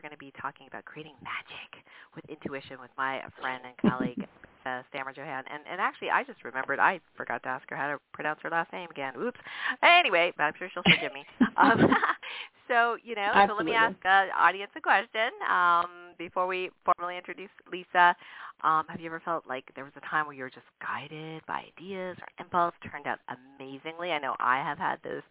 [0.00, 1.84] we're going to be talking about creating magic
[2.16, 4.26] with intuition with my friend and colleague,
[4.66, 5.44] uh, Stammerjohann.
[5.52, 8.48] And, and actually, I just remembered I forgot to ask her how to pronounce her
[8.48, 9.12] last name again.
[9.20, 9.38] Oops.
[9.82, 11.24] Anyway, but I'm sure she'll forgive me.
[11.56, 11.94] Um,
[12.68, 13.48] so, you know, Absolutely.
[13.48, 18.16] so let me ask the audience a question um, before we formally introduce Lisa.
[18.62, 21.44] Um, have you ever felt like there was a time where you were just guided
[21.46, 24.12] by ideas or impulse, turned out amazingly?
[24.12, 25.22] I know I have had those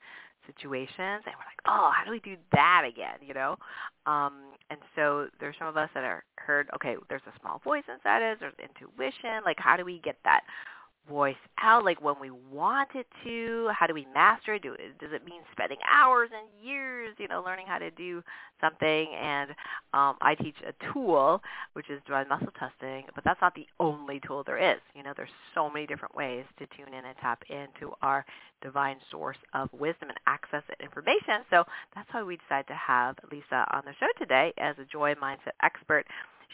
[0.56, 3.18] situations and we're like, oh, how do we do that again?
[3.22, 3.56] You know,
[4.06, 4.34] um,
[4.70, 6.70] and so there's some of us that are heard.
[6.76, 8.38] Okay, there's a small voice inside us.
[8.40, 9.42] There's intuition.
[9.46, 10.42] Like, how do we get that
[11.10, 11.84] voice out?
[11.84, 13.70] Like when we want it to.
[13.78, 14.64] How do we master it?
[14.64, 18.24] Do does it mean spending hours and years, you know, learning how to do
[18.62, 19.08] something?
[19.20, 19.52] And
[19.94, 21.42] um, I teach a tool
[21.74, 24.80] which is divine muscle testing, but that's not the only tool there is.
[24.96, 28.26] You know, there's so many different ways to tune in and tap into our
[28.62, 31.44] divine source of wisdom and access that information.
[31.50, 31.64] So
[31.96, 35.56] that's why we decided to have Lisa on the show today as a joy mindset
[35.64, 36.06] expert.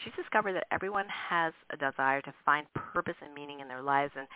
[0.04, 4.12] She's discovered that everyone has a desire to find purpose and meaning in their lives.
[4.16, 4.26] And,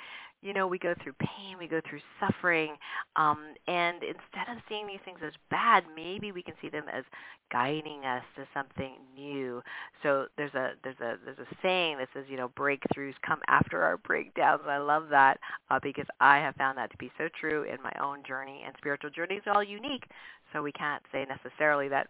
[0.42, 2.76] you know, we go through pain, we go through suffering,
[3.16, 7.04] um, and instead of seeing these things as bad, maybe we can see them as
[7.52, 9.62] guiding us to something new.
[10.02, 13.82] So there's a there's a there's a saying that says, you know, breakthroughs come after
[13.82, 14.62] our breakdowns.
[14.66, 15.38] I love that
[15.70, 18.62] uh, because I have found that to be so true in my own journey.
[18.64, 20.04] And spiritual journeys are all unique,
[20.52, 22.08] so we can't say necessarily that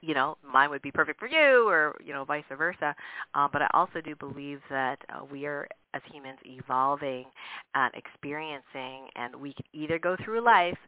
[0.00, 2.94] you know, mine would be perfect for you or, you know, vice versa.
[3.34, 7.26] Uh, but I also do believe that uh, we are, as humans, evolving
[7.74, 10.78] and experiencing, and we can either go through life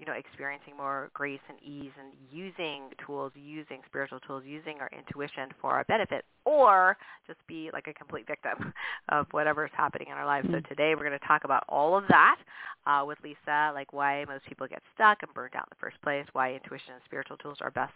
[0.00, 4.88] you know, experiencing more grace and ease and using tools, using spiritual tools, using our
[4.96, 8.72] intuition for our benefit, or just be like a complete victim
[9.10, 10.46] of whatever is happening in our lives.
[10.46, 10.56] Mm-hmm.
[10.64, 12.38] So today we're going to talk about all of that
[12.86, 16.00] uh, with Lisa, like why most people get stuck and burned out in the first
[16.00, 17.92] place, why intuition and spiritual tools are best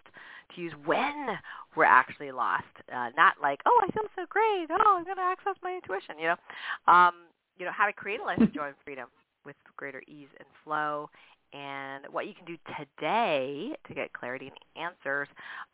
[0.55, 1.39] to use when
[1.75, 5.23] we're actually lost, uh, not like, oh, I feel so great, oh, I'm going to
[5.23, 6.37] access my intuition, you know.
[6.87, 7.15] Um,
[7.59, 9.09] you know, how to create a life of joy and freedom
[9.45, 11.11] with greater ease and flow
[11.53, 15.29] and what you can do today to get clarity and answers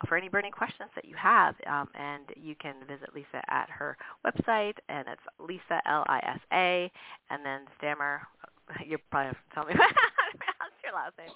[0.07, 1.55] for any burning questions that you have.
[1.65, 6.91] Um, and you can visit Lisa at her website, and it's Lisa, L-I-S-A,
[7.31, 8.21] and then Stammer,
[8.85, 11.31] you probably have to tell me how to pronounce your last name.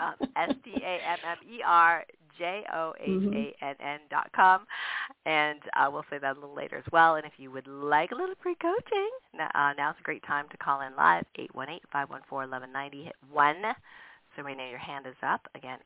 [0.00, 2.04] um, S-T-A-M-M-E-R
[2.40, 4.64] J-O-H-A-N-N dot com.
[5.26, 7.16] And uh, we'll say that a little later as well.
[7.16, 10.80] And if you would like a little pre-coaching, uh, now's a great time to call
[10.80, 11.24] in live,
[11.54, 13.04] 818-514-1190.
[13.04, 13.56] Hit 1.
[14.36, 15.46] So we know your hand is up.
[15.54, 15.78] Again,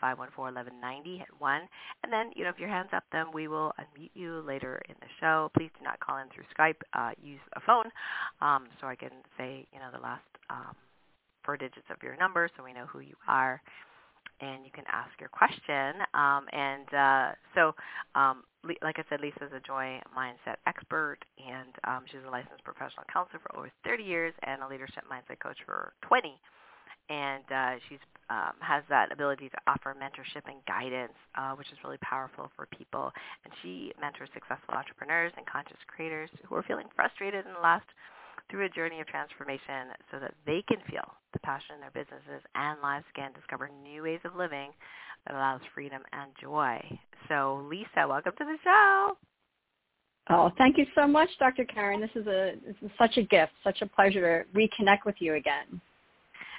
[0.00, 1.18] 818-514-1190.
[1.18, 1.60] Hit 1.
[2.04, 4.94] And then, you know, if your hand's up, then we will unmute you later in
[5.00, 5.50] the show.
[5.56, 6.80] Please do not call in through Skype.
[6.92, 7.86] Uh, use a phone
[8.40, 10.76] um, so I can say, you know, the last um,
[11.44, 13.62] four digits of your number so we know who you are
[14.40, 16.02] and you can ask your question.
[16.14, 17.74] Um, and uh, so,
[18.14, 18.44] um,
[18.82, 23.40] like I said, Lisa's a joy mindset expert, and um, she's a licensed professional counselor
[23.40, 26.34] for over 30 years and a leadership mindset coach for 20.
[27.08, 27.78] And uh,
[28.30, 32.66] um, has that ability to offer mentorship and guidance, uh, which is really powerful for
[32.76, 33.12] people.
[33.44, 37.86] And she mentors successful entrepreneurs and conscious creators who are feeling frustrated the last
[38.50, 42.42] through a journey of transformation so that they can feel the passion in their businesses
[42.54, 44.70] and lives again, discover new ways of living
[45.26, 46.80] that allows freedom and joy.
[47.28, 49.16] So Lisa, welcome to the show.
[50.28, 51.64] Oh, thank you so much, Dr.
[51.64, 52.00] Karen.
[52.00, 55.34] This is a this is such a gift, such a pleasure to reconnect with you
[55.34, 55.80] again.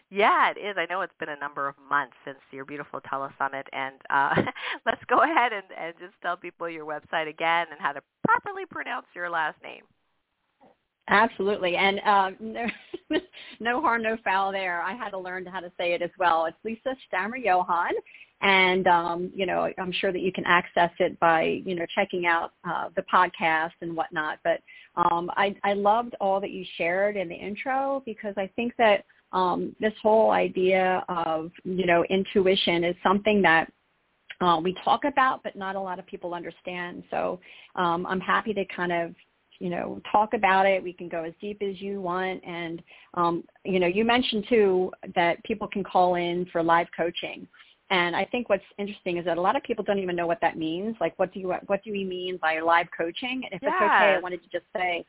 [0.09, 0.75] Yeah, it is.
[0.77, 4.41] I know it's been a number of months since your beautiful telesummit, and uh,
[4.85, 8.63] let's go ahead and, and just tell people your website again and how to properly
[8.69, 9.83] pronounce your last name.
[11.09, 13.19] Absolutely, and um, no,
[13.59, 14.81] no harm, no foul there.
[14.81, 16.45] I had to learn how to say it as well.
[16.45, 17.91] It's Lisa Stammerjohann,
[18.41, 22.25] and um, you know I'm sure that you can access it by you know checking
[22.25, 24.39] out uh, the podcast and whatnot.
[24.43, 24.61] But
[24.95, 29.05] um, I, I loved all that you shared in the intro because I think that
[29.31, 33.71] um, this whole idea of you know intuition is something that
[34.41, 37.03] uh, we talk about, but not a lot of people understand.
[37.09, 37.39] So
[37.75, 39.15] um, I'm happy to kind of
[39.59, 40.83] you know, talk about it.
[40.83, 42.43] We can go as deep as you want.
[42.45, 42.81] And,
[43.15, 47.47] um, you know, you mentioned too that people can call in for live coaching.
[47.89, 50.39] And I think what's interesting is that a lot of people don't even know what
[50.41, 50.95] that means.
[50.99, 53.43] Like, what do you what do we mean by live coaching?
[53.45, 53.69] And if yeah.
[53.69, 55.05] it's okay, I wanted to just say,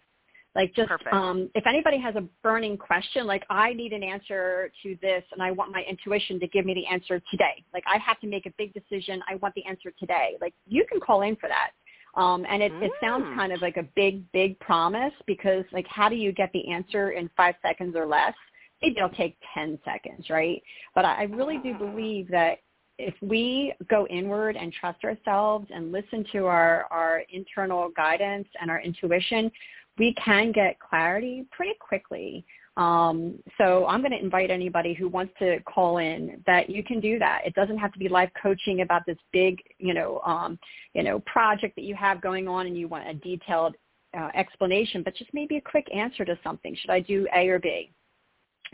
[0.55, 4.97] like, just um, if anybody has a burning question, like I need an answer to
[5.03, 7.65] this, and I want my intuition to give me the answer today.
[7.75, 9.21] Like, I have to make a big decision.
[9.29, 10.37] I want the answer today.
[10.41, 11.71] Like, you can call in for that.
[12.19, 12.83] Um, and it, mm.
[12.83, 13.37] it sounds mm.
[13.37, 17.13] kind of like a big, big promise because like how do you get the answer
[17.13, 18.35] in five seconds or less?
[18.83, 20.63] maybe it'll take 10 seconds, right?
[20.95, 22.59] But I really do believe that
[22.99, 28.71] if we go inward and trust ourselves and listen to our, our internal guidance and
[28.71, 29.51] our intuition,
[29.99, 32.45] we can get clarity pretty quickly.
[32.79, 37.01] Um, so I'm going to invite anybody who wants to call in that you can
[37.01, 37.43] do that.
[37.45, 40.59] It doesn't have to be live coaching about this big, you know, um,
[40.95, 43.75] you know, project that you have going on and you want a detailed
[44.17, 46.77] uh, explanation, but just maybe a quick answer to something.
[46.81, 47.91] Should I do A or B?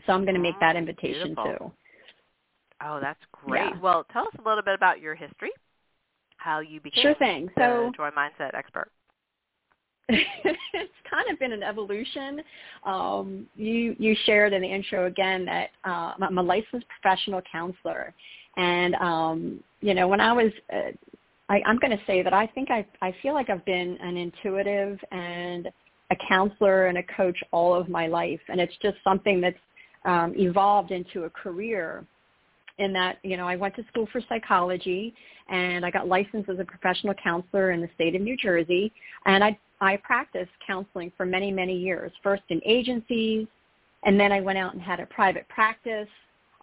[0.06, 1.56] So I'm going to make that invitation Beautiful.
[1.58, 1.72] too.
[2.84, 3.70] Oh, that's great.
[3.70, 3.80] Yeah.
[3.80, 5.50] Well, tell us a little bit about your history,
[6.36, 7.48] how you became Sure thing.
[7.56, 8.90] So Joy Mindset expert.
[10.08, 12.42] it's kind of been an evolution.
[12.84, 18.12] Um, you you shared in the intro again that uh, I'm a licensed professional counselor,
[18.56, 20.90] and um, you know when I was, uh,
[21.48, 24.18] I, I'm going to say that I think I I feel like I've been an
[24.18, 25.68] intuitive and
[26.10, 29.56] a counselor and a coach all of my life, and it's just something that's
[30.04, 32.04] um, evolved into a career
[32.76, 35.14] in that you know I went to school for psychology
[35.48, 38.92] and I got licensed as a professional counselor in the state of New Jersey.
[39.26, 43.46] And I I practiced counseling for many many years first in agencies
[44.04, 46.08] and then I went out and had a private practice.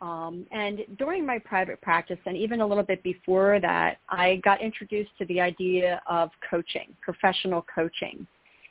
[0.02, 4.62] Um, and during my private practice and even a little bit before that I got
[4.62, 8.26] introduced to the idea of coaching professional coaching.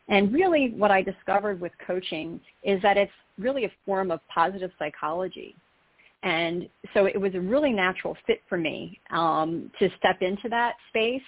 [0.08, 4.72] And really what I discovered with coaching is that it's really a form of positive
[4.76, 5.54] psychology.
[6.24, 10.74] And so it was a really natural fit for me um, to step into that
[10.88, 11.22] space.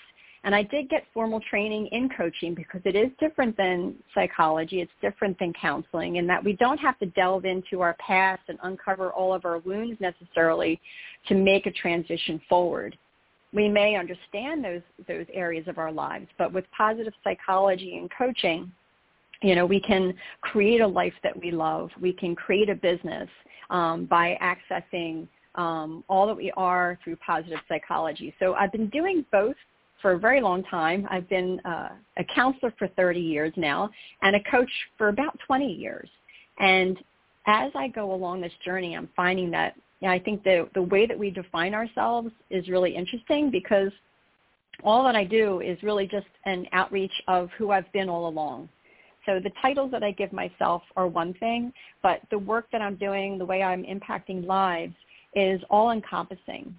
[0.45, 4.81] And I did get formal training in coaching because it is different than psychology.
[4.81, 8.59] It's different than counseling in that we don't have to delve into our past and
[8.65, 10.81] uncover all of our wounds necessarily
[11.29, 12.97] to make a transition forward.
[13.53, 18.73] We may understand those, those areas of our lives, but with positive psychology and coaching,
[19.43, 21.91] you know, we can create a life that we love.
[22.01, 23.29] We can create a business
[23.71, 28.35] um, by accessing um, all that we are through positive psychology.
[28.41, 29.57] So I've been doing both
[30.03, 31.07] for a very long time.
[31.11, 33.89] I've been uh, a counselor for 30 years now
[34.21, 36.09] and a coach for about 20 years.
[36.59, 36.99] And
[37.47, 39.75] as I go along this journey, I'm finding that
[40.07, 43.93] I think the, the way that we define ourselves is really interesting because
[44.83, 48.69] all that I do is really just an outreach of who I've been all along.
[49.27, 51.73] So the titles that I give myself are one thing,
[52.03, 54.95] but the work that I'm doing, the way I'm impacting lives
[55.35, 56.75] is all encompassing.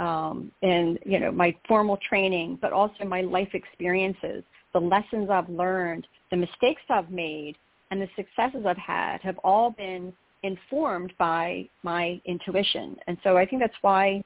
[0.00, 4.42] Um, and, you know, my formal training, but also my life experiences,
[4.72, 7.56] the lessons I've learned, the mistakes I've made,
[7.90, 10.12] and the successes I've had have all been
[10.42, 12.96] informed by my intuition.
[13.06, 14.24] And so I think that's why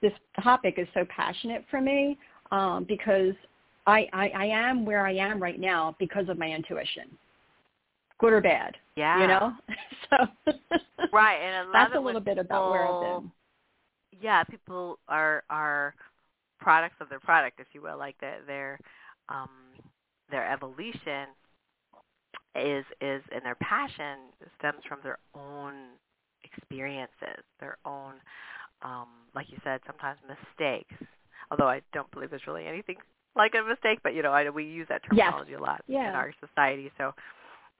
[0.00, 0.12] this
[0.42, 2.16] topic is so passionate for me
[2.52, 3.34] um, because
[3.86, 7.08] I, I, I am where I am right now because of my intuition,
[8.18, 8.76] good or bad.
[8.96, 9.20] Yeah.
[9.20, 9.52] You know,
[10.10, 10.52] so
[11.12, 13.32] right, and I that's love a little bit about where I've been.
[14.20, 15.94] Yeah, people are are
[16.60, 18.80] products of their product, if you will, like their their
[19.28, 19.48] um,
[20.30, 21.28] their evolution
[22.54, 24.18] is is and their passion
[24.58, 25.74] stems from their own
[26.44, 28.14] experiences, their own,
[28.82, 30.94] um, like you said, sometimes mistakes.
[31.50, 32.96] Although I don't believe there's really anything
[33.36, 35.28] like a mistake, but you know, I, we use that Yes.
[35.30, 36.90] terminology a lot in our society.
[36.98, 37.12] So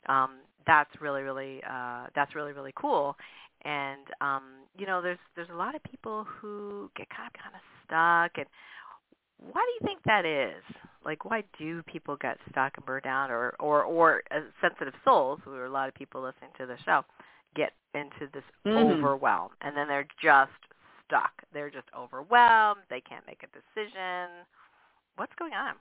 [0.09, 3.17] um, that's really, really, uh, that's really, really cool.
[3.64, 4.43] And um,
[4.79, 8.38] you know, there's there's a lot of people who get kind of kind of stuck.
[8.38, 8.47] And
[9.52, 10.62] why do you think that is?
[11.05, 15.40] Like, why do people get stuck and burn out, or or or uh, sensitive souls,
[15.45, 17.05] who are a lot of people listening to the show,
[17.55, 18.99] get into this Mhm.
[18.99, 20.52] overwhelm, and then they're just
[21.07, 21.33] stuck.
[21.52, 22.83] They're just overwhelmed.
[22.88, 24.29] They can't make a decision.
[25.17, 25.75] What's going on?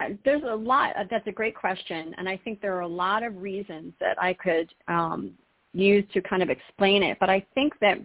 [0.00, 0.96] Uh, There's a lot.
[0.96, 4.20] uh, That's a great question, and I think there are a lot of reasons that
[4.20, 5.38] I could um,
[5.74, 7.18] use to kind of explain it.
[7.20, 7.98] But I think that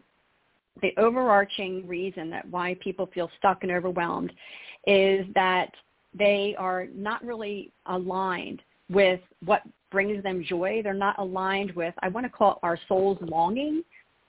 [0.81, 4.31] the overarching reason that why people feel stuck and overwhelmed
[4.87, 5.71] is that
[6.17, 9.61] they are not really aligned with what
[9.91, 10.81] brings them joy.
[10.83, 13.83] They're not aligned with, I want to call it our soul's longing.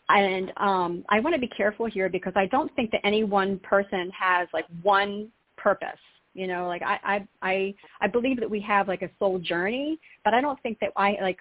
[0.08, 3.58] And um, I want to be careful here because I don't think that any one
[3.60, 5.88] person has like one purpose.
[6.34, 9.98] You know, like I, I, I, I believe that we have like a soul journey,
[10.24, 11.38] but I don't think that I like,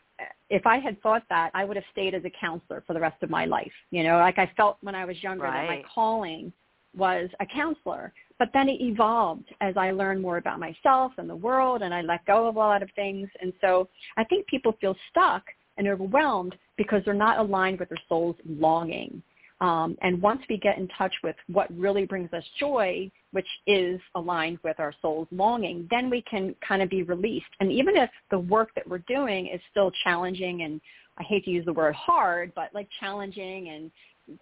[0.49, 3.21] if I had thought that, I would have stayed as a counselor for the rest
[3.23, 3.71] of my life.
[3.91, 6.51] You know, like I felt when I was younger that my calling
[6.95, 11.35] was a counselor, but then it evolved as I learned more about myself and the
[11.35, 13.29] world and I let go of a lot of things.
[13.41, 15.43] And so I think people feel stuck
[15.77, 19.21] and overwhelmed because they're not aligned with their soul's longing.
[19.61, 23.99] Um, and once we get in touch with what really brings us joy, which is
[24.15, 27.49] aligned with our soul's longing, then we can kind of be released.
[27.59, 30.79] And even if the work that we're doing is still challenging and
[31.17, 33.91] I hate to use the word hard, but like challenging and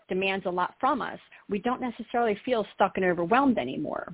[0.08, 1.20] demands a lot from us,
[1.50, 4.14] we don't necessarily feel stuck and overwhelmed anymore.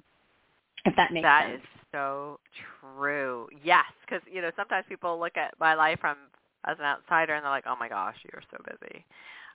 [0.86, 1.62] If that makes that sense.
[1.62, 2.40] That is so
[2.82, 3.48] true.
[3.64, 6.18] Yes, because you know sometimes people look at my life from
[6.66, 9.06] as an outsider and they're like, "Oh my gosh, you're so busy."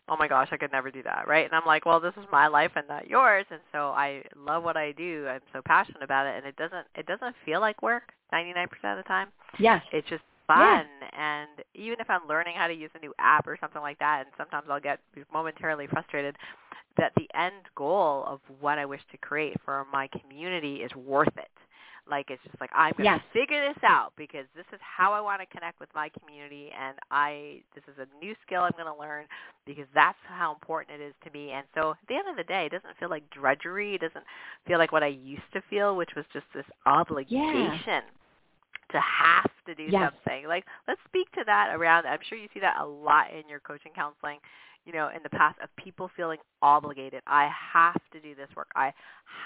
[0.08, 1.44] Oh my gosh, I could never do that, right?
[1.44, 4.64] And I'm like, well, this is my life and not yours, and so I love
[4.64, 5.26] what I do.
[5.28, 8.96] I'm so passionate about it, and it doesn't it doesn't feel like work 99% of
[8.96, 9.28] the time.
[9.58, 9.82] Yes.
[9.92, 10.86] It's just fun,
[11.16, 14.20] and even if I'm learning how to use a new app or something like that,
[14.20, 14.98] and sometimes I'll get
[15.32, 16.36] momentarily frustrated,
[16.96, 21.36] that the end goal of what I wish to create for my community is worth
[21.36, 21.50] it.
[22.10, 23.20] Like it's just like I'm to yes.
[23.32, 26.96] figure this out because this is how I want to connect with my community, and
[27.10, 29.26] I this is a new skill I'm going to learn
[29.68, 31.52] because that's how important it is to me.
[31.52, 33.94] And so at the end of the day, it doesn't feel like drudgery.
[33.94, 34.24] It doesn't
[34.66, 37.82] feel like what I used to feel, which was just this obligation.
[37.86, 38.00] Yeah
[38.90, 40.10] to have to do yes.
[40.24, 40.46] something.
[40.48, 43.60] Like let's speak to that around I'm sure you see that a lot in your
[43.60, 44.38] coaching counseling
[44.88, 47.22] you know, in the past of people feeling obligated.
[47.26, 48.68] I have to do this work.
[48.74, 48.90] I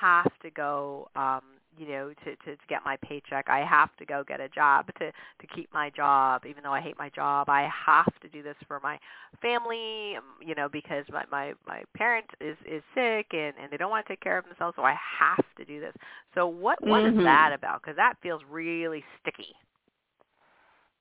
[0.01, 1.43] have to go, um,
[1.79, 3.47] you know, to, to, to get my paycheck.
[3.49, 6.81] I have to go get a job to, to keep my job, even though I
[6.81, 7.49] hate my job.
[7.49, 8.99] I have to do this for my
[9.41, 13.77] family, um, you know, because my, my, my parent is, is sick and, and they
[13.77, 15.95] don't want to take care of themselves, so I have to do this.
[16.35, 17.21] So what, what mm-hmm.
[17.21, 17.83] is that about?
[17.83, 19.55] Because that feels really sticky.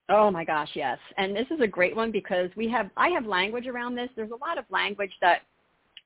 [0.10, 0.98] Oh my gosh, yes.
[1.18, 4.10] And this is a great one because we have I have language around this.
[4.16, 5.44] There's a lot of language that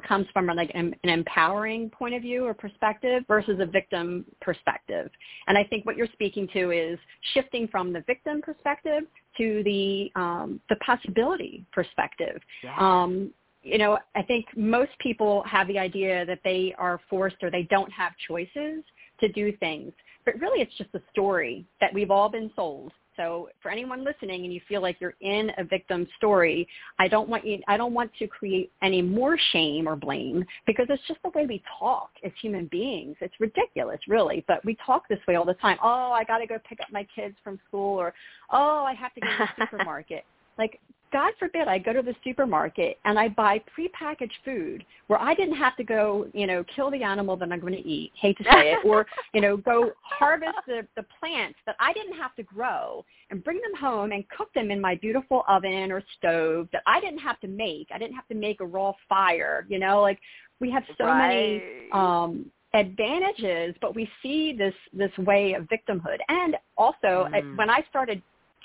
[0.08, 5.10] comes from like an, an, empowering point of view or perspective versus a victim perspective.
[5.48, 7.00] And I think what you're speaking to is
[7.34, 9.04] shifting from the victim perspective
[9.38, 12.42] to the um, the possibility perspective.
[12.64, 12.76] Yeah.
[12.78, 13.32] Um,
[13.64, 17.64] you know, I think most people have the idea that they are forced or they
[17.64, 18.84] don't have choices
[19.20, 19.92] to do things.
[20.24, 24.44] But really it's just a story that we've all been sold so for anyone listening
[24.44, 26.68] and you feel like you're in a victim story,
[27.00, 30.88] I don't want you I don't want to create any more shame or blame because
[30.90, 33.16] it's just the way we talk as human beings.
[33.22, 35.78] It's ridiculous, really, but we talk this way all the time.
[35.84, 38.14] Oh, I got to go pick up my kids from school or
[38.52, 40.26] oh, I have to go to the supermarket.
[40.58, 40.80] Like
[41.16, 45.56] God forbid I go to the supermarket and I buy prepackaged food where I didn't
[45.56, 48.44] have to go, you know, kill the animal that I'm going to eat, hate to
[48.44, 52.44] say it, or, you know, go harvest the, the plants that I didn't have to
[52.44, 56.82] grow and bring them home and cook them in my beautiful oven or stove that
[56.86, 57.88] I didn't have to make.
[57.94, 60.20] I didn't have to make a raw fire, you know, like
[60.60, 61.28] we have so right.
[61.30, 66.18] many um advantages, but we see this this way of victimhood.
[66.28, 67.56] And also, mm.
[67.56, 68.22] when I started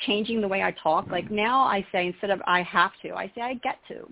[0.07, 1.09] changing the way I talk.
[1.09, 4.09] Like now I say instead of I have to, I say I get to.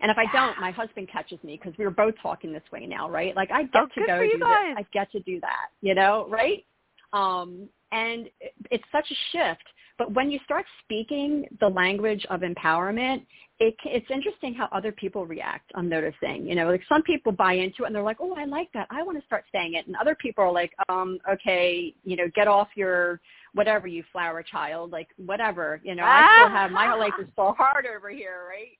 [0.00, 2.86] And if I don't, my husband catches me because we are both talking this way
[2.86, 3.36] now, right?
[3.36, 4.42] Like I get oh, to go do this.
[4.42, 6.64] I get to do that, you know, right?
[7.12, 8.28] Um, and
[8.70, 9.62] it's such a shift.
[9.98, 13.26] But when you start speaking the language of empowerment,
[13.58, 15.70] it, it's interesting how other people react.
[15.74, 18.44] I'm noticing, you know, like some people buy into it and they're like, "Oh, I
[18.44, 18.88] like that.
[18.90, 22.28] I want to start saying it," and other people are like, "Um, okay, you know,
[22.34, 23.20] get off your
[23.54, 25.80] whatever, you flower child, like whatever.
[25.84, 28.78] You know, I still have my life is so hard over here, right?"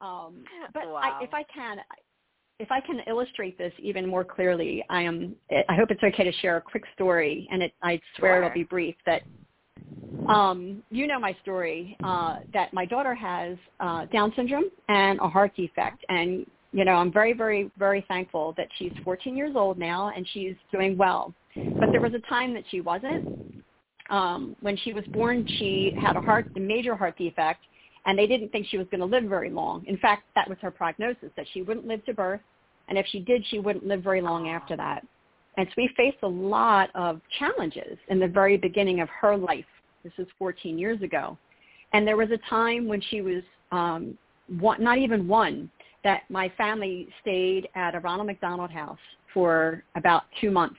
[0.00, 0.44] Um,
[0.74, 1.00] but wow.
[1.02, 1.78] I, if I can,
[2.58, 5.36] if I can illustrate this even more clearly, I am.
[5.68, 8.44] I hope it's okay to share a quick story, and it, I swear sure.
[8.44, 8.96] it'll be brief.
[9.06, 9.22] That
[10.28, 15.28] um, you know my story uh, that my daughter has uh, Down syndrome and a
[15.28, 19.78] heart defect, and you know I'm very, very, very thankful that she's 14 years old
[19.78, 21.32] now and she's doing well.
[21.54, 23.64] But there was a time that she wasn't.
[24.10, 27.64] Um, when she was born, she had a heart, a major heart defect,
[28.04, 29.84] and they didn't think she was going to live very long.
[29.86, 32.40] In fact, that was her prognosis that she wouldn't live to birth,
[32.88, 35.04] and if she did, she wouldn't live very long after that.
[35.56, 39.64] And so we faced a lot of challenges in the very beginning of her life
[40.06, 41.36] this is 14 years ago.
[41.92, 44.16] And there was a time when she was um,
[44.60, 45.70] one, not even one,
[46.04, 48.98] that my family stayed at a Ronald McDonald House
[49.34, 50.78] for about two months.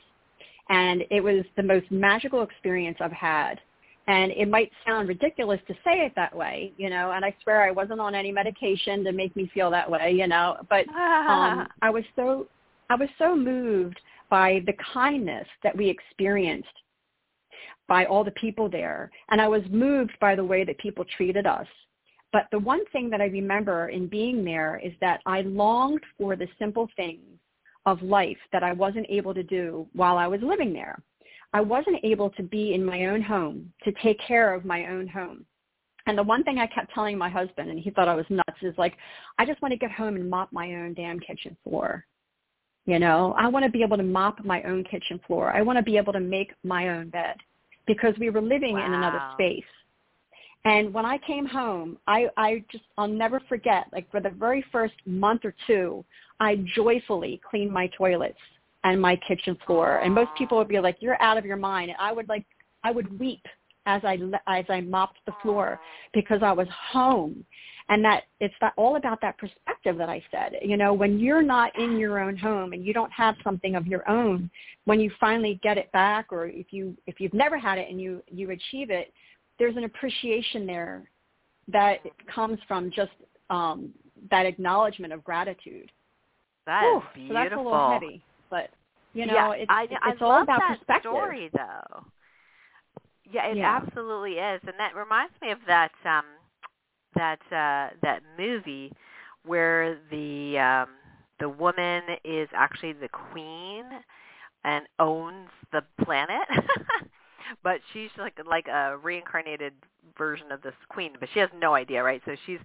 [0.69, 3.59] And it was the most magical experience I've had.
[4.07, 7.63] And it might sound ridiculous to say it that way, you know, and I swear
[7.63, 11.67] I wasn't on any medication to make me feel that way, you know, but um,
[11.81, 12.47] I was so,
[12.89, 16.69] I was so moved by the kindness that we experienced
[17.87, 19.11] by all the people there.
[19.29, 21.67] And I was moved by the way that people treated us.
[22.33, 26.35] But the one thing that I remember in being there is that I longed for
[26.35, 27.39] the simple things
[27.85, 31.01] of life that I wasn't able to do while I was living there.
[31.53, 35.07] I wasn't able to be in my own home, to take care of my own
[35.07, 35.45] home.
[36.05, 38.61] And the one thing I kept telling my husband, and he thought I was nuts,
[38.61, 38.97] is like,
[39.39, 42.05] I just want to get home and mop my own damn kitchen floor.
[42.85, 45.51] You know, I want to be able to mop my own kitchen floor.
[45.51, 47.35] I want to be able to make my own bed
[47.87, 48.85] because we were living wow.
[48.85, 49.63] in another space.
[50.65, 54.63] And when I came home, I, I just, I'll never forget, like for the very
[54.71, 56.03] first month or two,
[56.39, 58.37] I joyfully cleaned my toilets
[58.83, 59.99] and my kitchen floor.
[59.99, 61.89] And most people would be like, you're out of your mind.
[61.89, 62.45] And I would like,
[62.83, 63.43] I would weep
[63.85, 64.17] as I,
[64.47, 65.79] as I mopped the floor
[66.13, 67.45] because I was home.
[67.89, 70.57] And that it's that, all about that perspective that I said.
[70.61, 73.87] You know, when you're not in your own home and you don't have something of
[73.87, 74.49] your own,
[74.83, 78.01] when you finally get it back, or if you if you've never had it and
[78.01, 79.13] you you achieve it,
[79.57, 81.09] there's an appreciation there
[81.71, 81.99] that
[82.33, 83.11] comes from just
[83.49, 83.91] um,
[84.31, 85.91] that acknowledgement of gratitude.
[86.65, 87.27] That Whew, beautiful.
[87.27, 88.69] So that's a little heavy, but
[89.13, 91.11] you know, yeah, it's, I, it's I all about that perspective.
[91.11, 92.05] story, though.
[93.31, 93.81] Yeah, it Yeah.
[93.81, 96.25] absolutely is, and that reminds me of that um,
[97.15, 98.91] that uh, that movie
[99.45, 100.89] where the um,
[101.39, 103.85] the woman is actually the queen
[104.63, 106.47] and owns the planet.
[107.63, 109.73] but she's like like a reincarnated
[110.17, 112.21] version of this queen, but she has no idea, right?
[112.25, 112.59] So she's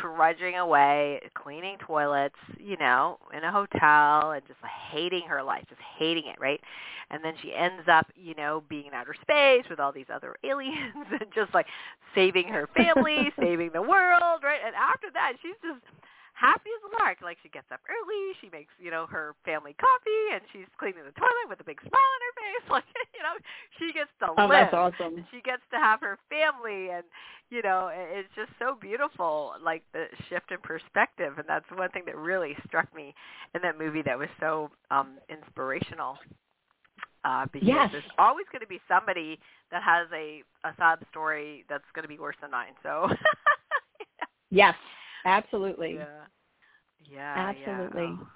[0.00, 4.58] trudging away, cleaning toilets, you know, in a hotel and just
[4.90, 6.60] hating her life, just hating it, right?
[7.10, 10.36] And then she ends up, you know, being in outer space with all these other
[10.44, 11.66] aliens and just like
[12.14, 14.60] saving her family, saving the world, right?
[14.64, 15.80] And after that, she's just
[16.36, 17.18] happy as a lark.
[17.24, 21.02] Like she gets up early, she makes, you know, her family coffee and she's cleaning
[21.08, 22.64] the toilet with a big smile on her face.
[22.76, 22.84] Like,
[23.16, 23.34] you know,
[23.78, 24.68] she gets to Oh, live.
[24.68, 25.24] that's awesome.
[25.32, 27.04] She gets to have her family and
[27.48, 32.02] you know, it's just so beautiful, like the shift in perspective and that's one thing
[32.06, 33.14] that really struck me
[33.54, 36.18] in that movie that was so um inspirational.
[37.24, 37.90] Uh, because Yes.
[37.90, 39.38] there's always going to be somebody
[39.72, 42.74] that has a a sob story that's going to be worse than mine.
[42.82, 43.08] So,
[44.50, 44.74] Yes,
[45.26, 45.96] absolutely.
[45.96, 46.26] yeah,
[47.08, 48.18] yeah, Absolutely.
[48.18, 48.24] Yeah.
[48.24, 48.28] Oh.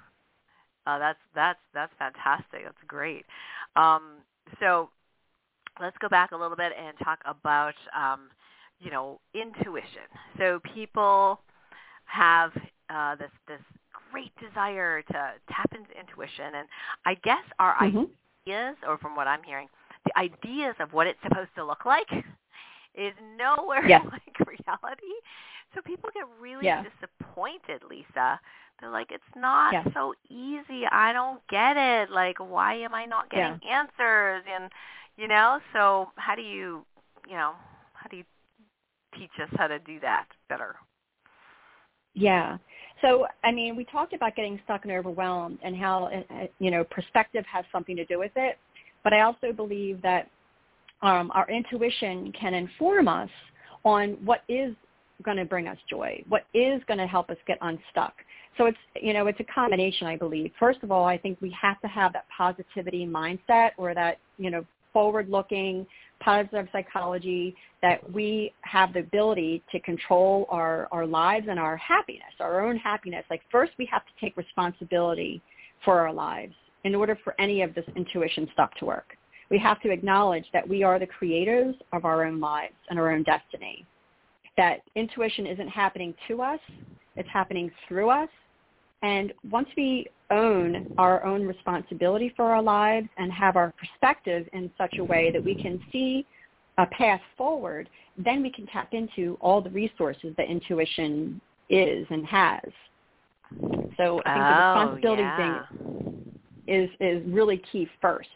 [0.87, 2.62] Uh, that's that's that's fantastic.
[2.64, 3.24] That's great.
[3.76, 4.18] Um,
[4.61, 4.90] so
[5.81, 8.31] let's go back a little bit and talk about um,
[8.81, 10.09] you know intuition.
[10.38, 11.40] So people
[12.07, 12.53] have
[12.90, 13.61] uh, this this
[14.12, 16.68] great desire to tap into intuition, and
[17.07, 18.11] I guess our Mhm.
[18.46, 19.68] ideas, or from what I'm hearing,
[20.07, 22.11] the ideas of what it's supposed to look like
[22.94, 24.07] is nowhere Yes.
[24.12, 25.14] like reality.
[25.74, 26.83] So people get really Yeah.
[26.83, 28.40] disappointed, Lisa.
[28.80, 29.87] They're like, it's not Yes.
[29.94, 30.87] so easy.
[30.87, 32.11] I don't get it.
[32.11, 34.44] Like, why am I not getting answers?
[34.46, 34.70] And
[35.16, 36.85] you know, so how do you,
[37.28, 37.54] you know,
[37.92, 38.24] how do you
[39.18, 40.76] teach us how to do that better?
[42.14, 42.59] Yeah.
[43.02, 46.85] So, I mean, we talked about getting stuck and overwhelmed and how, uh, you know,
[46.85, 48.59] perspective has something to do with it.
[49.04, 50.28] But I also believe that
[51.02, 53.30] um, our intuition can inform us
[53.85, 54.74] on what is
[55.22, 58.14] going to bring us joy, what is going to help us get unstuck.
[58.59, 60.52] So it's, you know, it's a combination, I believe.
[60.59, 64.50] First of all, I think we have to have that positivity mindset or that, you
[64.50, 65.87] know, forward-looking,
[66.20, 72.35] positive psychology that we have the ability to control our, our lives and our happiness,
[72.40, 73.24] our own happiness.
[73.30, 75.40] Like first we have to take responsibility
[75.85, 76.54] for our lives
[76.85, 79.16] in order for any of this intuition stuff to work.
[79.50, 83.11] We have to acknowledge that we are the creators of our own lives and our
[83.12, 83.87] own destiny.
[84.57, 86.61] That intuition isn't happening to us,
[87.17, 88.29] it's happening through us.
[89.03, 94.71] And once we own our own responsibility for our lives and have our perspective in
[94.77, 96.27] such a way that we can see
[96.79, 102.27] a path forward, then we can tap into all the resources that intuition is and
[102.27, 102.61] has.
[103.97, 105.67] So I think the oh, responsibility yeah.
[105.69, 106.33] thing
[106.67, 108.29] is is really key first.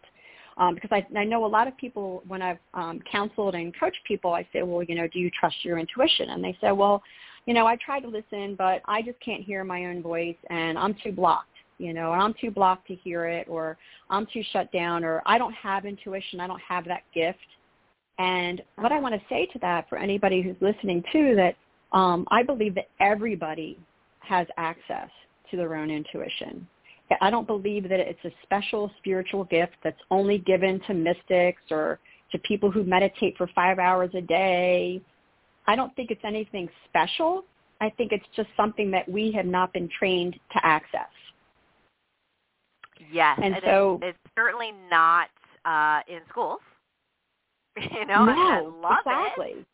[0.56, 3.98] Um, because I, I know a lot of people when I've um, counseled and coached
[4.06, 6.30] people, I say, well, you know, do you trust your intuition?
[6.30, 7.02] And they say, well,
[7.46, 10.78] you know, I try to listen, but I just can't hear my own voice, and
[10.78, 11.48] I'm too blocked.
[11.78, 13.76] You know, and I'm too blocked to hear it, or
[14.08, 16.38] I'm too shut down, or I don't have intuition.
[16.38, 17.38] I don't have that gift.
[18.18, 21.56] And what I want to say to that for anybody who's listening too, that
[21.92, 23.76] um, I believe that everybody
[24.20, 25.08] has access
[25.50, 26.66] to their own intuition.
[27.20, 31.98] I don't believe that it's a special spiritual gift that's only given to mystics or
[32.32, 35.00] to people who meditate for five hours a day.
[35.66, 37.44] I don't think it's anything special.
[37.80, 41.08] I think it's just something that we have not been trained to access.
[43.12, 45.28] Yes, And it's- so- it's, certainly not
[45.64, 46.60] uh, in schools.
[47.76, 49.50] You know, and I no, love exactly.
[49.60, 49.66] it.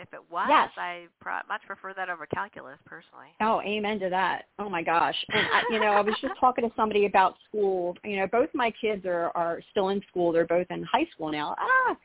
[0.00, 0.70] If it was, Yes.
[0.76, 3.28] I pro- much prefer that over calculus personally.
[3.40, 4.46] Oh, amen to that.
[4.58, 5.16] Oh my gosh.
[5.32, 7.96] And I, you know, I was just talking to somebody about school.
[8.04, 10.32] You know, both my kids are are still in school.
[10.32, 11.54] They're both in high school now.
[11.58, 11.96] Ah.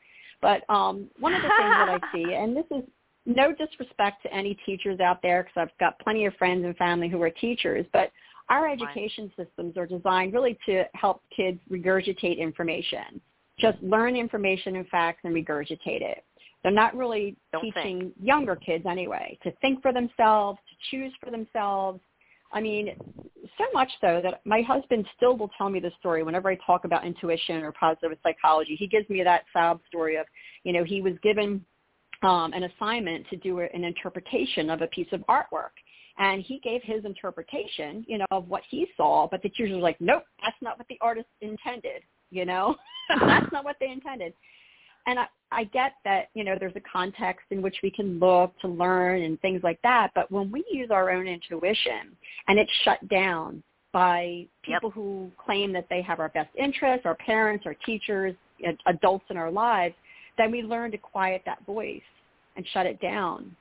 [0.42, 2.84] But um one of the things that I see and this is
[3.24, 7.08] no disrespect to any teachers out there because I've got plenty of friends and family
[7.08, 8.12] who are teachers, but
[8.48, 13.20] our education systems are designed really to help kids regurgitate information.
[13.58, 16.24] Just learn information and facts and regurgitate it.
[16.62, 18.14] They're not really Don't teaching think.
[18.20, 22.00] younger kids anyway to think for themselves, to choose for themselves.
[22.52, 22.96] I mean,
[23.58, 26.84] so much so that my husband still will tell me the story whenever I talk
[26.84, 28.76] about intuition or positive psychology.
[28.78, 30.26] He gives me that sob story of,
[30.64, 31.64] you know, he was given
[32.22, 35.74] um, an assignment to do an interpretation of a piece of artwork.
[36.18, 40.00] And he gave his interpretation, you know, of what he saw, but the teachers like,
[40.00, 42.74] nope, that's not what the artist intended, you know,
[43.20, 44.32] that's not what they intended
[45.06, 48.58] and I, I get that you know there's a context in which we can look
[48.60, 52.16] to learn and things like that but when we use our own intuition
[52.48, 54.92] and it's shut down by people Yep.
[54.94, 58.34] who claim that they have our best interests our parents our teachers
[58.86, 59.94] adults in our lives
[60.36, 62.02] then we learn to quiet that voice
[62.56, 63.54] and shut it down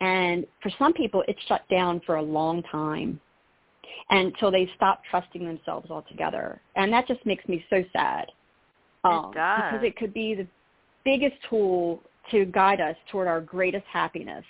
[0.00, 3.18] and for some people it's shut down for a long time
[4.10, 8.26] until they stop trusting themselves altogether and that just makes me so sad
[9.04, 9.62] um, does.
[9.62, 10.46] because it could be the
[11.04, 14.44] biggest tool to guide us toward our greatest happiness.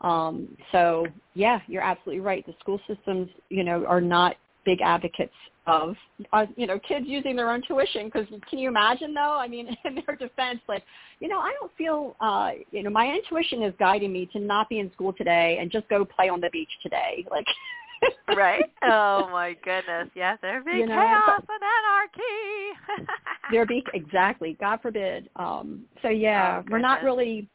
[0.00, 2.44] Um, so yeah, you're absolutely right.
[2.46, 5.34] The school systems, you know, are not big advocates
[5.66, 5.94] of,
[6.32, 8.06] uh, you know, kids using their own tuition.
[8.06, 9.38] Because can you imagine though?
[9.38, 10.82] I mean, in their defense, like,
[11.20, 14.68] you know, I don't feel, uh, you know, my intuition is guiding me to not
[14.68, 17.24] be in school today and just go play on the beach today.
[17.30, 17.46] Like,
[18.36, 18.72] right?
[18.82, 20.08] Oh my goodness.
[20.14, 23.08] Yes, there'd be You know, chaos and anarchy.
[23.50, 27.48] there be exactly god forbid um so yeah Oh, we're not really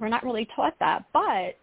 [0.00, 1.56] we're not really taught that but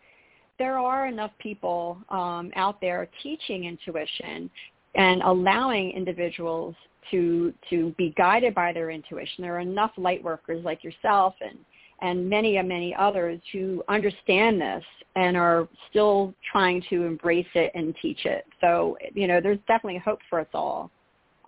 [0.57, 4.49] there are enough people um out there teaching intuition
[4.95, 6.75] and allowing individuals
[7.11, 11.57] to to be guided by their intuition there are enough light workers like yourself and
[12.01, 14.83] and many and many others who understand this
[15.15, 19.99] and are still trying to embrace it and teach it so you know there's definitely
[19.99, 20.91] hope for us all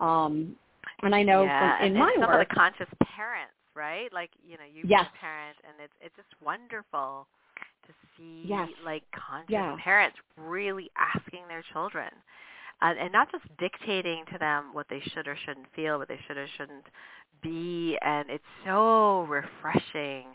[0.00, 0.56] um
[1.02, 4.12] and I know yeah, from, in my some work, of the conscious parents, right?
[4.12, 5.06] Like you know, you've Yes.
[5.14, 7.26] a parent, and it's it's just wonderful
[7.86, 8.68] to see Yes.
[8.84, 9.76] like conscious Yeah.
[9.82, 12.10] parents really asking their children,
[12.82, 16.18] uh, and not just dictating to them what they should or shouldn't feel, what they
[16.26, 16.86] should or shouldn't
[17.42, 20.26] be, and it's so refreshing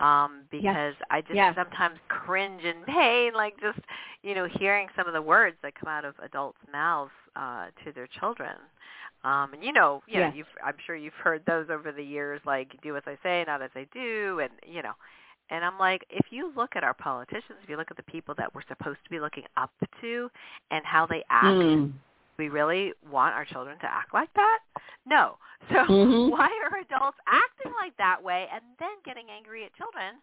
[0.00, 1.54] um because I just Yes.
[1.54, 3.78] sometimes cringe in pain like just
[4.22, 7.92] you know hearing some of the words that come out of adults' mouths uh to
[7.92, 8.56] their children
[9.24, 12.40] um, and you know, you know, you've I'm sure you've heard those over the years,
[12.44, 14.92] like do as I say, not as I do, and you know.
[15.50, 18.34] And I'm like, if you look at our politicians, if you look at the people
[18.38, 20.30] that we're supposed to be looking up to,
[20.70, 21.92] and how they act, Mm.
[22.42, 24.58] We really want our children to act like that?
[25.06, 25.38] No.
[25.70, 26.28] So Mhm.
[26.28, 30.20] why are adults acting like that way and then getting angry at children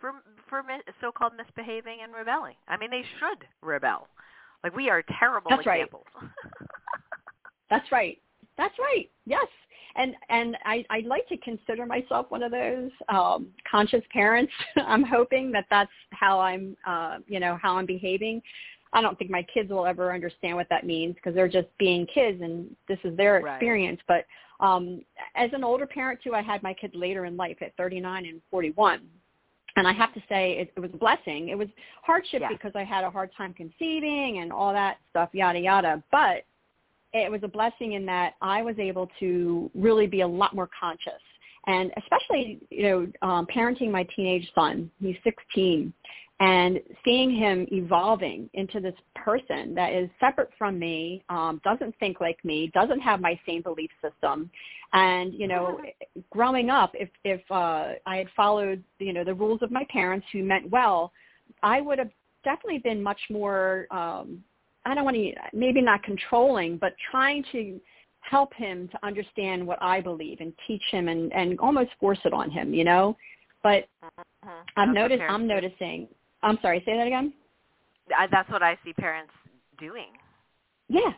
[0.00, 0.64] for for
[1.02, 2.56] so-called misbehaving and rebelling?
[2.66, 4.08] I mean, they should rebel.
[4.64, 5.80] Like we are terrible That's right.
[5.80, 6.06] examples.
[7.70, 8.18] That's right.
[8.56, 9.10] That's right.
[9.26, 9.46] Yes.
[9.96, 14.52] And and I I'd like to consider myself one of those um, conscious parents.
[14.76, 18.40] I'm hoping that that's how I'm uh, you know how I'm behaving.
[18.92, 22.06] I don't think my kids will ever understand what that means because they're just being
[22.12, 23.54] kids and this is their Right.
[23.54, 24.00] experience.
[24.08, 24.26] But
[24.60, 25.02] um,
[25.36, 28.42] as an older parent too, I had my kids later in life at 39 and
[28.50, 29.00] 41.
[29.76, 31.48] And I have to say it, it was a blessing.
[31.48, 31.68] It was
[32.02, 32.50] hardship Yes.
[32.52, 36.02] because I had a hard time conceiving and all that stuff, yada, yada.
[36.10, 36.44] But
[37.12, 40.68] it was a blessing in that I was able to really be a lot more
[40.78, 41.12] conscious.
[41.66, 45.92] And especially, you know, um, parenting my teenage son, he's 16,
[46.40, 52.20] and seeing him evolving into this person that is separate from me, um, doesn't think
[52.20, 54.50] like me, doesn't have my same belief system.
[54.92, 55.80] And, you know,
[56.30, 60.26] growing up, if, if uh, I had followed, you know, the rules of my parents
[60.32, 61.12] who meant well,
[61.62, 62.10] I would have
[62.42, 64.42] definitely been much more um,
[64.86, 67.80] I don't want to, maybe not controlling, but trying to
[68.20, 72.32] help him to understand what I believe and teach him and, and almost force it
[72.32, 73.16] on him, you know?
[73.62, 74.64] But Mhm.
[74.76, 76.08] I've noticed I'm noticing,
[76.42, 77.32] I'm sorry, say that again?
[78.16, 79.32] I, that's what I see parents
[79.78, 80.08] doing.
[80.88, 81.12] Yeah,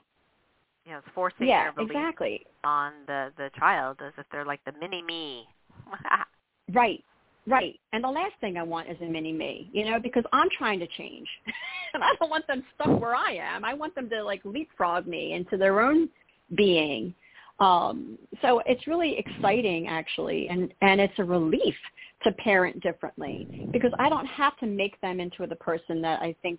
[0.85, 2.47] You know, it's forcing yeah, their belief exactly.
[2.65, 5.47] on the the child as if they're like the mini me.
[6.73, 7.05] Right,
[7.47, 7.79] right.
[7.93, 10.79] And the last thing I want is a mini me, you know, because I'm trying
[10.79, 11.29] to change.
[11.95, 13.65] and I don't want them stuck where I am.
[13.65, 16.09] I want them to like leapfrog me into their own
[16.57, 17.15] being.
[17.59, 21.75] Um, so it's really exciting actually and, and it's a relief
[22.25, 26.35] to parent differently because I don't have to make them into the person that I
[26.43, 26.59] think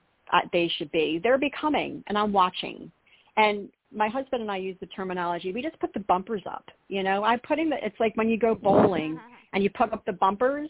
[0.52, 1.20] they should be.
[1.22, 2.92] They're becoming and I'm watching.
[3.38, 6.66] And my husband and I use the terminology, we just put the bumpers up.
[6.88, 9.20] You know, I'm putting the, it's like when you go bowling
[9.54, 10.70] and you put up the bumpers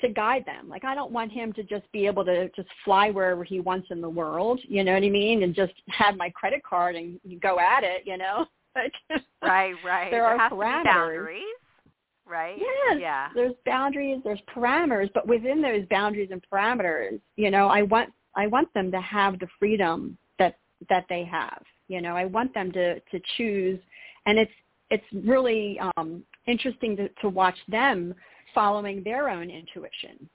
[0.00, 0.68] to guide them.
[0.68, 3.88] Like I don't want him to just be able to just fly wherever he wants
[3.90, 5.42] in the world, you know what I mean?
[5.42, 8.46] And just have my credit card and go at it, you know?
[8.76, 8.92] Like,
[9.42, 10.10] right, right.
[10.10, 11.42] There there are has to be boundaries.
[12.28, 12.56] Right?
[12.58, 12.98] Yes.
[13.00, 13.28] Yeah.
[13.34, 18.46] There's boundaries, there's parameters, but within those boundaries and parameters, you know, I want I
[18.46, 21.62] want them to have the freedom that that they have.
[21.88, 23.80] You know, I want them to to choose,
[24.26, 24.52] and it's
[24.90, 28.14] it's really um, interesting to, to watch them
[28.54, 30.28] following their own intuition.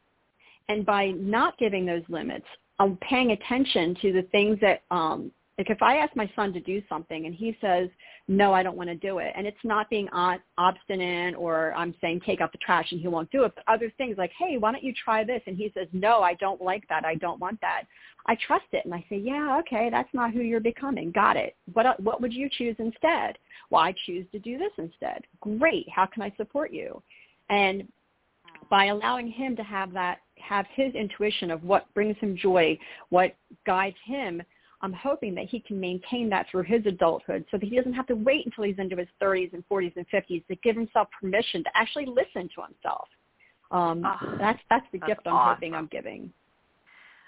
[0.69, 2.45] And by not giving those limits,
[2.79, 6.59] I'm paying attention to the things that um, like if I ask my son to
[6.59, 7.89] do something and he says,
[8.27, 10.07] no, I don't want to do it, and it's not being
[10.57, 13.91] obstinate or I'm saying take out the trash and he won't do it, but other
[13.97, 15.41] things like, hey, why don't you try this?
[15.45, 17.05] And he says, no, I don't like that.
[17.05, 17.83] I don't want that.
[18.25, 18.85] I trust it.
[18.85, 21.11] And I say, yeah, okay, that's not who you're becoming.
[21.11, 21.55] Got it.
[21.73, 23.37] What, what would you choose instead?
[23.69, 25.23] Well, I choose to do this instead.
[25.41, 25.87] Great.
[25.89, 27.01] How can I support you?
[27.49, 27.87] And
[28.69, 33.35] by allowing him to have that, have his intuition of what brings him joy, what
[33.65, 34.41] guides him,
[34.83, 38.05] I'm hoping that he can maintain that through his adulthood so that he doesn't have
[38.07, 41.63] to wait until he's into his 30s and 40s and 50s to give himself permission
[41.63, 43.07] to actually listen to himself.
[43.71, 46.31] Um, oh, that's that's the that's gift I'm hoping I'm giving.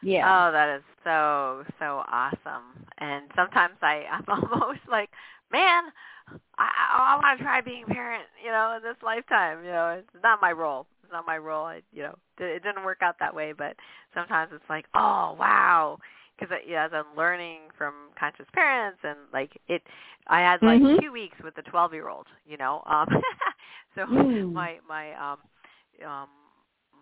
[0.03, 0.49] Yeah.
[0.49, 2.85] Oh, that is so so awesome.
[2.97, 5.09] And sometimes I I'm almost like,
[5.51, 5.85] man,
[6.57, 9.63] I I want to try being a parent, you know, in this lifetime.
[9.63, 10.87] You know, it's not my role.
[11.03, 11.65] It's not my role.
[11.65, 13.53] I, you know, it didn't work out that way.
[13.57, 13.77] But
[14.13, 15.97] sometimes it's like, oh wow,
[16.38, 19.82] because yeah, as I'm learning from conscious parents and like it,
[20.28, 21.02] I had like mm-hmm.
[21.02, 22.84] two weeks with the 12 year old, you know.
[22.86, 23.08] Um,
[23.95, 24.52] so mm.
[24.52, 25.38] my my um
[26.06, 26.28] um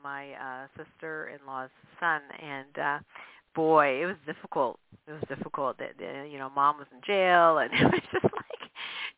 [0.04, 1.69] my uh sister-in-law's
[2.00, 3.00] son, and uh
[3.56, 4.80] boy, it was difficult.
[5.08, 5.78] It was difficult.
[5.78, 8.69] That uh, you know, mom was in jail, and it was just like,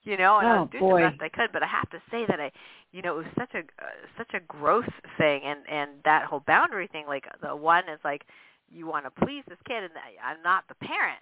[0.03, 1.01] you know, and oh, I was doing boy.
[1.03, 1.51] the best I could.
[1.53, 2.51] But I have to say that I,
[2.91, 6.43] you know, it was such a uh, such a growth thing, and and that whole
[6.47, 7.05] boundary thing.
[7.07, 8.23] Like the one is like
[8.71, 9.91] you want to please this kid, and
[10.23, 11.19] I'm not the parent.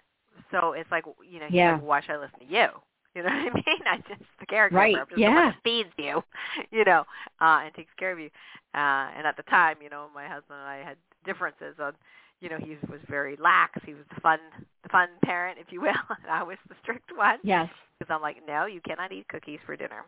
[0.50, 1.72] So it's like, you know, he's yeah.
[1.72, 2.68] like, why should I listen to you?
[3.14, 3.82] You know what I mean?
[3.86, 4.96] I just the character Right.
[4.96, 5.30] I'm just yeah.
[5.30, 6.22] the one that feeds you,
[6.70, 7.04] you know,
[7.40, 8.30] uh, and takes care of you.
[8.74, 11.92] Uh, and at the time, you know, my husband and I had differences on,
[12.40, 13.80] you know, he was very lax.
[13.84, 14.38] He was the fun,
[14.82, 15.88] the fun parent, if you will,
[16.22, 17.38] and I was the strict one.
[17.42, 17.68] Yes.
[17.98, 20.04] Because I'm like, no, you cannot eat cookies for dinner,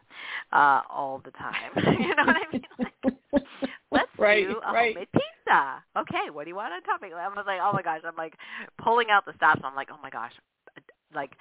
[0.52, 1.70] uh, all the time.
[2.00, 2.62] you know what I mean?
[3.32, 3.44] Like,
[3.90, 4.94] let's right, do a right.
[4.94, 5.82] homemade pizza.
[5.98, 7.12] Okay, what do you want on topping?
[7.12, 8.34] I was like, oh my gosh, I'm like
[8.82, 9.60] pulling out the stops.
[9.62, 10.32] I'm like, oh my gosh,
[11.14, 11.32] like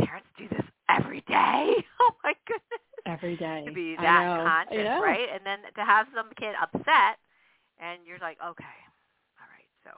[0.00, 1.74] parents do this every day.
[2.00, 2.84] Oh my goodness.
[3.06, 3.64] Every day.
[3.66, 5.28] To be that conscious, right?
[5.32, 7.20] And then to have some kid upset,
[7.80, 8.76] and you're like, okay,
[9.40, 9.90] all right, so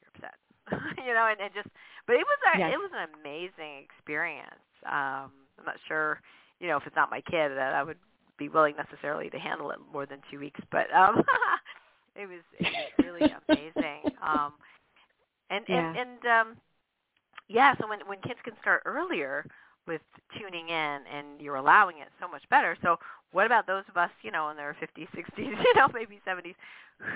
[0.00, 0.36] you're upset,
[1.06, 1.68] you know, and, and just,
[2.06, 2.74] but it was a, Yes.
[2.74, 4.64] it was an amazing experience.
[4.86, 6.20] Um, I'm not sure,
[6.60, 7.98] you know, if it's not my kid that I would
[8.38, 11.22] be willing necessarily to handle it more than two weeks, but um,
[12.16, 14.08] it was it was really amazing.
[14.22, 14.54] Um,
[15.50, 15.96] and Yeah.
[15.96, 16.56] and and um,
[17.48, 19.46] yeah, so when when kids can start earlier
[19.90, 20.00] with
[20.38, 22.76] tuning in and you're allowing it so much better.
[22.80, 22.96] So
[23.32, 26.54] what about those of us, you know, in their 50s, 60s, you know, maybe 70s,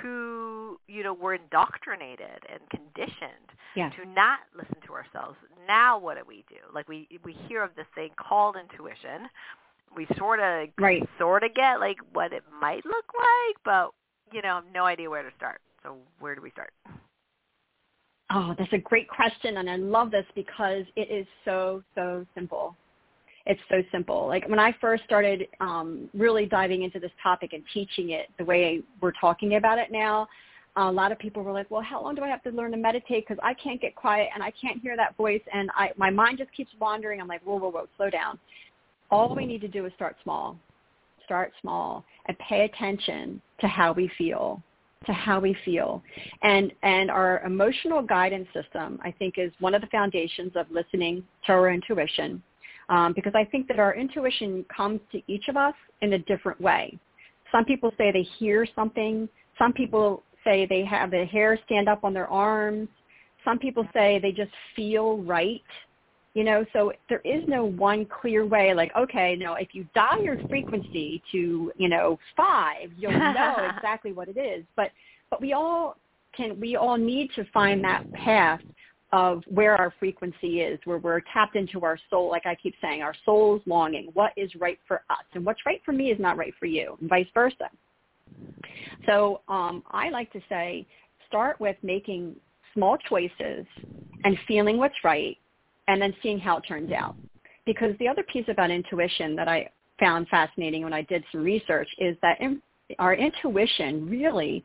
[0.03, 3.93] who, you know, were indoctrinated and conditioned Yes.
[3.97, 5.37] to not listen to ourselves.
[5.69, 6.57] Now what do we do?
[6.75, 9.29] Like we we hear of this thing called intuition.
[9.97, 11.09] We sort of Right.
[11.19, 13.91] sort of get like what it might look like, but
[14.33, 15.61] you know, no idea where to start.
[15.85, 16.73] So where do we start?
[18.37, 22.75] Oh, that's a great question, and I love this because it is so so simple.
[23.47, 24.27] It's so simple.
[24.27, 28.45] Like when I first started um, really diving into this topic and teaching it the
[28.45, 30.27] way we're talking about it now,
[30.75, 32.77] a lot of people were like, "Well, how long do I have to learn to
[32.77, 33.25] meditate?
[33.29, 36.39] Because I can't get quiet and I can't hear that voice, and I my mind
[36.39, 38.41] just keeps wandering." I'm like, "Whoa, whoa, whoa, slow down."
[39.13, 40.59] All we need to do is start small.
[41.25, 44.61] Start small and pay attention to how we feel
[45.05, 46.03] to how we feel.
[46.43, 51.25] And and our emotional guidance system, I think, is one of the foundations of listening
[51.47, 52.43] to our intuition.
[52.91, 56.61] Um, because I think that our intuition comes to each of us in a different
[56.61, 56.99] way.
[57.51, 59.29] Some people say they hear something.
[59.59, 62.89] Some people say they have the hair stand up on their arms.
[63.45, 65.63] Some people say they just feel right.
[66.35, 70.23] You know, so there is no one clear way like, okay, no, if you dial
[70.23, 74.65] your frequency to, you know, five, you'll know exactly what it is.
[74.77, 74.91] But
[75.31, 75.97] but we all
[76.37, 78.61] can we all need to find that path
[79.13, 83.01] of where our frequency is, where we're tapped into our soul, like I keep saying,
[83.01, 84.11] our soul's longing.
[84.15, 85.25] What is right for us?
[85.35, 87.71] And what's right for me is not right for you, and vice versa.
[89.07, 90.85] So um, I like to say,
[91.29, 92.35] start with making
[92.75, 93.65] small choices
[94.25, 95.39] and feeling what's right
[95.89, 97.17] and then seeing how it turns out.
[97.67, 101.89] Because the other piece about intuition that I found fascinating when I did some research
[101.99, 102.61] is that in,
[102.99, 104.65] our intuition really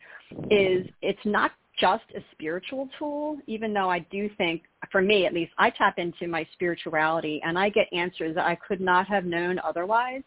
[0.50, 5.34] is, it's not just a spiritual tool, even though I do think, for me at
[5.34, 9.26] least, I tap into my spirituality and I get answers that I could not have
[9.26, 10.24] known otherwise.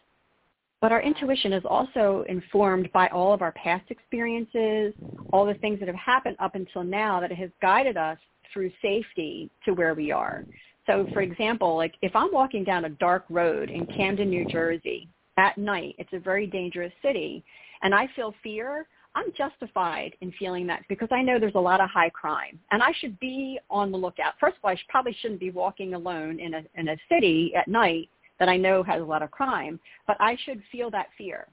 [0.81, 4.95] But our intuition is also informed by all of our past experiences,
[5.33, 8.19] all the things that have happened up until now that has guided us
[8.53, 10.45] through safety to where we are.
[10.93, 11.33] So for mm-hmm.
[11.33, 15.95] example, like if I'm walking down a dark road in Camden, New Jersey at night,
[15.99, 17.43] it's a very dangerous city,
[17.83, 21.81] and I feel fear, I'm justified in feeling that because I know there's a lot
[21.81, 24.35] of high crime and I should be on the lookout.
[24.41, 27.69] First of all, I probably shouldn't be walking alone in a, in a city at
[27.69, 31.47] night that I know has a lot of crime, but I should feel that fear.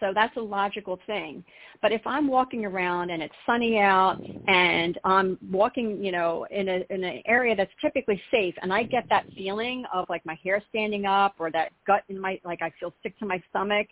[0.00, 1.44] So that's a logical thing.
[1.82, 6.68] But if I'm walking around and it's sunny out and I'm walking, you know, in
[6.68, 10.38] a in an area that's typically safe and I get that feeling of like my
[10.42, 13.86] hair standing up or that gut in my like I feel sick to my stomach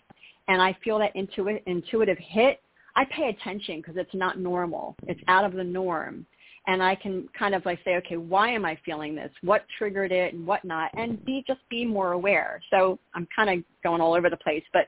[0.48, 2.60] and I feel that intuitive intuitive hit,
[2.96, 4.96] I pay attention because it's not normal.
[5.06, 6.26] It's out of the norm
[6.68, 9.30] and I can kind of like say, okay, why am I feeling this?
[9.40, 10.90] What triggered it and whatnot?
[10.96, 12.60] And be just be more aware.
[12.70, 14.82] So I'm kind of going all over the place, but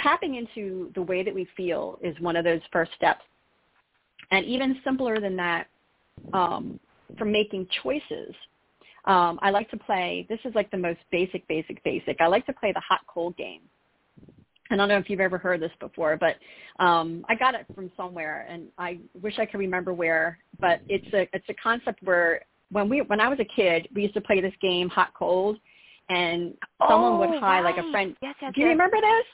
[0.00, 3.22] tapping into the way that we feel is one of those first steps.
[4.30, 5.66] And even simpler than that,
[6.32, 6.78] um,
[7.18, 8.34] for making choices.
[9.06, 10.24] Um, I like to play.
[10.28, 12.20] This is like the most basic, basic, basic.
[12.20, 13.62] I like to play the hot cold game.
[14.70, 16.36] I don't know if you've ever heard this before, but
[16.82, 20.38] um, I got it from somewhere, and I wish I could remember where.
[20.60, 24.02] But it's a it's a concept where when we when I was a kid, we
[24.02, 25.58] used to play this game, hot cold,
[26.08, 26.54] and
[26.88, 27.76] someone oh, would hide right.
[27.76, 28.16] like a friend.
[28.22, 28.74] Yes, yes, Do you yes.
[28.74, 29.26] remember this?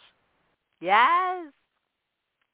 [0.80, 1.52] Yes.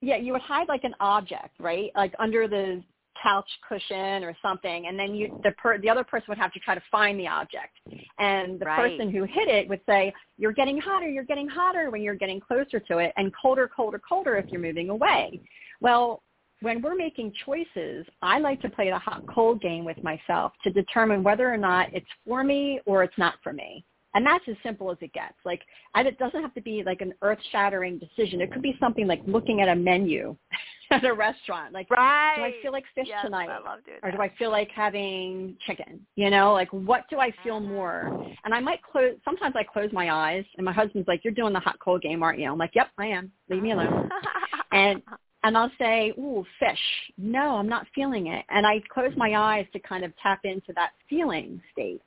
[0.03, 1.91] Yeah, you would hide like an object, right?
[1.95, 2.83] Like under the
[3.23, 6.61] couch cushion or something, and then you the per, the other person would have to
[6.61, 7.79] try to find the object,
[8.19, 8.99] and the Right.
[8.99, 12.41] person who hit it would say, "You're getting hotter, you're getting hotter" when you're getting
[12.41, 15.41] closer to it, and colder, colder, colder if you're moving away.
[15.81, 16.23] Well,
[16.61, 20.71] when we're making choices, I like to play the hot cold game with myself to
[20.71, 23.85] determine whether or not it's for me or it's not for me.
[24.15, 25.37] And that's as simple as it gets.
[25.45, 25.63] Like,
[25.95, 28.41] I, it doesn't have to be like an earth-shattering decision.
[28.41, 30.37] It could be something like looking at a menu
[30.93, 31.73] at a restaurant.
[31.73, 32.35] Like, Right.
[32.37, 33.49] do I feel like fish yes, tonight?
[33.49, 36.05] I love doing or do I feel like having chicken?
[36.17, 37.73] You know, like what do I feel mm-hmm.
[37.73, 38.27] more?
[38.45, 39.15] And I might close.
[39.25, 42.23] Sometimes I close my eyes, and my husband's like, "You're doing the hot cold game,
[42.23, 43.31] aren't you?" I'm like, "Yep, I am.
[43.49, 44.09] Leave me alone."
[44.73, 45.03] and
[45.45, 48.45] and I'll say, "Ooh, fish." No, I'm not feeling it.
[48.49, 52.03] And I close my eyes to kind of tap into that feeling state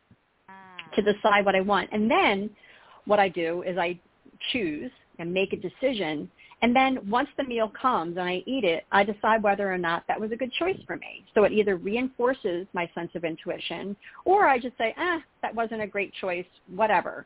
[0.96, 1.14] to mm.
[1.14, 1.90] decide what I want.
[1.94, 2.50] And then
[3.06, 4.00] what I do is I
[4.52, 6.30] choose and make a decision.
[6.64, 10.06] And then once the meal comes and I eat it, I decide whether or not
[10.08, 11.26] that was a good choice for me.
[11.36, 15.82] So it either reinforces my sense of intuition or I just say, eh, that wasn't
[15.82, 17.26] a great choice, whatever.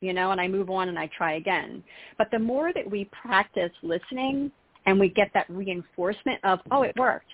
[0.00, 1.84] You know, and I move on and I try again.
[2.18, 4.50] But the more that we practice listening
[4.84, 7.30] and we get that reinforcement of, oh, it worked,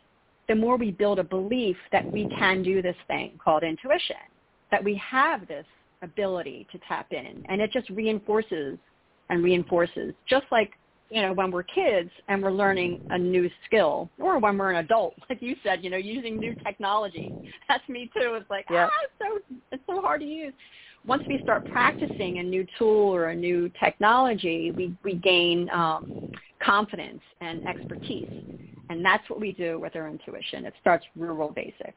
[0.48, 4.16] the more we build a belief that we can do this thing called intuition
[4.70, 5.64] that we have this
[6.02, 8.78] ability to tap in and it just reinforces
[9.30, 10.72] and reinforces just like
[11.11, 14.85] you know when we're kids and we're learning a new skill or when we're an
[14.85, 17.35] adult like you said you know using new technology
[17.68, 18.88] that's me too it's like Yeah.
[18.90, 20.53] ah it's so it's so hard to use
[21.07, 26.12] once we start practicing a new tool or a new technology we we gain um
[26.62, 28.29] confidence and expertise
[28.90, 31.94] and that's what we do with our intuition it starts real basic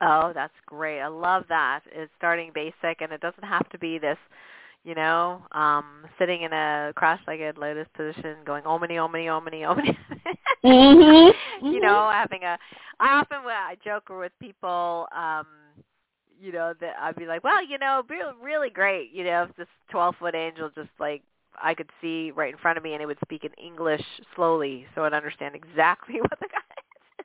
[0.00, 1.00] Oh, that's great.
[1.00, 1.80] I love that.
[1.92, 4.18] It's starting basic and it doesn't have to be this,
[4.84, 9.96] you know, um, sitting in a cross-legged lotus position going omini, omini, omini.
[10.64, 11.66] Mm-hmm.
[11.66, 12.58] You know, having a,
[12.98, 15.46] I often, I joke with people, um,
[16.40, 19.56] you know, that I'd be like, well, you know, be really great, you know, if
[19.56, 21.22] this 12-foot angel just like,
[21.60, 24.02] I could see right in front of me and it would speak in English
[24.34, 26.82] slowly so I'd understand exactly what the guy is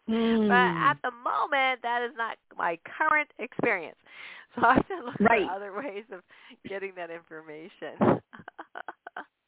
[0.09, 0.47] Mm.
[0.47, 3.97] but at the moment that is not my current experience.
[4.59, 5.45] So I have to look Right.
[5.47, 6.21] for other ways of
[6.67, 8.21] getting that information.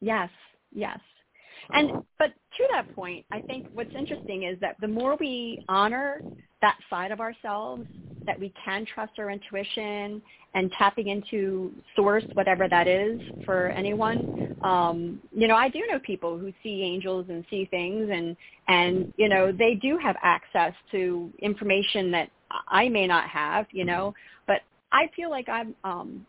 [0.01, 0.29] Yes,
[0.73, 0.97] yes.
[1.73, 6.21] And but to that point, I think what's interesting is that the more we honor
[6.61, 7.85] that side of ourselves,
[8.25, 10.21] that we can trust our intuition
[10.53, 14.55] and tapping into source, whatever that is for anyone.
[14.63, 18.35] Um, you know, I do know people who see angels and see things and
[18.67, 22.29] and you know, they do have access to information that
[22.67, 24.13] I may not have, you know,
[24.91, 26.25] I feel like I'm um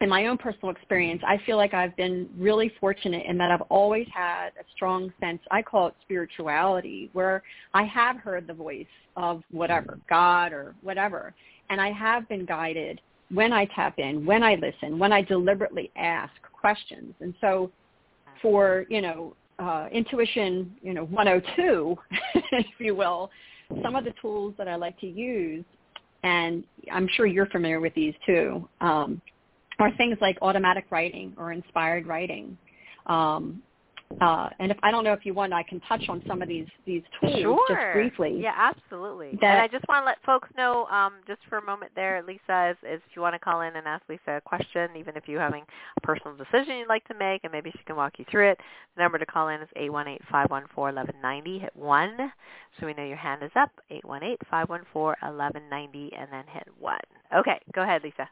[0.00, 3.62] in my own personal experience, I feel like I've been really fortunate in that I've
[3.62, 7.42] always had a strong sense, I call it spirituality, where
[7.74, 8.86] I have heard the voice
[9.16, 11.34] of whatever, God or whatever.
[11.70, 13.00] And I have been guided
[13.32, 17.14] when I tap in, when I listen, when I deliberately ask questions.
[17.20, 17.70] And so
[18.40, 21.98] for, you know, uh, intuition, you know, 102,
[22.52, 23.30] if you will,
[23.82, 25.64] some of the tools that I like to use,
[26.22, 29.20] and I'm sure you're familiar with these too, um,
[29.78, 32.56] are things like automatic writing or inspired writing.
[33.06, 33.62] Um,
[34.20, 36.48] uh, and if I don't know if you want, I can touch on some of
[36.48, 37.58] these these tools sure.
[37.68, 38.40] just briefly.
[38.40, 39.38] Yeah, absolutely.
[39.40, 42.22] That, and I just want to let folks know, um, just for a moment there,
[42.26, 45.16] Lisa, is, is if you want to call in and ask Lisa a question, even
[45.16, 45.64] if you're having
[45.96, 48.58] a personal decision you'd like to make, and maybe she can walk you through it.
[48.96, 51.58] The number to call in is eight one eight five one four eleven ninety.
[51.58, 52.16] Hit one,
[52.80, 53.70] so we know your hand is up.
[53.90, 56.98] Eight one eight five one four eleven ninety, and then hit one.
[57.36, 58.28] Okay, go ahead, Lisa.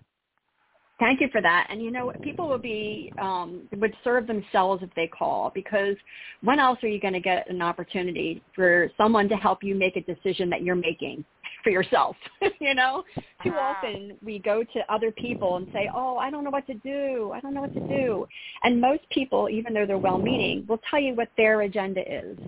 [0.98, 1.66] Thank you for that.
[1.68, 5.94] And you know, people would be um, would serve themselves if they call because
[6.42, 9.96] when else are you going to get an opportunity for someone to help you make
[9.96, 11.24] a decision that you're making
[11.62, 12.16] for yourself?
[12.60, 13.04] you know,
[13.42, 13.74] too Uh-huh.
[13.74, 17.30] often we go to other people and say, "Oh, I don't know what to do.
[17.34, 18.26] I don't know what to do."
[18.62, 22.38] And most people, even though they're well-meaning, will tell you what their agenda is,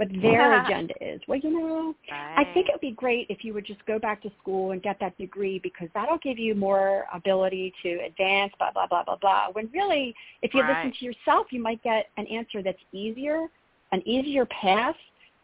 [0.00, 1.20] what their agenda is.
[1.28, 4.22] Well, you know, I think it would be great if you would just go back
[4.22, 8.72] to school and get that degree because that'll give you more ability to advance, blah,
[8.72, 9.48] blah, blah, blah, blah.
[9.52, 10.76] When really, if you Right.
[10.76, 13.48] listen to yourself, you might get an answer that's easier,
[13.92, 14.96] an easier path,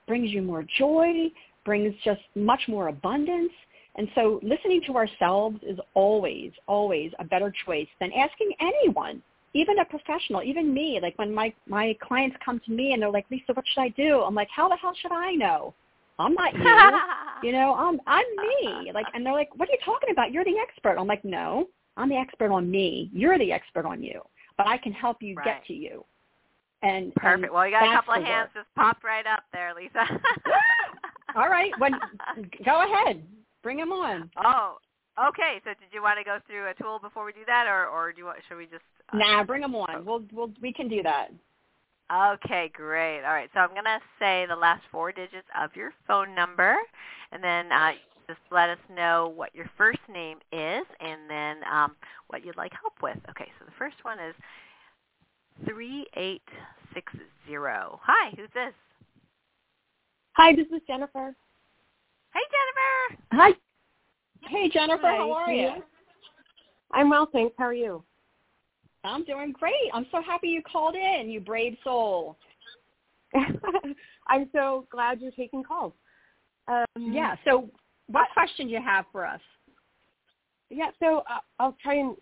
[0.08, 1.30] brings you more joy,
[1.64, 3.52] brings just much more abundance.
[3.96, 9.22] And so listening to ourselves is always, always a better choice than asking anyone
[9.56, 13.10] even a professional, even me, like when my my clients come to me and they're
[13.10, 14.20] like, Lisa, what should I do?
[14.20, 15.72] I'm like, how the hell should I know?
[16.18, 16.54] I'm not
[17.42, 17.48] you.
[17.48, 18.90] you know, I'm I'm me.
[18.92, 20.30] Like, and they're like, what are you talking about?
[20.30, 20.98] You're the expert.
[20.98, 23.10] I'm like, no, I'm the expert on me.
[23.14, 24.20] You're the expert on you,
[24.58, 25.44] but I can help you Right.
[25.44, 26.04] get to you.
[26.82, 27.44] And Perfect.
[27.44, 28.64] and Well, you got a couple of hands work.
[28.64, 30.04] just popped right up there, Lisa.
[31.34, 31.98] All right, when
[32.64, 33.22] go ahead,
[33.62, 34.30] bring them on.
[34.42, 34.76] Oh,
[35.28, 35.60] okay.
[35.64, 38.12] So did you want to go through a tool before we do that, or or
[38.12, 38.38] do you want?
[38.48, 38.84] Should we just?
[39.12, 40.04] uh, Nah, bring them on.
[40.04, 41.30] We'll we'll we can do that.
[42.12, 43.24] Okay, great.
[43.24, 43.50] All right.
[43.52, 46.76] So I'm gonna say the last four digits of your phone number,
[47.32, 47.92] and then uh,
[48.28, 51.96] just let us know what your first name is, and then um,
[52.28, 53.18] what you'd like help with.
[53.30, 53.50] Okay.
[53.58, 54.34] So the first one is
[55.68, 56.42] three eight
[56.94, 57.12] six
[57.48, 57.98] zero.
[58.04, 58.30] Hi.
[58.36, 58.72] Who's this?
[60.34, 61.34] Hi, this is Jennifer.
[62.34, 63.22] Hey, Jennifer.
[63.32, 63.50] Hi.
[64.48, 65.62] Hey Jennifer, Hi, how are you?
[65.62, 65.82] you?
[66.92, 67.54] I'm well, thanks.
[67.58, 68.04] How are you?
[69.04, 69.90] I'm doing great.
[69.92, 72.36] I'm so happy you called in, you brave soul.
[74.28, 75.92] I'm so glad you're taking calls.
[76.68, 77.36] Um, Yeah.
[77.44, 77.70] So,
[78.08, 79.40] what question do you have for us?
[80.70, 82.16] Yeah, so uh, I'll try and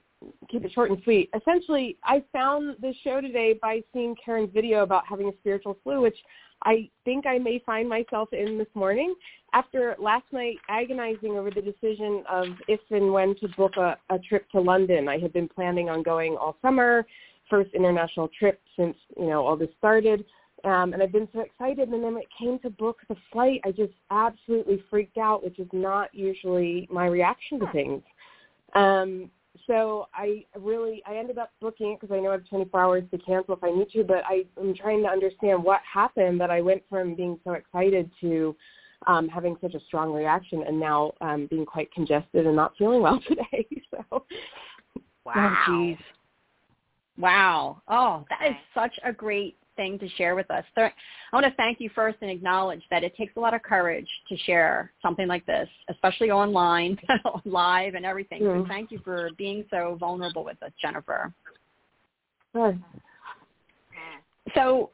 [0.50, 1.30] keep it short and sweet.
[1.34, 6.00] Essentially, I found this show today by seeing Karen's video about having a spiritual flu,
[6.00, 6.16] which
[6.62, 9.14] I think I may find myself in this morning.
[9.52, 14.18] After last night agonizing over the decision of if and when to book a, a
[14.18, 17.06] trip to London, I had been planning on going all summer,
[17.50, 20.24] first international trip since you know all this started.
[20.64, 21.90] Um, and I've been so excited.
[21.90, 25.58] And then when it came to book the flight, I just absolutely freaked out, which
[25.58, 28.02] is not usually my reaction to things.
[28.74, 29.30] Um,
[29.66, 33.04] so I really I ended up booking it because I know I have 24 hours
[33.10, 34.04] to cancel if I need to.
[34.04, 38.10] But I am trying to understand what happened that I went from being so excited
[38.20, 38.56] to
[39.06, 43.02] um, having such a strong reaction, and now um, being quite congested and not feeling
[43.02, 43.66] well today.
[43.90, 44.24] so
[45.24, 45.64] Wow.
[45.68, 45.98] Oh, geez.
[47.16, 47.82] Wow.
[47.88, 50.64] Oh, that is such a great thing to share with us.
[50.76, 50.90] I
[51.32, 54.36] want to thank you first and acknowledge that it takes a lot of courage to
[54.38, 56.98] share something like this, especially online,
[57.44, 58.40] live, and everything.
[58.40, 58.68] So Mm.
[58.68, 61.32] thank you for being so vulnerable with us, Jennifer.
[62.54, 62.72] uh,
[64.54, 64.90] So,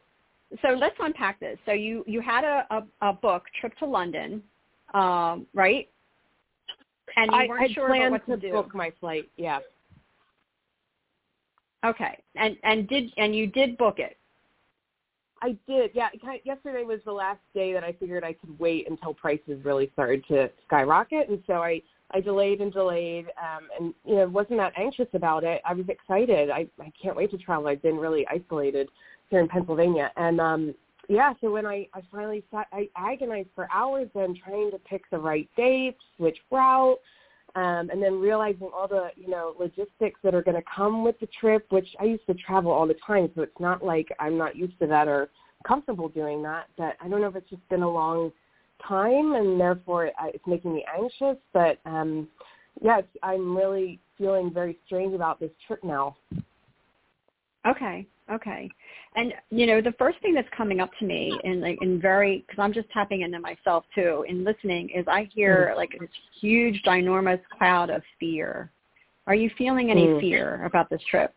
[0.63, 1.59] so let's unpack this.
[1.67, 4.43] So you you had a a, a book, Trip to London,
[4.95, 5.89] um, right?
[7.17, 8.53] And you I, weren't I sure planned what to, to do.
[8.53, 9.31] book my flight.
[9.37, 9.61] Yeah,
[11.85, 14.19] Okay, and and did and you did book it.
[15.43, 15.91] I did.
[15.95, 16.09] Yeah,
[16.45, 20.25] yesterday was the last day that I figured I could wait until prices really started
[20.29, 21.83] to skyrocket, and so I
[22.13, 25.63] I delayed and delayed, um, and you know wasn't that anxious about it.
[25.65, 26.51] I was excited.
[26.51, 27.69] I I can't wait to travel.
[27.69, 28.89] I've been really isolated
[29.29, 30.75] here in Pennsylvania, and um,
[31.09, 31.33] yeah.
[31.41, 35.19] So when I I finally sat, I agonized for hours then trying to pick the
[35.19, 36.99] right dates, which route.
[37.57, 41.19] Um, and then realizing all the you know logistics that are going to come with
[41.19, 44.39] the trip, which I used to travel all the time, so it's not like I'm
[44.39, 45.31] not used to that or
[45.67, 46.67] comfortable doing that.
[46.77, 48.33] But I don't know if it's just been a long
[48.87, 51.37] time, and therefore it, it's making me anxious.
[51.53, 52.29] But um,
[52.81, 56.17] yeah, I'm really feeling very strange about this trip now.
[57.67, 58.71] Okay, okay.
[59.17, 62.45] And you know, the first thing that's coming up to me in like in very
[62.47, 66.11] because I'm just tapping into myself too in listening is I hear like this
[66.41, 68.71] huge ginormous cloud of fear.
[69.27, 70.21] Are you feeling any Mm.
[70.21, 71.35] fear about this trip?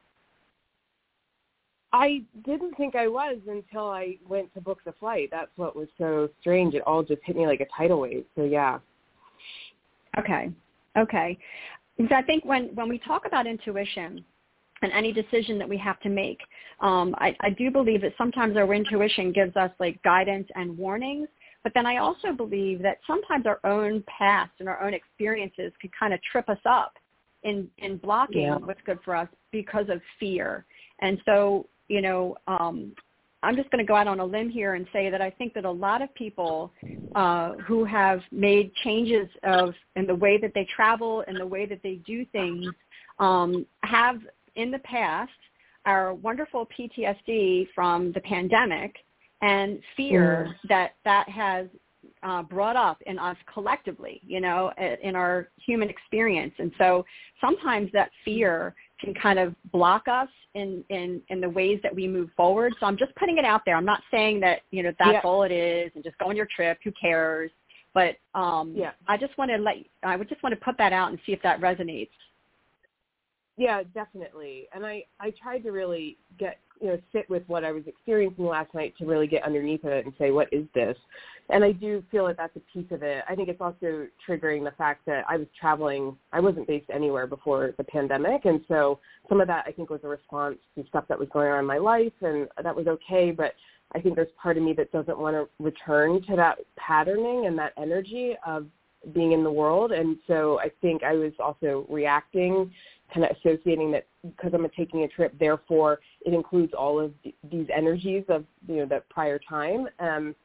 [1.92, 5.30] I didn't think I was until I went to book the flight.
[5.30, 6.74] That's what was so strange.
[6.74, 8.26] It all just hit me like a tidal wave.
[8.36, 8.80] So yeah.
[10.18, 10.52] Okay.
[10.98, 11.38] Okay.
[11.98, 14.26] So I think when when we talk about intuition,
[14.84, 16.40] and any decision that we have to make.
[16.82, 21.28] Um, I, I do believe that sometimes our intuition gives us like guidance and warnings,
[21.64, 25.90] but then I also believe that sometimes our own past and our own experiences can
[25.98, 26.94] kind of trip us up
[27.44, 28.58] in, in blocking yeah.
[28.58, 30.66] what's good for us because of fear.
[31.00, 32.94] And so, you know, um,
[33.44, 35.54] I'm just going to go out on a limb here and say that I think
[35.54, 36.72] that a lot of people
[37.14, 41.66] uh, who have made changes of in the way that they travel and the way
[41.66, 42.68] that they do things
[43.20, 44.20] um, have
[44.56, 45.32] in the past
[45.86, 48.96] our wonderful PTSD from the pandemic
[49.42, 50.70] and fear mm.
[50.70, 51.68] that that has
[52.22, 56.54] uh, brought up in us collectively, you know, in our human experience.
[56.58, 57.06] And so
[57.42, 62.08] sometimes that fear can kind of block us in, in, in the ways that we
[62.08, 62.74] move forward.
[62.80, 63.76] So I'm just putting it out there.
[63.76, 65.22] I'm not saying that, you know, that's yeah.
[65.24, 67.52] all it is and just go on your trip, who cares?
[67.94, 68.92] But um, yeah.
[69.08, 71.34] I just want to let, I would just want to put that out and see
[71.34, 72.10] if that resonates.
[73.58, 74.68] Yeah, definitely.
[74.74, 78.46] And I, I tried to really get, you know, sit with what I was experiencing
[78.46, 80.98] last night to really get underneath it and say, what is this?
[81.50, 83.24] And I do feel that that's a piece of it.
[83.30, 86.18] I think it's also triggering the fact that I was traveling.
[86.32, 88.46] I wasn't based anywhere before the pandemic.
[88.46, 89.00] And so
[89.30, 91.66] some of that I think was a response to stuff that was going on in
[91.66, 93.32] my life and that was okay.
[93.32, 93.54] But
[93.94, 97.58] I think there's part of me that doesn't want to return to that patterning and
[97.60, 98.66] that energy of
[99.12, 99.92] being in the world.
[99.92, 102.72] And so I think I was also reacting
[103.14, 107.12] kind of associating that because I'm taking a trip, therefore it includes all of
[107.52, 109.88] these energies of you know that prior time.
[110.00, 110.36] Um,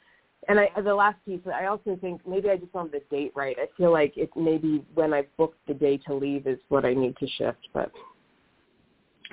[0.48, 3.56] and I, the last piece, I also think maybe I just have the date right.
[3.58, 6.94] I feel like it maybe when I booked the day to leave is what I
[6.94, 7.68] need to shift.
[7.74, 7.90] But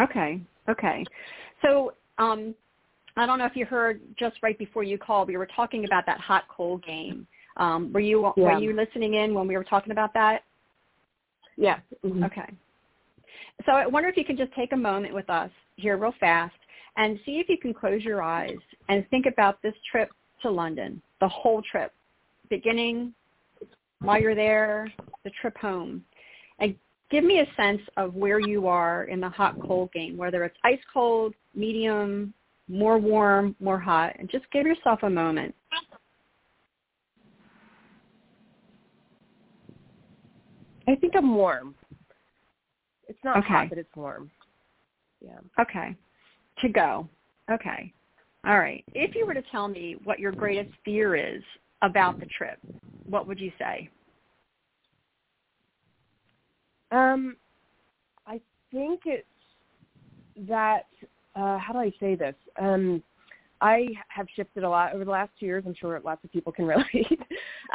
[0.01, 1.03] okay, okay.
[1.61, 2.55] So um,
[3.17, 6.05] I don't know if you heard just right before you called, we were talking about
[6.05, 7.27] that hot cold game.
[7.57, 8.43] Um, were you yeah.
[8.43, 10.43] were you listening in when we were talking about that?
[11.57, 11.79] Yeah.
[12.03, 12.23] Mm-hmm.
[12.23, 12.53] Okay.
[13.65, 16.55] So I wonder if you can just take a moment with us here real fast
[16.97, 18.57] and see if you can close your eyes
[18.89, 20.09] and think about this trip
[20.41, 21.93] to London, the whole trip,
[22.49, 23.13] beginning
[24.01, 24.91] while you're there,
[25.23, 26.03] the trip home.
[26.59, 26.75] And
[27.09, 30.57] give me a sense of where you are in the hot cold game, whether it's
[30.63, 32.33] ice cold, medium,
[32.67, 35.53] more warm, more hot, and just give yourself a moment.
[40.87, 41.75] I think I'm warm.
[43.07, 43.47] It's not okay.
[43.47, 44.31] hot, but it's warm.
[45.21, 45.39] Yeah.
[45.59, 45.95] Okay.
[46.61, 47.07] To go.
[47.51, 47.93] Okay.
[48.45, 48.83] All right.
[48.93, 51.41] If you were to tell me what your greatest fear is
[51.81, 52.59] about the trip,
[53.09, 53.89] what would you say?
[56.91, 57.35] Um,
[58.27, 58.39] I
[58.71, 59.27] think it's
[60.47, 60.85] that.
[61.35, 62.35] Uh, how do I say this?
[62.61, 63.03] Um,
[63.61, 65.63] I have shifted a lot over the last two years.
[65.67, 67.19] I'm sure lots of people can relate.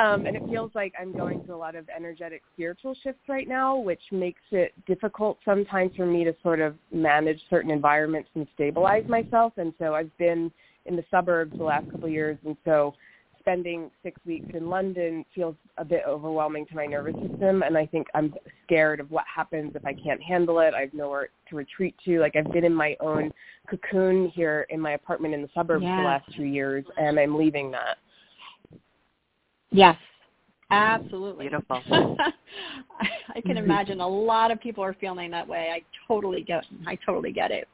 [0.00, 3.46] Um, and it feels like I'm going through a lot of energetic spiritual shifts right
[3.46, 8.46] now, which makes it difficult sometimes for me to sort of manage certain environments and
[8.54, 9.52] stabilize myself.
[9.56, 10.50] And so I've been
[10.86, 12.38] in the suburbs the last couple of years.
[12.46, 12.94] And so
[13.40, 17.86] spending six weeks in London feels a bit overwhelming to my nervous system, and I
[17.86, 18.32] think I'm
[18.64, 20.74] scared of what happens if I can't handle it.
[20.74, 22.20] I have nowhere to retreat to.
[22.20, 23.32] Like I've been in my own
[23.68, 25.98] cocoon here in my apartment in the suburbs yes.
[25.98, 27.98] the last two years, and I'm leaving that.
[29.70, 29.96] Yes,
[30.70, 31.48] absolutely.
[31.48, 31.82] Beautiful.
[31.90, 33.58] I can mm-hmm.
[33.58, 35.70] imagine a lot of people are feeling that way.
[35.72, 36.64] I totally get.
[36.86, 37.68] I totally get it.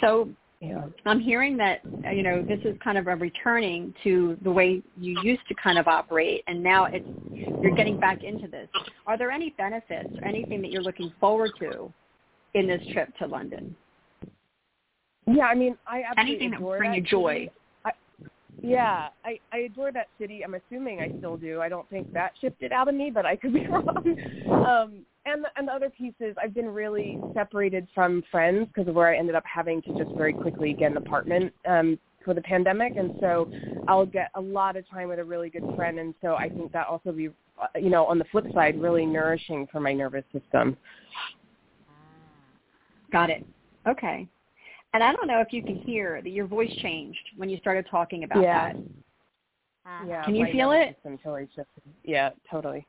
[0.00, 0.86] So yeah.
[1.06, 5.20] I'm hearing that you know this is kind of a returning to the way you
[5.22, 8.68] used to kind of operate, and now it's you're getting back into this.
[9.06, 11.92] Are there any benefits or anything that you're looking forward to
[12.54, 13.76] in this trip to London?
[15.26, 17.48] Yeah, I mean, I absolutely anything that will bring you joy.
[18.62, 20.42] Yeah, I I adore that city.
[20.44, 21.60] I'm assuming I still do.
[21.60, 24.16] I don't think that shifted out of me, but I could be wrong.
[24.48, 28.94] Um, and and the other piece is I've been really separated from friends because of
[28.94, 32.42] where I ended up having to just very quickly get an apartment um, for the
[32.42, 33.48] pandemic, and so
[33.86, 36.72] I'll get a lot of time with a really good friend, and so I think
[36.72, 37.28] that also be
[37.62, 40.76] uh, you know on the flip side really nourishing for my nervous system.
[43.12, 43.46] Got it.
[43.86, 44.28] Okay.
[44.94, 47.86] And I don't know if you can hear that your voice changed when you started
[47.90, 48.72] talking about yeah.
[48.72, 48.82] that.
[49.86, 50.04] Ah.
[50.06, 50.24] Yeah.
[50.24, 50.96] Can you feel it?
[51.22, 51.48] Totally
[52.04, 52.86] yeah, totally.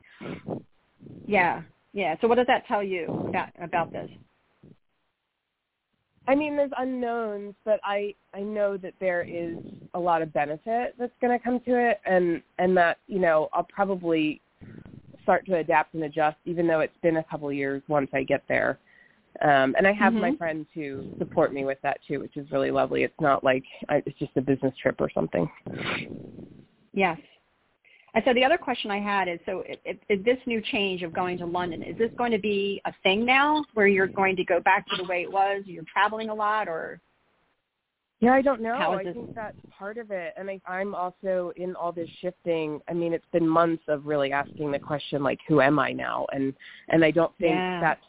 [1.27, 1.61] Yeah.
[1.93, 2.15] Yeah.
[2.21, 4.09] So what does that tell you about about this?
[6.27, 9.57] I mean, there's unknowns, but I I know that there is
[9.93, 13.49] a lot of benefit that's going to come to it, and and that you know
[13.51, 14.41] I'll probably
[15.23, 18.23] start to adapt and adjust, even though it's been a couple of years once I
[18.23, 18.77] get there.
[19.41, 20.21] Um, and I have mm-hmm.
[20.21, 23.03] my friends who support me with that too, which is really lovely.
[23.03, 25.49] It's not like I, it's just a business trip or something.
[26.93, 27.17] Yes.
[28.15, 31.37] And so the other question I had is, so is this new change of going
[31.37, 34.59] to London, is this going to be a thing now where you're going to go
[34.59, 35.61] back to the way it was?
[35.65, 36.99] You're traveling a lot or?
[38.19, 38.73] Yeah, I don't know.
[38.73, 39.13] I this?
[39.13, 40.33] think that's part of it.
[40.35, 42.81] And I, I'm also in all this shifting.
[42.89, 46.25] I mean, it's been months of really asking the question, like, who am I now?
[46.33, 46.53] And,
[46.89, 47.79] and I don't think yeah.
[47.79, 48.03] that's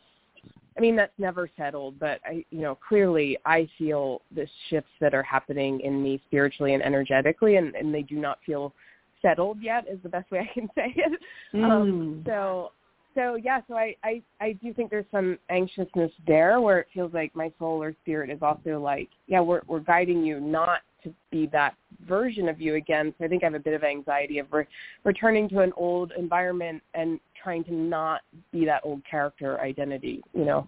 [0.76, 5.14] I mean, that's never settled, but I, you know, clearly I feel the shifts that
[5.14, 8.72] are happening in me spiritually and energetically, and, and they do not feel
[9.20, 11.20] settled yet is the best way I can say it.
[11.54, 11.70] Mm.
[11.70, 12.72] Um, so,
[13.14, 17.12] so yeah, so I, I, I do think there's some anxiousness there where it feels
[17.12, 21.12] like my soul or spirit is also like, yeah, we're, we're guiding you not to
[21.30, 21.74] be that
[22.06, 23.14] version of you again.
[23.18, 24.66] So I think I have a bit of anxiety of re-
[25.04, 28.22] returning to an old environment and trying to not
[28.52, 30.66] be that old character identity, you know.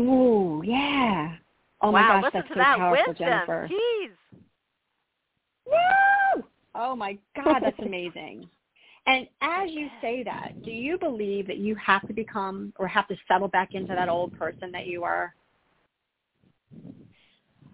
[0.00, 1.36] Ooh, yeah.
[1.80, 3.28] Oh wow, my gosh, listen that's to so that powerful, wisdom.
[3.28, 3.68] Jennifer.
[3.70, 4.40] Jeez.
[5.66, 6.44] Woo!
[6.74, 8.48] Oh my God, that's amazing.
[9.06, 13.08] And as you say that, do you believe that you have to become or have
[13.08, 15.34] to settle back into that old person that you are?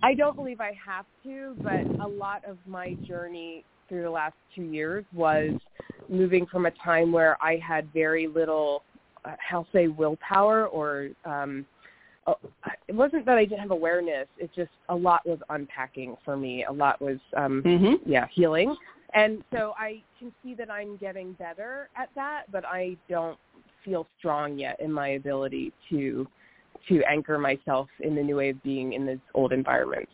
[0.02, 4.34] I don't believe I have to, but a lot of my journey through the last
[4.54, 5.50] two years was
[6.08, 8.82] moving from a time where I had very little,
[9.24, 11.66] uh, how say, willpower or um,
[12.26, 12.34] uh,
[12.88, 14.26] it wasn't that I didn't have awareness.
[14.38, 16.64] It just a lot was unpacking for me.
[16.64, 18.10] A lot was, um, mm-hmm.
[18.10, 18.74] yeah, healing.
[19.14, 23.38] And so I can see that I'm getting better at that, but I don't
[23.84, 26.26] feel strong yet in my ability to
[26.88, 30.10] to anchor myself in the new way of being in these old environments.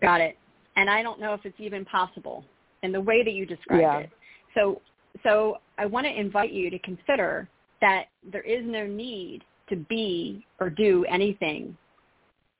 [0.00, 0.36] Got it.
[0.78, 2.44] And I don't know if it's even possible
[2.84, 3.98] in the way that you described yeah.
[3.98, 4.10] it.
[4.54, 4.80] So
[5.24, 7.48] so I want to invite you to consider
[7.80, 11.76] that there is no need to be or do anything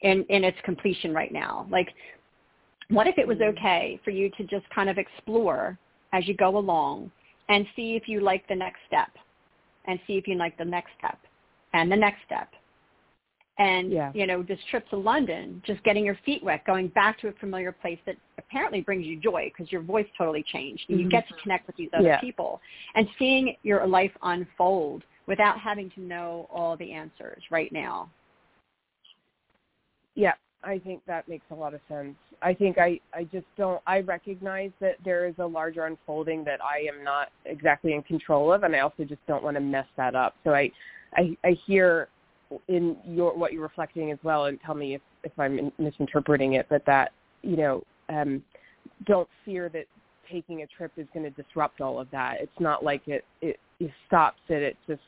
[0.03, 1.67] in in its completion right now.
[1.71, 1.89] Like
[2.91, 3.57] what if it was Mm-hmm.
[3.57, 5.79] okay for you to just kind of explore
[6.13, 7.13] as you go along
[7.49, 9.11] and see if you like the next step
[9.87, 11.19] and see if you like the next step
[11.73, 12.49] and the next step
[13.59, 14.11] and yeah.
[14.15, 17.33] you know this trip to london just getting your feet wet going back to a
[17.35, 21.05] familiar place that apparently brings you joy because your voice totally changed and mm-hmm.
[21.05, 22.21] you get to connect with these other yeah.
[22.21, 22.61] people
[22.95, 28.09] and seeing your life unfold without having to know all the answers right now
[30.15, 33.83] yeah i think that makes a lot of sense i think i i just don't
[33.87, 38.53] i recognize that there is a larger unfolding that i am not exactly in control
[38.53, 40.71] of and i also just don't want to mess that up so i
[41.17, 42.09] i i hear
[42.69, 46.67] in your what you're reflecting as well, and tell me if if I'm misinterpreting it,
[46.69, 48.43] but that you know, um,
[49.07, 49.85] don't fear that
[50.31, 52.37] taking a trip is going to disrupt all of that.
[52.41, 54.63] It's not like it, it it stops it.
[54.63, 55.03] It just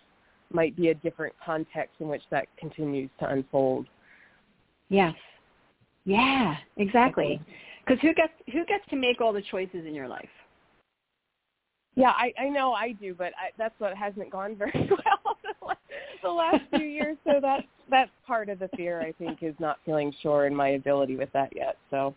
[0.53, 3.87] might be a different context in which that continues to unfold.
[4.89, 5.15] Yes.
[6.05, 7.41] Yeah, exactly.
[7.85, 10.29] Because who gets who gets to make all the choices in your life?
[11.97, 15.37] Yeah, I, I know I do, but I, that's what hasn't gone very well
[16.23, 17.17] the last few years.
[17.25, 19.01] So that that's part of the fear.
[19.01, 21.77] I think is not feeling sure in my ability with that yet.
[21.91, 22.15] So.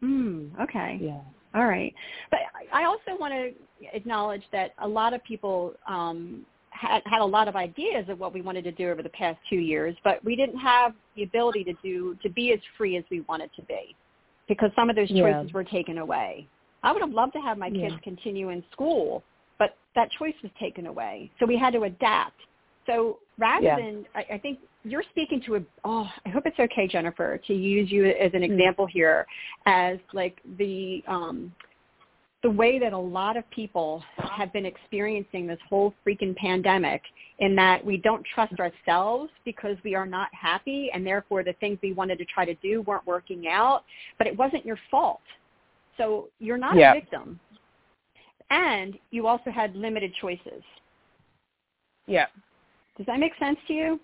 [0.00, 0.48] Hmm.
[0.60, 0.98] Okay.
[1.00, 1.20] Yeah.
[1.54, 1.94] All right.
[2.30, 2.40] But
[2.72, 7.48] I also want to acknowledge that a lot of people um, had had a lot
[7.48, 10.36] of ideas of what we wanted to do over the past two years, but we
[10.36, 13.94] didn't have the ability to do to be as free as we wanted to be
[14.48, 15.52] because some of those choices yeah.
[15.52, 16.46] were taken away.
[16.82, 17.98] I would have loved to have my kids yeah.
[18.02, 19.24] continue in school,
[19.58, 21.30] but that choice was taken away.
[21.40, 22.40] So we had to adapt.
[22.86, 23.76] So rather yeah.
[23.76, 27.54] than, I, I think you're speaking to a, oh, I hope it's okay, Jennifer, to
[27.54, 28.52] use you as an Mm-hmm.
[28.52, 29.26] example here
[29.66, 31.52] as like the, um,
[32.42, 37.02] the way that a lot of people have been experiencing this whole freaking pandemic
[37.40, 41.78] in that we don't trust ourselves because we are not happy and therefore the things
[41.82, 43.82] we wanted to try to do weren't working out,
[44.18, 45.22] but it wasn't your fault.
[45.96, 46.92] So you're not yeah.
[46.92, 47.40] a victim.
[48.50, 50.62] And you also had limited choices.
[52.06, 52.26] Yeah.
[52.96, 54.00] Does that make sense to you?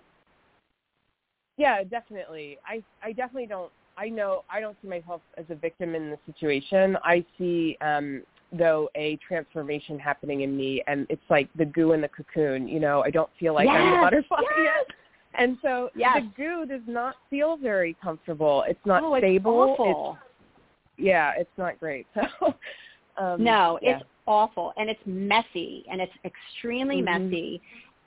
[1.57, 2.57] Yeah, definitely.
[2.67, 6.17] I I definitely don't I know I don't see myself as a victim in the
[6.25, 6.97] situation.
[7.03, 12.01] I see um though a transformation happening in me and it's like the goo in
[12.01, 14.57] the cocoon, you know, I don't feel like yes, I'm the butterfly yes.
[14.63, 14.95] yet.
[15.35, 16.17] And so yes.
[16.21, 18.63] the goo does not feel very comfortable.
[18.67, 19.63] It's not oh, stable.
[19.63, 20.17] It's awful.
[20.19, 22.07] It's, yeah, it's not great.
[22.15, 23.97] So um, no, yeah.
[23.97, 27.29] it's awful and it's messy and it's extremely mm-hmm.
[27.29, 27.61] messy.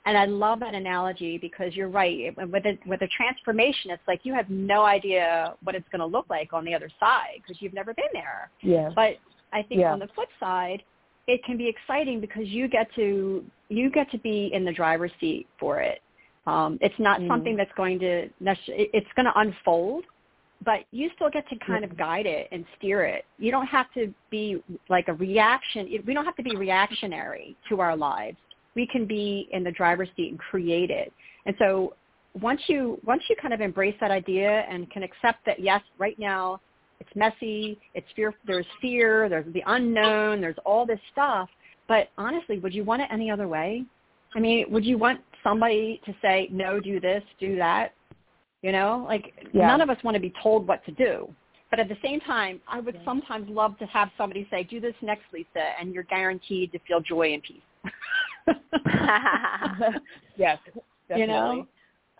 [0.07, 2.33] And I love that analogy because you're right.
[2.37, 6.05] With a, with a transformation, it's like you have no idea what it's going to
[6.05, 8.49] look like on the other side because you've never been there.
[8.61, 8.89] Yeah.
[8.95, 9.17] But
[9.51, 9.91] I think yeah.
[9.91, 10.81] on the flip side,
[11.27, 15.11] it can be exciting because you get to you get to be in the driver's
[15.19, 16.01] seat for it.
[16.45, 17.27] Um, it's not mm.
[17.27, 20.05] something that's going to it's going to unfold,
[20.63, 23.25] but you still get to kind of guide it and steer it.
[23.39, 25.89] You don't have to be like a reaction.
[26.05, 28.37] We don't have to be reactionary to our lives.
[28.77, 31.11] We can be in the driver's seat and create it.
[31.45, 31.95] And so
[32.39, 36.17] once you once you kind of embrace that idea and can accept that yes, right
[36.19, 36.61] now
[36.99, 41.49] it's messy, it's fear, there's fear, there's the unknown, there's all this stuff.
[41.87, 43.83] But honestly, would you want it any other way?
[44.35, 47.93] I mean, would you want somebody to say, no, do this, do that?
[48.61, 49.67] You know, like yeah.
[49.67, 51.29] none of us want to be told what to do.
[51.69, 54.95] But at the same time, I would sometimes love to have somebody say, do this
[55.01, 57.61] next, Lisa, and you're guaranteed to feel joy and peace.
[60.37, 60.59] yes,
[61.07, 61.21] definitely.
[61.21, 61.67] You know?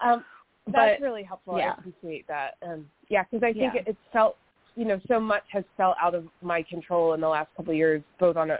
[0.03, 0.25] Um,
[0.67, 1.57] that's but, really helpful.
[1.57, 1.73] Yeah.
[1.77, 2.55] I appreciate that.
[2.61, 3.81] Um, yeah, because I think yeah.
[3.81, 4.37] it, it's felt,
[4.77, 7.77] you know, so much has fell out of my control in the last couple of
[7.77, 8.59] years, both on a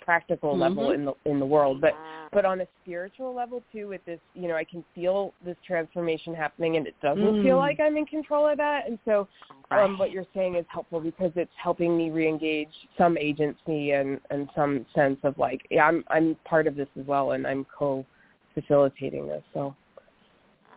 [0.00, 0.62] practical mm-hmm.
[0.62, 1.92] level in the in the world, but
[2.32, 3.86] but on a spiritual level too.
[3.86, 7.42] With this, you know, I can feel this transformation happening, and it doesn't mm.
[7.44, 8.88] feel like I'm in control of that.
[8.88, 9.28] And so,
[9.70, 9.84] right.
[9.84, 12.66] um, what you're saying is helpful because it's helping me reengage
[12.98, 17.06] some agency and and some sense of like, yeah, I'm I'm part of this as
[17.06, 19.44] well, and I'm co-facilitating this.
[19.54, 19.76] So,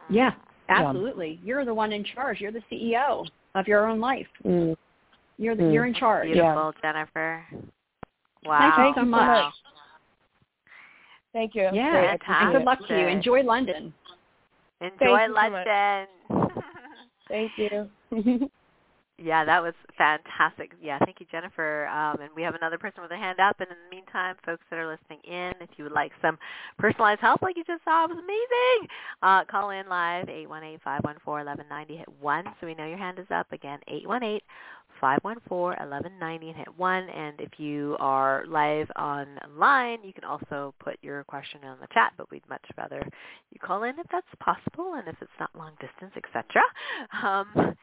[0.07, 0.33] yeah,
[0.69, 1.39] absolutely.
[1.41, 1.47] Yeah.
[1.47, 2.39] You're the one in charge.
[2.39, 3.25] You're the CEO
[3.57, 4.27] of your own life.
[4.45, 4.75] Mm.
[5.37, 5.73] You're the, mm.
[5.73, 6.27] you're in charge.
[6.27, 6.93] Beautiful, yeah.
[6.93, 7.45] Jennifer.
[8.45, 8.73] Wow.
[8.75, 9.19] Thank you so much.
[9.21, 9.51] Wow.
[11.33, 11.69] Thank you.
[11.73, 13.07] Yeah, and good luck to you.
[13.07, 13.93] Enjoy London.
[14.81, 16.07] Enjoy London.
[17.27, 17.89] Thank you.
[19.17, 20.71] yeah, that was fantastic.
[20.81, 21.87] Yeah, thank you, Jennifer.
[21.87, 23.59] Um, and we have another person with a hand up.
[23.59, 26.37] And in the meantime, folks that are listening in, if you would like some
[26.77, 28.89] personalized help like you just saw, it was amazing.
[29.23, 31.97] Uh, call in live, 818-514-1190.
[31.97, 33.51] Hit 1 so we know your hand is up.
[33.51, 34.41] Again, 818
[35.01, 37.09] 514-1190 and hit 1.
[37.09, 42.13] And if you are live online, you can also put your question in the chat,
[42.17, 43.01] but we'd much rather
[43.51, 46.61] you call in if that's possible and if it's not long distance, etc.
[47.23, 47.75] Um,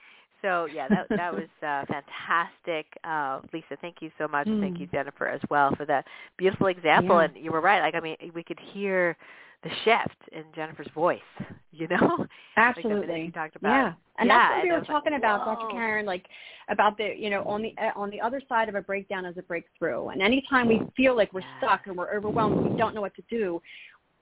[0.45, 3.76] so yeah, that that was uh, fantastic, uh, Lisa.
[3.80, 4.47] Thank you so much.
[4.47, 4.61] Mm.
[4.61, 6.05] Thank you, Jennifer, as well for that
[6.36, 7.16] beautiful example.
[7.16, 7.24] Yeah.
[7.24, 7.80] And you were right.
[7.80, 9.16] Like I mean, we could hear
[9.64, 11.20] the shift in Jennifer's voice,
[11.72, 12.26] you know?
[12.57, 13.12] Absolutely.
[13.12, 13.70] Like you talked about.
[13.70, 13.92] Yeah.
[14.18, 15.72] And yeah, that's what we were talking like, about, Dr.
[15.72, 16.26] Karen, like
[16.68, 19.36] about the, you know, on the uh, on the other side of a breakdown is
[19.38, 20.09] a breakthrough.
[20.09, 23.22] And anytime we feel like we're stuck and we're overwhelmed, we don't know what to
[23.28, 23.61] do,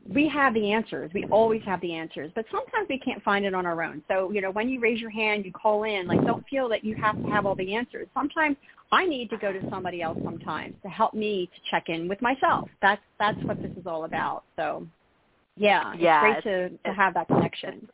[0.09, 1.11] we have the answers.
[1.15, 4.03] We always have the answers, but sometimes we can't find it on our own.
[4.09, 6.85] So, you know, when you raise your hand, you call in, like don't feel that
[6.85, 8.09] you have to have all the answers.
[8.15, 8.57] Sometimes
[8.91, 12.21] I need to go to somebody else sometimes to help me to check in with
[12.21, 12.69] myself.
[12.81, 14.45] That's that's what this is all about.
[14.57, 14.87] So
[15.57, 16.45] yeah, it's yeah, great it's,
[16.85, 17.89] to to have that connection.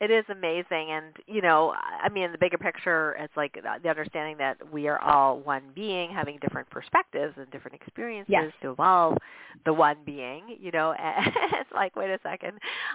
[0.00, 4.38] It is amazing, and you know, I mean, the bigger picture, it's like the understanding
[4.38, 8.52] that we are all one being, having different perspectives and different experiences yes.
[8.62, 9.18] to evolve
[9.66, 10.56] the one being.
[10.58, 11.26] You know, and
[11.60, 12.52] it's like, wait a second.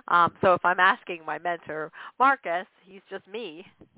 [0.08, 3.66] Um, so if I'm asking my mentor Marcus, he's just me.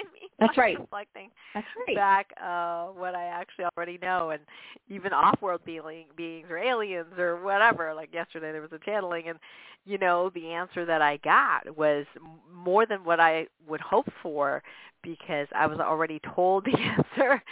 [0.00, 0.78] I mean, that's right.
[0.78, 1.96] Reflecting that's right.
[1.96, 4.40] back uh, what I actually already know, and
[4.88, 7.92] even off-world being, beings or aliens or whatever.
[7.94, 9.38] Like yesterday, there was a channeling, and
[9.84, 12.06] you know, the answer that I got was
[12.52, 14.62] more than what I would hope for
[15.02, 17.42] because I was already told the answer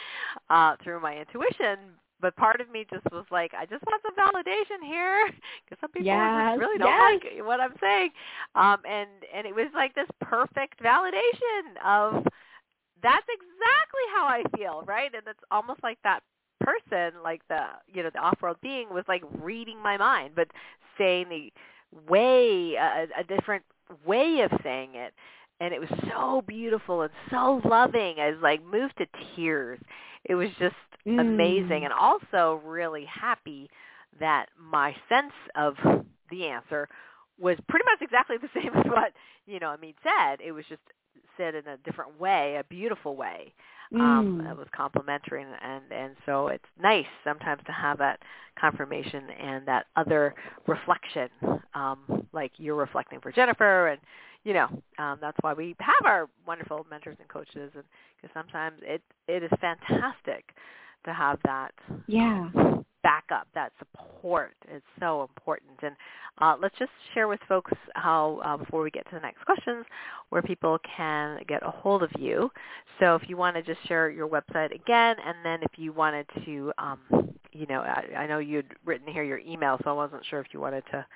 [0.51, 1.79] uh, through my intuition
[2.21, 5.31] but part of me just was like, I just want some validation here
[5.65, 7.21] because some people yes, just really don't yes.
[7.37, 8.11] like what I'm saying.
[8.55, 12.25] Um, and and it was like this perfect validation of
[13.03, 15.11] that's exactly how I feel, right?
[15.15, 16.21] And it's almost like that
[16.61, 20.49] person, like the you know the off-world being, was like reading my mind, but
[20.97, 21.53] saying the
[22.09, 23.65] way a, a different
[24.05, 25.15] way of saying it
[25.61, 28.17] and it was so beautiful and so loving.
[28.21, 29.81] I was like moved to tears.
[30.25, 30.75] It was just
[31.07, 31.21] mm.
[31.21, 33.71] amazing and also really happy
[34.21, 35.75] that my sense of
[36.31, 36.89] the answer
[37.39, 39.13] was pretty much exactly the same as what,
[39.47, 40.41] you know, Amit said.
[40.45, 40.83] It was just
[41.37, 43.55] said in a different way, a beautiful way.
[43.95, 44.51] Um, mm.
[44.51, 48.21] it was complimentary, and, and and so it's nice sometimes to have that
[48.61, 50.35] confirmation and that other
[50.67, 51.31] reflection,
[51.75, 54.01] um, like you're reflecting for Jennifer, and
[54.45, 54.67] you know
[54.99, 57.85] um, that's why we have our wonderful mentors and coaches, and
[58.21, 60.55] because sometimes it it is fantastic
[61.05, 61.73] to have that
[62.07, 62.51] yeah
[63.03, 65.71] backup, that support is so important.
[65.83, 65.97] And
[66.39, 69.85] uh, let's just share with folks how, uh, before we get to the next questions,
[70.31, 72.51] where people can get a hold of you.
[73.01, 76.27] So if you want to just share your website again, and then if you wanted
[76.45, 76.99] to, um,
[77.53, 80.49] you know, I, I know you'd written here your email, so I wasn't sure if
[80.53, 81.07] you wanted to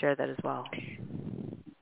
[0.00, 0.66] share that as well.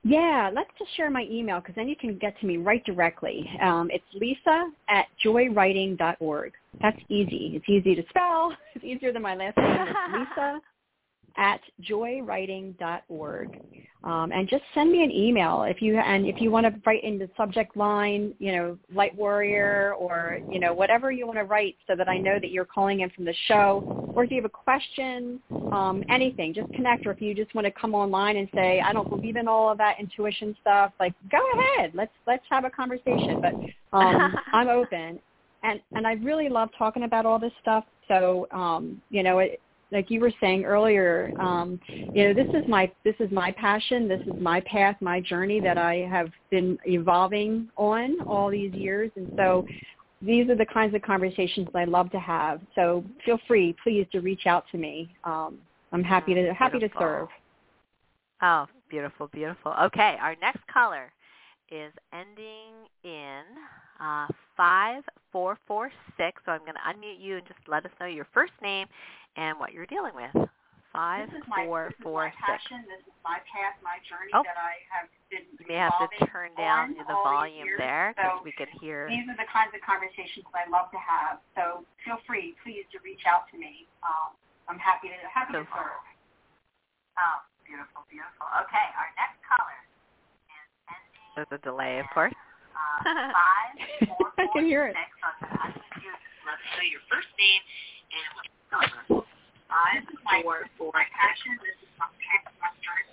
[0.04, 3.50] Yeah, let's just share my email because then you can get to me right directly.
[3.62, 6.52] Um, it's lisa at joywriting.org.
[6.82, 7.52] That's easy.
[7.54, 8.54] It's easy to spell.
[8.74, 9.66] It's easier than my last name.
[9.70, 10.60] It's lisa
[11.36, 13.60] at joywriting.org.
[14.04, 17.02] Um, and just send me an email if you and if you want to write
[17.02, 21.44] in the subject line, you know, light warrior or you know whatever you want to
[21.44, 24.12] write, so that I know that you're calling in from the show.
[24.14, 25.40] Or if you have a question,
[25.72, 27.06] um, anything, just connect.
[27.06, 29.72] Or if you just want to come online and say, I don't believe in all
[29.72, 33.40] of that intuition stuff, like go ahead, let's let's have a conversation.
[33.40, 33.54] But
[33.96, 35.18] um, I'm open,
[35.62, 37.84] and and I really love talking about all this stuff.
[38.08, 39.62] So um, you know, it,
[39.94, 41.80] like you were saying earlier, um,
[42.12, 44.08] you know, this is my this is my passion.
[44.08, 49.10] This is my path, my journey that I have been evolving on all these years,
[49.16, 49.64] and so
[50.20, 52.60] these are the kinds of conversations I love to have.
[52.74, 55.14] So feel free, please, to reach out to me.
[55.24, 55.58] Um,
[55.92, 57.00] I'm happy to happy beautiful.
[57.00, 57.28] to serve.
[58.42, 59.74] Oh, beautiful, beautiful.
[59.84, 61.12] Okay, our next caller
[61.70, 62.72] is ending
[63.04, 63.42] in
[64.00, 64.26] uh,
[64.56, 66.42] 5446.
[66.44, 68.86] So I'm going to unmute you and just let us know your first name
[69.36, 70.32] and what you're dealing with.
[70.94, 72.86] Five, this is my, four, this four, is my passion.
[72.86, 74.46] This is my path, my journey oh.
[74.46, 77.82] that I have been You may have to turn down the volume years.
[77.82, 79.10] there because So we can hear.
[79.10, 81.42] These are the kinds of conversations I love to have.
[81.58, 83.90] So feel free, please, to reach out to me.
[84.06, 84.38] Um,
[84.70, 85.98] I'm happy to happy So- to serve.
[87.18, 88.46] Oh, beautiful, beautiful.
[88.62, 89.90] Okay, our next caller is
[90.86, 91.34] ending.
[91.34, 92.34] There's a delay, of course.
[92.74, 93.74] Uh, five,
[94.38, 94.94] I can hear it.
[94.94, 95.10] six.
[95.18, 96.14] So I'm going to unmute you.
[96.46, 97.62] Let us know your first name
[98.14, 99.24] and what you're dealing with.
[99.68, 101.58] Five, four, four, my passion.
[101.60, 103.10] This is my path, my journey.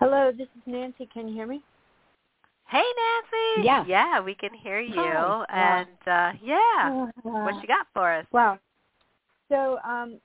[0.00, 1.08] Hello, this is Nancy.
[1.12, 1.62] Can you hear me?
[2.68, 3.66] Hey, Nancy.
[3.66, 3.84] Yeah.
[3.86, 4.94] Yeah, we can hear you.
[4.96, 8.26] And uh, yeah, what you got for us?
[8.32, 8.58] Wow.
[9.48, 10.18] So, um,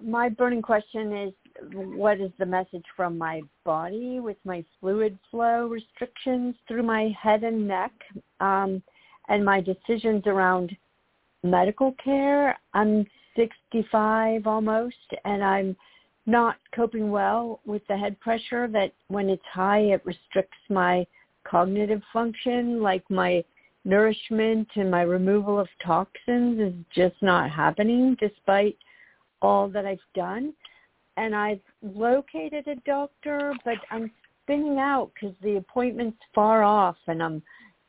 [0.00, 1.32] my burning question is,
[1.72, 7.42] what is the message from my body with my fluid flow restrictions through my head
[7.42, 7.92] and neck,
[8.40, 8.82] um,
[9.28, 10.76] and my decisions around
[11.44, 12.58] medical care?
[12.72, 15.76] I'm 65 almost, and I'm
[16.26, 21.06] not coping well with the head pressure that when it's high, it restricts my
[21.44, 23.44] cognitive function, like my
[23.84, 28.78] nourishment and my removal of toxins is just not happening despite
[29.42, 30.54] all that I've done.
[31.16, 34.10] And I've located a doctor, but I'm
[34.42, 37.42] spinning out because the appointment's far off and I'm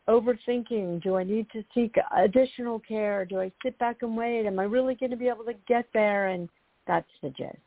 [0.08, 1.02] overthinking.
[1.04, 3.26] Do I need to seek additional care?
[3.26, 4.46] Do I sit back and wait?
[4.46, 6.28] Am I really going to be able to get there?
[6.28, 6.50] And
[6.88, 7.58] that's the gist.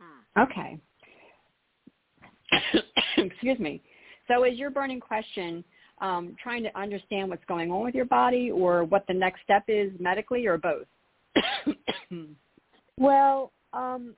[0.00, 0.42] Hmm.
[0.42, 0.80] Okay.
[3.16, 3.82] Excuse me.
[4.28, 5.64] So is your burning question
[6.00, 9.64] um, trying to understand what's going on with your body or what the next step
[9.68, 10.86] is medically or both?
[12.98, 14.14] Well, um,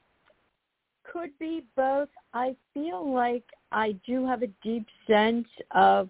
[1.05, 2.09] could be both.
[2.33, 6.09] I feel like I do have a deep sense of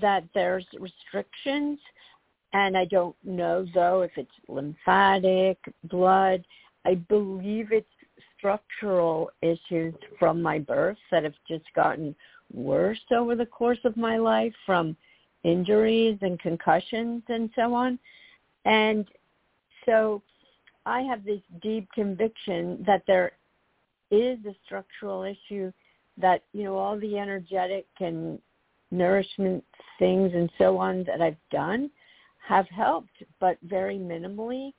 [0.00, 1.78] that there's restrictions,
[2.52, 6.44] and I don't know though if it's lymphatic, blood.
[6.84, 7.86] I believe it's
[8.38, 12.14] structural issues from my birth that have just gotten
[12.52, 14.96] worse over the course of my life from
[15.44, 17.98] injuries and concussions and so on.
[18.64, 19.06] And
[19.86, 20.22] so
[20.86, 23.32] I have this deep conviction that there
[24.10, 25.72] is a structural issue
[26.18, 28.38] that, you know, all the energetic and
[28.90, 29.64] nourishment
[29.98, 31.90] things and so on that I've done
[32.46, 34.72] have helped, but very minimally.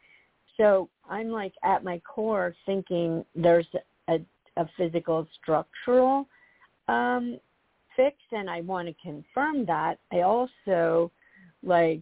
[0.58, 3.68] So I'm like at my core thinking there's
[4.08, 4.20] a,
[4.58, 6.28] a physical structural
[6.88, 7.40] um,
[7.96, 10.00] fix and I want to confirm that.
[10.12, 11.12] I also
[11.64, 12.02] like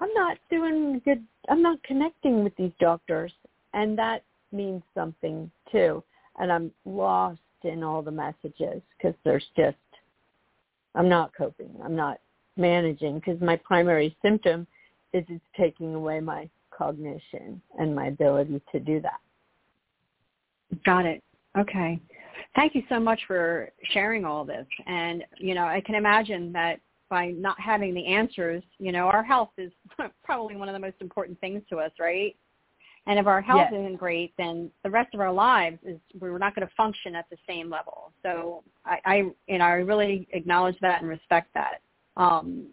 [0.00, 1.24] I'm not doing good.
[1.48, 3.32] I'm not connecting with these doctors,
[3.74, 6.02] and that means something too.
[6.38, 9.76] And I'm lost in all the messages because there's just
[10.98, 11.70] I'm not coping.
[11.82, 12.18] I'm not
[12.56, 14.66] managing because my primary symptom
[15.14, 19.20] is it's taking away my cognition and my ability to do that.
[20.84, 21.22] Got it.
[21.56, 22.00] Okay.
[22.56, 24.66] Thank you so much for sharing all this.
[24.86, 29.22] And, you know, I can imagine that by not having the answers, you know, our
[29.22, 29.70] health is
[30.24, 32.36] probably one of the most important things to us, right?
[33.08, 33.80] And if our health Yes.
[33.80, 37.28] isn't great, then the rest of our lives is we're not going to function at
[37.30, 38.12] the same level.
[38.22, 41.80] So I, I you know, I really acknowledge that and respect that.
[42.18, 42.66] Um,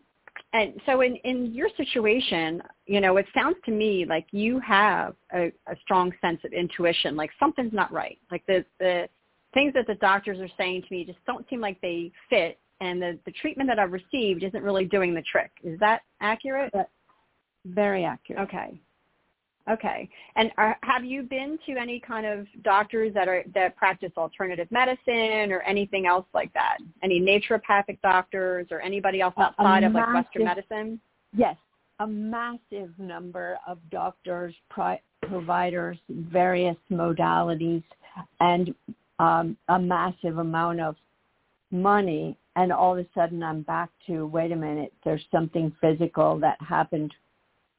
[0.52, 5.16] and so in, in your situation, you know, it sounds to me like you have
[5.34, 8.20] a, a strong sense of intuition, like something's not right.
[8.30, 9.08] Like the, the
[9.54, 13.02] things that the doctors are saying to me just don't seem like they fit and
[13.02, 15.52] the, the treatment that I've received isn't really doing the trick.
[15.64, 16.74] Is that accurate?
[17.66, 18.42] Very accurate.
[18.42, 18.82] Okay.
[19.70, 20.07] Okay.
[20.36, 24.68] And are, have you been to any kind of doctors that are that practice alternative
[24.70, 26.78] medicine or anything else like that?
[27.01, 30.99] Any naturopathic doctors or anybody else A- a outside of like Western medicine?
[31.36, 31.57] Yes,
[31.99, 37.84] a massive number of doctors, pri- providers, various modalities,
[38.39, 38.74] and
[39.18, 40.95] um, a massive amount of
[41.72, 46.39] money and all of a sudden I'm back to wait a minute there's something physical
[46.39, 47.13] that happened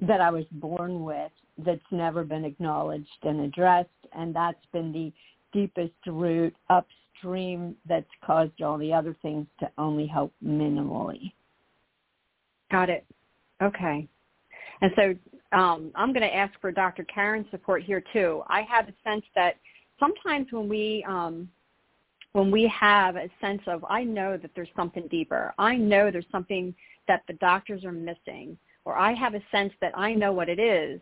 [0.00, 1.30] that I was born with
[1.64, 5.12] that's never been acknowledged and addressed and that's been the
[5.52, 11.32] deepest root upstream that's caused all the other things to only help minimally.
[12.70, 13.06] Got it.
[13.62, 14.06] Okay.
[14.82, 15.14] And so
[15.56, 17.04] um, I'm going to ask for Dr.
[17.04, 18.42] Karen's support here too.
[18.48, 19.56] I have a sense that
[19.98, 21.48] sometimes when we um,
[22.32, 26.26] when we have a sense of I know that there's something deeper, I know there's
[26.30, 26.74] something
[27.08, 30.58] that the doctors are missing, or I have a sense that I know what it
[30.58, 31.00] is.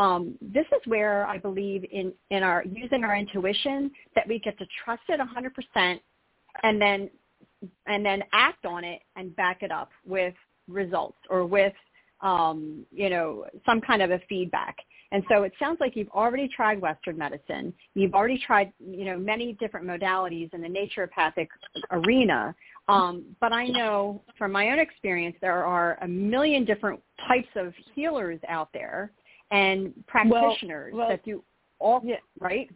[0.00, 4.56] Um, this is where I believe in in our using our intuition that we get
[4.58, 6.00] to trust it 100%
[6.62, 7.10] and then
[7.86, 10.32] and then act on it and back it up with
[10.68, 11.74] results or with
[12.22, 14.74] um, you know some kind of a feedback.
[15.12, 17.74] And so it sounds like you've already tried Western medicine.
[17.94, 21.48] You've already tried, you know, many different modalities in the naturopathic
[21.90, 22.54] arena.
[22.86, 27.74] Um, but I know from my own experience there are a million different types of
[27.92, 29.10] healers out there
[29.50, 31.42] and practitioners well, well, that do
[31.78, 32.16] all yeah.
[32.38, 32.70] right.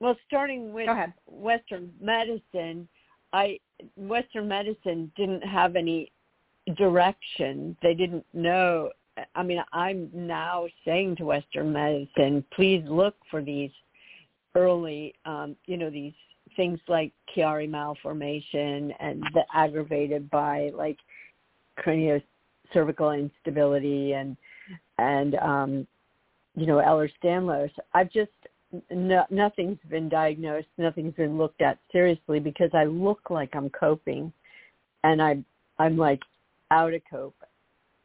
[0.00, 0.88] Well, starting with
[1.26, 2.88] Western medicine,
[3.32, 3.58] I
[3.96, 6.10] Western medicine didn't have any
[6.76, 7.76] direction.
[7.82, 8.90] They didn't know
[9.34, 13.70] I mean, I'm now saying to Western medicine, please look for these
[14.54, 16.14] early, um, you know, these
[16.56, 20.98] things like Chiari malformation and the aggravated by like
[21.78, 24.36] craniocervical instability and
[24.98, 25.86] and um,
[26.54, 27.70] you know Ehlers-Danlos.
[27.94, 28.30] I've just
[28.90, 34.32] no, nothing's been diagnosed, nothing's been looked at seriously because I look like I'm coping,
[35.04, 35.44] and I'm
[35.78, 36.20] I'm like
[36.70, 37.36] out of cope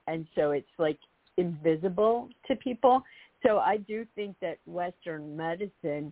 [0.07, 0.97] and so it's like
[1.37, 3.03] invisible to people.
[3.45, 6.11] So I do think that Western medicine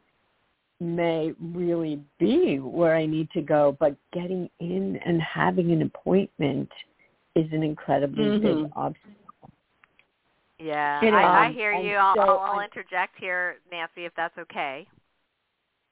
[0.80, 6.70] may really be where I need to go, but getting in and having an appointment
[7.36, 8.64] is an incredibly mm-hmm.
[8.64, 9.12] big obstacle.
[10.60, 11.96] Yeah, I, I hear and you.
[11.96, 14.88] I'll, so I'll, I'll interject here, Nancy, if that's okay.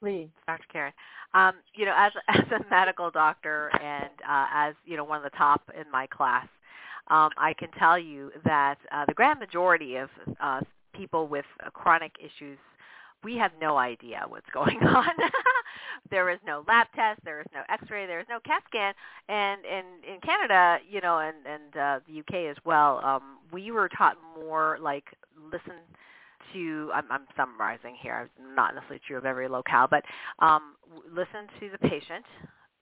[0.01, 0.29] Please.
[0.47, 0.63] Dr.
[0.71, 0.93] Karen.
[1.33, 5.23] Um, you know, as as a medical doctor and uh, as you know one of
[5.23, 6.47] the top in my class,
[7.07, 10.09] um, I can tell you that uh, the grand majority of
[10.41, 10.61] uh,
[10.93, 12.57] people with uh, chronic issues,
[13.23, 15.11] we have no idea what's going on.
[16.11, 18.93] there is no lab test, there is no X-ray, there is no CAT scan,
[19.29, 23.71] and in in Canada, you know, and and uh, the UK as well, um, we
[23.71, 25.05] were taught more like
[25.51, 25.75] listen
[26.53, 28.29] to I'm, I'm summarizing here.
[28.37, 30.03] It's not necessarily true of every locale, but
[30.39, 30.75] um,
[31.11, 32.25] listen to the patient,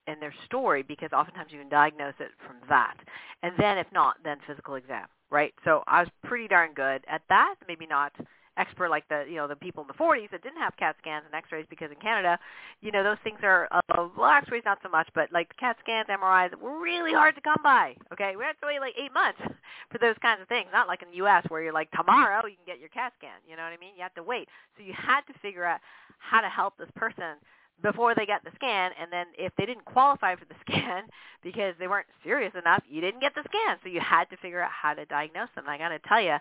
[0.07, 2.95] and their story because oftentimes you can diagnose it from that.
[3.43, 5.53] And then if not, then physical exam, right?
[5.63, 7.55] So I was pretty darn good at that.
[7.67, 8.11] Maybe not
[8.57, 11.23] expert like the you know the people in the 40s that didn't have CAT scans
[11.25, 12.37] and X-rays because in Canada,
[12.81, 16.07] you know those things are uh, well X-rays not so much, but like CAT scans,
[16.07, 17.95] MRIs were really hard to come by.
[18.13, 19.39] Okay, we had to wait like eight months
[19.91, 20.67] for those kinds of things.
[20.71, 21.45] Not like in the U.S.
[21.49, 23.39] where you're like tomorrow you can get your CAT scan.
[23.47, 23.93] You know what I mean?
[23.95, 24.47] You have to wait.
[24.77, 25.79] So you had to figure out
[26.19, 27.39] how to help this person
[27.81, 31.03] before they got the scan and then if they didn't qualify for the scan
[31.43, 34.61] because they weren't serious enough you didn't get the scan so you had to figure
[34.61, 36.35] out how to diagnose them i got to tell you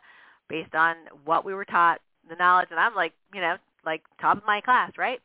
[0.50, 4.36] based on what we were taught the knowledge and i'm like you know like top
[4.36, 5.20] of my class right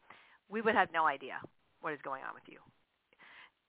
[0.49, 1.36] we would have no idea
[1.82, 2.59] what is going on with you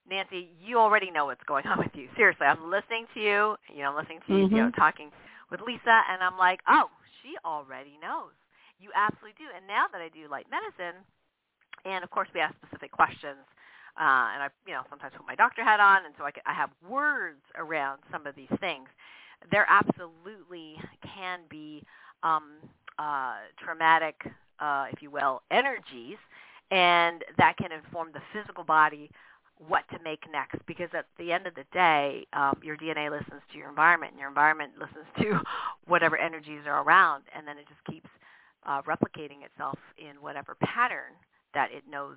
[0.08, 3.82] nancy you already know what's going on with you seriously i'm listening to you you
[3.82, 4.56] know i'm listening to you Mm-hmm.
[4.56, 5.10] you know talking
[5.50, 6.86] with lisa and i'm like oh
[7.22, 8.30] she already knows
[8.78, 11.02] you absolutely do and now that i do light medicine
[11.86, 13.46] and of course, we ask specific questions.
[13.96, 16.42] Uh, and I, you know, sometimes put my doctor hat on, and so I, can,
[16.44, 18.88] I have words around some of these things.
[19.50, 20.76] There absolutely
[21.14, 21.82] can be
[22.22, 22.52] um,
[22.98, 24.16] uh, traumatic,
[24.58, 26.16] uh, if you will, energies,
[26.70, 29.10] and that can inform the physical body
[29.68, 30.58] what to make next.
[30.66, 34.20] Because at the end of the day, um, your DNA listens to your environment, and
[34.20, 35.40] your environment listens to
[35.86, 38.08] whatever energies are around, and then it just keeps
[38.66, 41.12] uh, replicating itself in whatever pattern
[41.54, 42.16] that it knows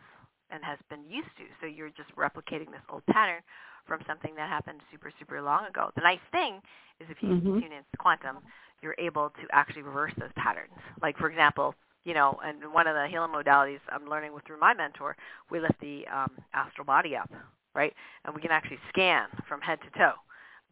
[0.52, 1.44] and has been used to.
[1.62, 3.42] So you're just replicating this old pattern
[3.86, 5.92] from something that happened super, super long ago.
[5.96, 6.62] The nice thing
[7.00, 7.62] is if you Mhm.
[7.62, 8.40] tune into quantum,
[8.82, 10.74] you're able to actually reverse those patterns.
[11.02, 14.60] Like, for example, you know, and one of the healing modalities I'm learning with through
[14.60, 15.16] my mentor,
[15.50, 17.30] we lift the um, astral body up,
[17.74, 17.94] right?
[18.24, 20.14] And we can actually scan from head to toe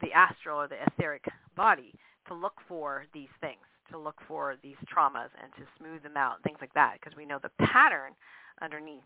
[0.01, 1.25] the astral or the etheric
[1.55, 1.93] body
[2.27, 6.41] to look for these things, to look for these traumas and to smooth them out,
[6.43, 8.13] things like that, because we know the pattern
[8.61, 9.03] underneath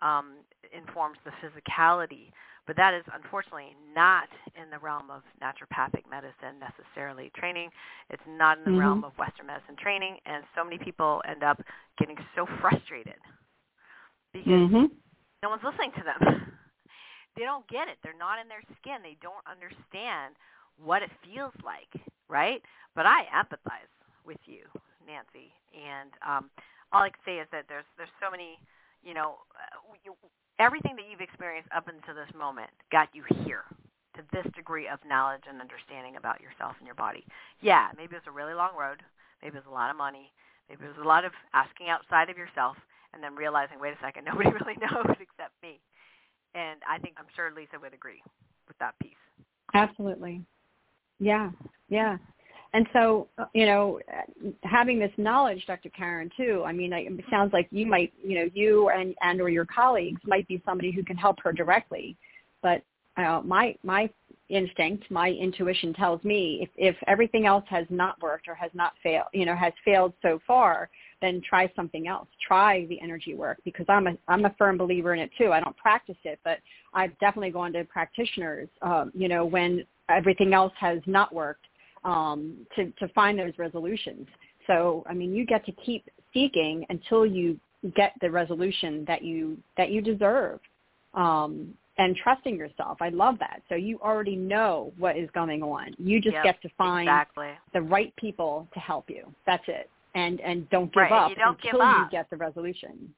[0.00, 0.34] um,
[0.72, 2.30] informs the physicality.
[2.66, 7.70] But that is unfortunately not in the realm of naturopathic medicine necessarily training.
[8.08, 8.78] It's not in the Mhm.
[8.78, 11.60] realm of Western medicine training, and so many people end up
[11.98, 13.20] getting so frustrated
[14.32, 14.90] because Mhm.
[15.42, 16.20] no one's listening to them.
[17.36, 17.98] they don't get it.
[18.02, 19.02] They're not in their skin.
[19.02, 20.36] They don't understand
[20.76, 21.90] what it feels like,
[22.28, 22.62] right?
[22.94, 23.92] But I empathize
[24.24, 24.64] with you,
[25.06, 26.50] Nancy, and um,
[26.92, 28.58] all I can say is that there's there's so many,
[29.04, 30.14] you know, uh, you,
[30.58, 33.64] everything that you've experienced up until this moment got you here
[34.16, 37.24] to this degree of knowledge and understanding about yourself and your body.
[37.60, 39.02] Yeah, maybe it's a really long road.
[39.42, 40.32] Maybe it's a lot of money.
[40.68, 42.76] Maybe it was a lot of asking outside of yourself
[43.12, 45.80] and then realizing, wait a second, nobody really knows except me.
[46.54, 48.22] And I think I'm sure Lisa would agree
[48.68, 49.18] with that piece.
[49.74, 50.40] Absolutely.
[51.18, 51.50] Yeah,
[51.88, 52.16] yeah.
[52.74, 54.00] And so, you know,
[54.64, 55.90] having this knowledge, Dr.
[55.90, 56.64] Karen, too.
[56.66, 60.20] I mean, it sounds like you might, you know, you and and or your colleagues
[60.26, 62.16] might be somebody who can help her directly.
[62.62, 62.82] But
[63.16, 64.10] uh, my my
[64.48, 68.94] instinct, my intuition tells me if if everything else has not worked or has not
[69.04, 70.90] failed, you know, has failed so far,
[71.22, 72.26] then try something else.
[72.44, 75.52] Try the energy work because I'm a I'm a firm believer in it too.
[75.52, 76.58] I don't practice it, but
[76.92, 81.66] I've definitely gone to practitioners, um, you know, when everything else has not worked
[82.04, 84.26] um, to, to find those resolutions.
[84.66, 87.58] So, I mean, you get to keep seeking until you
[87.96, 90.58] get the resolution that you that you deserve,
[91.12, 92.98] um, and trusting yourself.
[93.00, 93.62] I love that.
[93.68, 95.94] So you already know what is going on.
[95.98, 97.50] You just yep, get to find exactly.
[97.72, 99.32] the right people to help you.
[99.46, 99.90] That's it.
[100.14, 101.96] And and don't give right, up you don't until give up.
[101.98, 103.12] you get the resolution.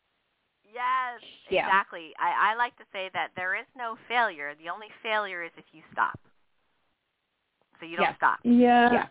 [0.77, 1.67] Yes, Yeah.
[1.67, 2.13] exactly.
[2.21, 4.53] I, I like to say that there is no failure.
[4.63, 6.21] The only failure is if you stop.
[7.81, 8.17] So you don't Yes.
[8.17, 8.39] stop.
[8.43, 8.93] Yeah.
[8.93, 9.07] Yeah.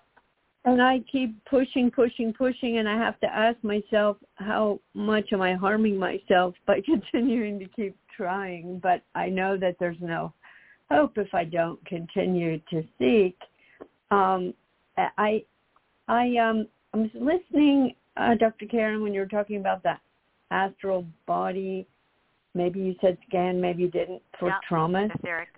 [0.65, 5.41] And I keep pushing, pushing, pushing, and I have to ask myself, how much am
[5.41, 8.79] I harming myself by continuing to keep trying?
[8.79, 10.33] But I know that there's no
[10.89, 13.37] hope if I don't continue to seek.
[14.11, 14.53] Um,
[14.97, 15.43] I,
[16.07, 18.65] I, um, I was listening, uh, Dr.
[18.65, 19.97] Karen, when you were talking about the
[20.51, 21.87] astral body.
[22.53, 24.59] Maybe you said scan, maybe you didn't for Yeah.
[24.67, 25.49] trauma Etheric.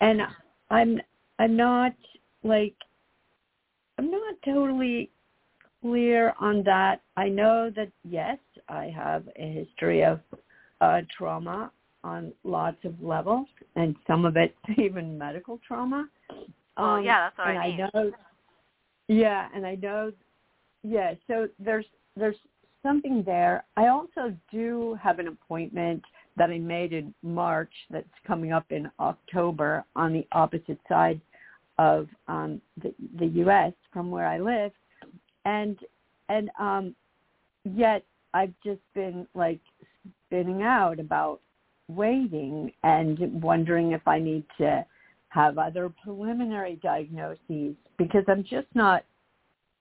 [0.00, 0.22] and
[0.70, 1.00] I'm
[1.38, 1.94] I'm not
[2.44, 2.74] like
[3.98, 5.10] I'm not totally
[5.80, 7.00] clear on that.
[7.16, 8.38] I know that yes,
[8.68, 10.20] I have a history of
[10.80, 11.70] uh, trauma
[12.02, 16.08] on lots of levels, and some of it even medical trauma.
[16.76, 17.78] Well, Um, yeah, that's what and I mean.
[17.94, 18.12] know.
[19.08, 20.12] Yeah, and I know.
[20.82, 21.86] Yeah, so there's
[22.16, 22.36] there's
[22.82, 23.64] something there.
[23.76, 26.02] I also do have an appointment
[26.36, 31.20] that I made in March that's coming up in October on the opposite side
[31.78, 33.72] of um, the the U.S.
[33.92, 34.72] from where I live,
[35.44, 35.78] and
[36.28, 36.94] and um,
[37.64, 39.60] yet I've just been like
[40.26, 41.40] spinning out about
[41.88, 44.84] waiting and wondering if I need to
[45.28, 49.04] have other preliminary diagnoses because I'm just not,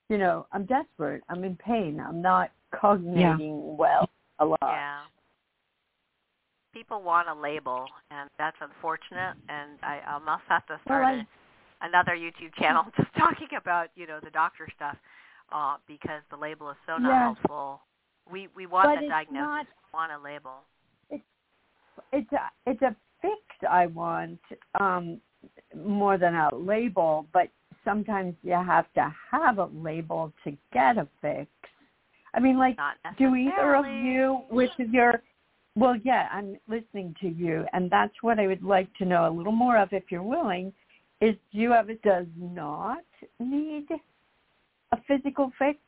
[0.09, 1.23] you know, I'm desperate.
[1.29, 1.99] I'm in pain.
[2.05, 4.57] I'm not cognating well a lot.
[4.61, 5.01] Yeah.
[6.73, 9.35] People want a label, and that's unfortunate.
[9.47, 11.27] And I almost have to start Well, a,
[11.83, 14.97] another YouTube channel just talking about you know the doctor stuff,
[15.51, 17.23] uh, because the label is so not Yeah.
[17.35, 17.81] helpful.
[18.31, 20.63] We we want But the diagnosis, not- want a label.
[21.09, 21.23] it's
[22.11, 24.39] it's a it's a fix I want
[24.79, 25.19] um
[25.75, 27.49] more than a label, but
[27.83, 31.49] sometimes you have to have a label to get a fix.
[32.33, 32.77] I mean like
[33.17, 35.21] do either of you with your
[35.75, 39.33] well yeah, I'm listening to you and that's what I would like to know a
[39.37, 40.73] little more of if you're willing
[41.23, 43.03] is you it does not
[43.39, 43.87] need
[44.91, 45.79] a physical fix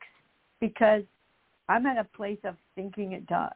[0.60, 1.02] because
[1.68, 3.52] I'm at a place of thinking it does.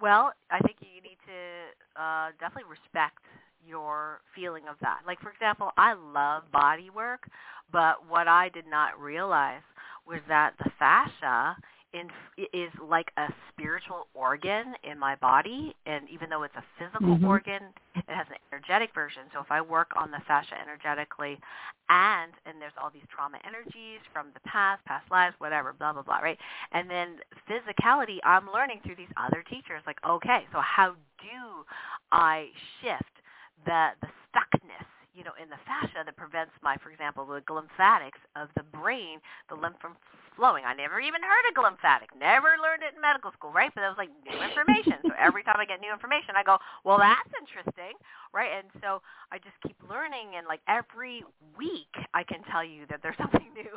[0.00, 3.22] Well, I think you need to uh, definitely respect
[3.64, 5.00] your feeling of that.
[5.06, 7.28] Like, for example, I love body work,
[7.70, 9.62] but what I did not realize
[10.06, 11.56] was that the fascia
[11.92, 12.08] in,
[12.52, 17.26] is like a spiritual organ in my body, and even though it's a physical Mhm.
[17.26, 19.22] organ, it has an energetic version.
[19.32, 21.40] So if I work on the fascia energetically,
[21.88, 26.02] and and there's all these trauma energies from the past, past lives, whatever, blah blah
[26.02, 26.38] blah, right?
[26.72, 29.82] And then physicality, I'm learning through these other teachers.
[29.86, 31.64] Like, okay, so how do
[32.12, 32.50] I
[32.80, 33.16] shift
[33.64, 34.86] the the stuckness,
[35.20, 39.20] you know, in the fascia that prevents my, for example, the lymphatics of the brain,
[39.52, 39.92] the lymph from
[40.32, 40.64] flowing.
[40.64, 42.08] I never even heard of glymphatic.
[42.16, 43.68] Never learned it in medical school, right?
[43.76, 45.04] But that was like new information.
[45.04, 46.56] so every time I get new information, I go,
[46.88, 48.00] well, that's interesting,
[48.32, 48.48] right?
[48.48, 51.20] And so I just keep learning, and like every
[51.52, 53.76] week, I can tell you that there's something new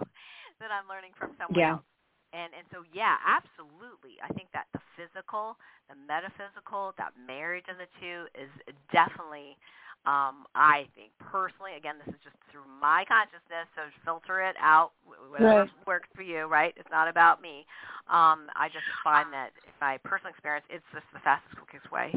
[0.64, 1.84] that I'm learning from someone Yeah.
[1.84, 1.88] else.
[2.32, 4.18] And and so yeah, absolutely.
[4.24, 5.60] I think that the physical,
[5.92, 8.50] the metaphysical, that marriage of the two is
[8.96, 9.60] definitely
[10.06, 14.92] um I think personally, again, this is just through my consciousness, so filter it out
[15.30, 15.70] whatever Right.
[15.88, 16.74] works for you, right?
[16.78, 17.66] It's not about me.
[18.10, 22.14] Um I just find that in my personal experience, it's just the fastest quickest way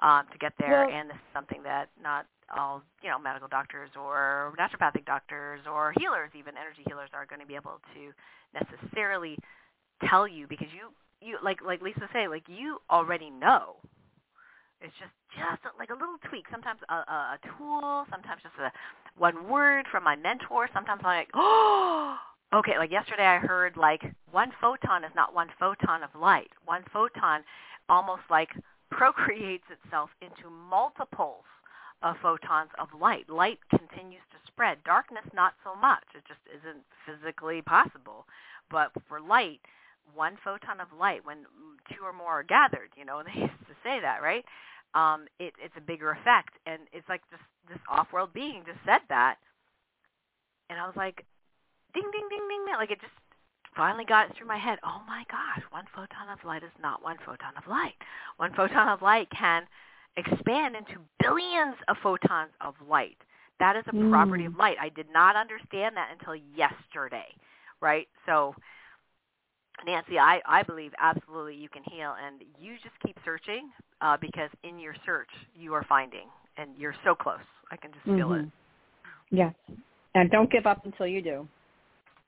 [0.00, 2.26] um, to get there, Well- and this is something that not
[2.56, 7.40] all you know medical doctors or naturopathic doctors or healers, even energy healers, are going
[7.40, 8.12] to be able to
[8.54, 9.36] necessarily
[10.08, 13.76] tell you because you you like like Lisa say like you already know.
[14.80, 16.46] It's just just like a little tweak.
[16.50, 18.06] Sometimes a, a, a tool.
[18.10, 18.70] Sometimes just a
[19.16, 20.68] one word from my mentor.
[20.72, 22.16] Sometimes I'm like, oh,
[22.54, 22.78] okay.
[22.78, 26.50] Like yesterday, I heard like one photon is not one photon of light.
[26.64, 27.42] One photon
[27.88, 28.50] almost like
[28.90, 31.44] procreates itself into multiples
[32.02, 33.28] of photons of light.
[33.28, 34.78] Light continues to spread.
[34.84, 36.04] Darkness, not so much.
[36.14, 38.26] It just isn't physically possible.
[38.70, 39.60] But for light,
[40.14, 41.44] one photon of light, when
[41.90, 44.44] two or more are gathered, you know, they used to say that, right?
[44.94, 46.54] Um, it, it's a bigger effect.
[46.66, 49.36] And it's like this, this off-world being just said that.
[50.70, 51.24] And I was like,
[51.94, 52.74] ding, ding, ding, ding, ding.
[52.76, 53.12] Like it just
[53.76, 54.78] finally got through my head.
[54.84, 57.94] Oh my gosh, one photon of light is not one photon of light.
[58.36, 59.62] One photon of light can
[60.16, 63.18] expand into billions of photons of light.
[63.60, 64.10] That is a Mm.
[64.10, 64.76] property of light.
[64.80, 67.34] I did not understand that until yesterday,
[67.80, 68.08] right?
[68.26, 68.54] So,
[69.86, 74.50] Nancy, I, I believe absolutely you can heal, and you just keep searching uh, because
[74.64, 76.26] in your search you are finding,
[76.56, 77.38] and you're so close.
[77.70, 78.42] I can just feel it.
[78.44, 78.50] Mhm.
[79.30, 79.54] Yes.
[80.14, 81.48] And don't give up until you do.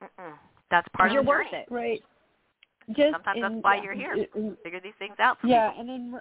[0.02, 0.32] Mm-mm.
[0.70, 1.64] That's part You're of the worth journey.
[1.68, 1.72] it.
[1.72, 2.02] Right.
[2.90, 4.26] Just Sometimes that's in- why you're here.
[4.34, 5.80] in- Figure these things out for yeah, people.
[5.80, 6.20] and in re-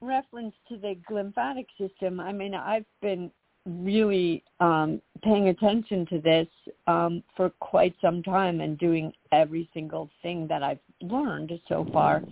[0.00, 3.30] reference to the lymphatic system, I mean, I've been
[3.66, 6.46] really um, paying attention to this
[6.86, 12.22] um, for quite some time and doing every single thing that I've learned so far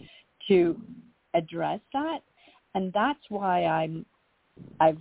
[0.49, 0.81] to
[1.35, 2.21] address that,
[2.75, 4.07] and that's why I'm
[4.81, 4.99] I've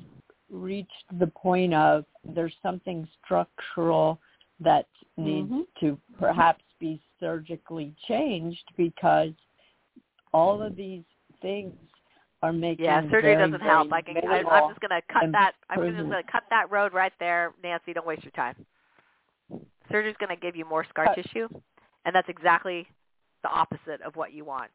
[0.49, 4.19] reached the point of there's something structural
[4.59, 4.87] that
[5.17, 5.67] needs Mhm.
[5.79, 9.33] to perhaps be surgically changed because
[10.33, 11.03] all of these
[11.41, 11.75] things
[12.43, 13.91] are making Yeah, surgery very, doesn't help.
[13.93, 15.53] I can, I, I'm just gonna cut that.
[15.69, 17.93] I'm just gonna cut that road right there, Nancy.
[17.93, 18.55] Don't waste your time.
[19.89, 21.47] Surgery's gonna give you more scar Uh, tissue,
[22.05, 22.85] and that's exactly
[23.43, 24.71] the opposite of what you want.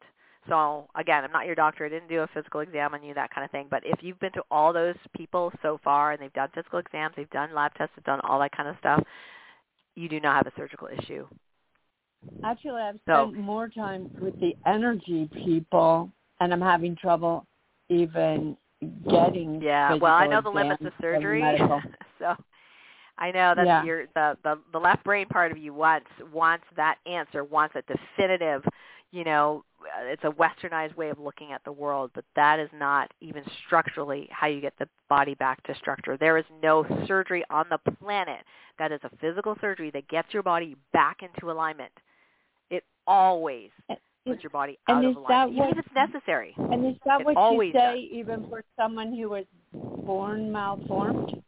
[0.47, 1.85] So again, I'm not your doctor.
[1.85, 3.67] I didn't do a physical exam on you, that kind of thing.
[3.69, 7.13] But if you've been to all those people so far and they've done physical exams,
[7.15, 9.03] they've done lab tests, they've done all that kind of stuff,
[9.95, 11.27] you do not have a surgical issue.
[12.43, 17.45] Actually, I've So- spent more time with the energy people, and I'm having trouble
[17.89, 18.57] even
[19.09, 19.61] getting.
[19.61, 19.95] Yeah.
[19.95, 21.41] Well, I know the limits of surgery,
[22.19, 22.35] so
[23.17, 23.83] I know that Yeah.
[23.83, 27.81] your the, the the left brain part of you wants wants that answer, wants a
[27.83, 28.63] definitive.
[29.11, 32.69] You know, uh, it's a westernized way of looking at the world, but that is
[32.71, 36.15] not even structurally how you get the body back to structure.
[36.15, 38.41] There is no surgery on the planet
[38.77, 41.91] that is a physical surgery that gets your body back into alignment.
[42.69, 43.71] It always
[44.29, 46.53] puts your body and out is of that alignment, even what- if it's necessary.
[46.57, 47.97] And is that It what you say, does.
[47.97, 51.43] even for someone who was born malformed?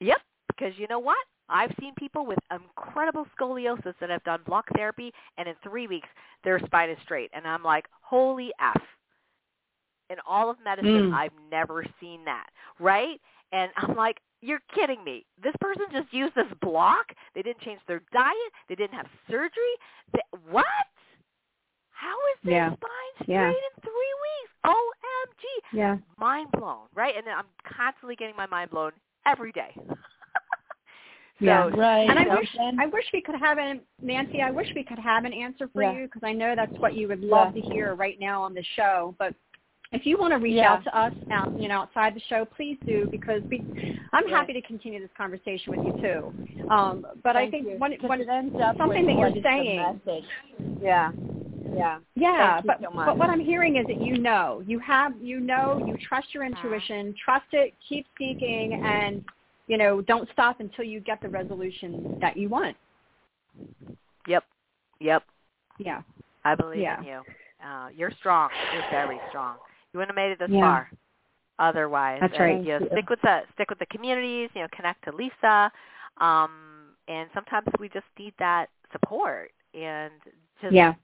[0.00, 1.18] Yep, because you know what?
[1.48, 6.08] I've seen people with incredible scoliosis that have done block therapy, and in three weeks
[6.44, 8.80] their spine is straight, and I'm like, holy f!
[10.10, 11.14] In all of medicine, Mm.
[11.14, 13.20] I've never seen that, right?
[13.52, 15.26] And I'm like, you're kidding me.
[15.42, 17.12] This person just used this block.
[17.34, 18.52] They didn't change their diet.
[18.68, 19.74] They didn't have surgery.
[20.12, 20.64] They, what?
[22.00, 22.72] How is their Yeah.
[22.76, 23.48] spine straight Yeah.
[23.50, 24.52] in three weeks?
[24.64, 25.98] OMG Yeah.
[26.16, 27.14] mind blown, right?
[27.14, 28.92] And then I'm constantly getting my mind blown
[29.26, 29.72] every day.
[29.86, 29.96] so,
[31.40, 31.68] Yeah.
[31.68, 32.08] Right.
[32.08, 34.40] And I So wish I wish we could have an Nancy.
[34.40, 35.92] I wish we could have an answer for Yeah.
[35.92, 37.62] you because I know that's what you would love Yeah.
[37.62, 39.14] to hear right now on the show.
[39.18, 39.34] But
[39.92, 40.72] if you want to reach Yeah.
[40.74, 43.60] out to us out you know outside the show, please do because we.
[44.14, 44.32] I'm Right.
[44.32, 46.66] happy to continue this conversation with you too.
[46.70, 47.76] Um, but I think you.
[47.76, 50.00] one, 'Cause one it ends up something that you're what is the saying-
[50.80, 51.12] Yeah.
[51.76, 51.98] Yeah.
[52.14, 55.78] Yeah, but so but what I'm hearing is that you know, you have, you know,
[55.86, 59.22] you trust your intuition, trust it, keep seeking, and
[59.68, 62.76] you know, don't stop until you get the resolution that you want.
[64.26, 64.44] yep,
[65.00, 65.22] yep.
[65.78, 66.02] Yeah,
[66.44, 66.98] I believe Yeah.
[67.00, 67.22] in you.
[67.64, 68.50] Uh, you're strong.
[68.70, 69.56] You're very strong.
[69.92, 70.60] You wouldn't have made it this Yeah.
[70.60, 70.90] far
[71.58, 72.20] otherwise.
[72.20, 72.64] That's And, right.
[72.64, 74.50] You know, stick with the stick with the communities.
[74.54, 75.70] You know, connect to Lisa.
[76.18, 80.12] Um, and sometimes we just need that support and
[80.60, 80.94] just yeah,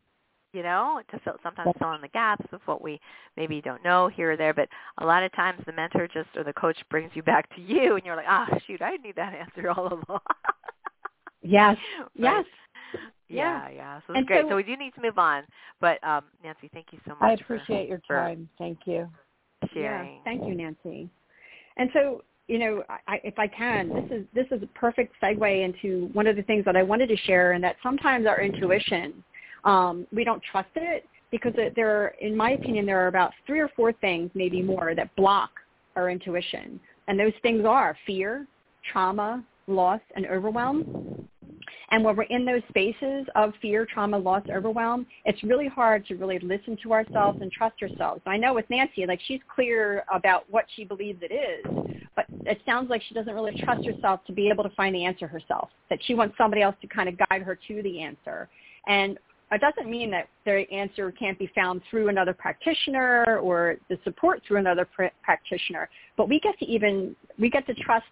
[0.56, 2.98] you know, to fill sometimes fill in the gaps of what we
[3.36, 4.54] maybe don't know here or there.
[4.54, 4.68] But
[4.98, 7.96] a lot of times the mentor just or the coach brings you back to you,
[7.96, 10.20] and you're like, ah, shoot, I need that answer all along.
[11.42, 12.08] yes, Right?
[12.14, 12.44] yes.
[13.28, 14.00] Yeah, yeah.
[14.06, 14.44] So it's great.
[14.44, 15.42] so- So, we do need to move on.
[15.80, 17.40] But um, Nancy, thank you so much.
[17.40, 18.48] I for appreciate your for time.
[18.56, 19.08] Thank you.
[19.74, 20.14] sharing.
[20.14, 21.10] Yeah, thank you, Nancy.
[21.76, 25.64] And so, you know, I, if I can, this is this is a perfect segue
[25.64, 29.22] into one of the things that I wanted to share, and that sometimes our intuition,
[29.66, 33.60] um, we don't trust it because there, are, in my opinion, there are about three
[33.60, 35.50] or four things, maybe more, that block
[35.96, 38.46] our intuition, and those things are fear,
[38.90, 41.28] trauma, loss, and overwhelm.
[41.90, 46.14] And when we're in those spaces of fear, trauma, loss, overwhelm, it's really hard to
[46.14, 48.22] really listen to ourselves and trust ourselves.
[48.26, 51.64] I know with Nancy, like she's clear about what she believes it is,
[52.14, 55.04] but it sounds like she doesn't really trust herself to be able to find the
[55.04, 58.48] answer herself, that she wants somebody else to kind of guide her to the answer.
[58.88, 59.18] And
[59.52, 64.42] it doesn't mean that the answer can't be found through another practitioner or the support
[64.46, 68.06] through another pr- practitioner, but we get to even, we get to trust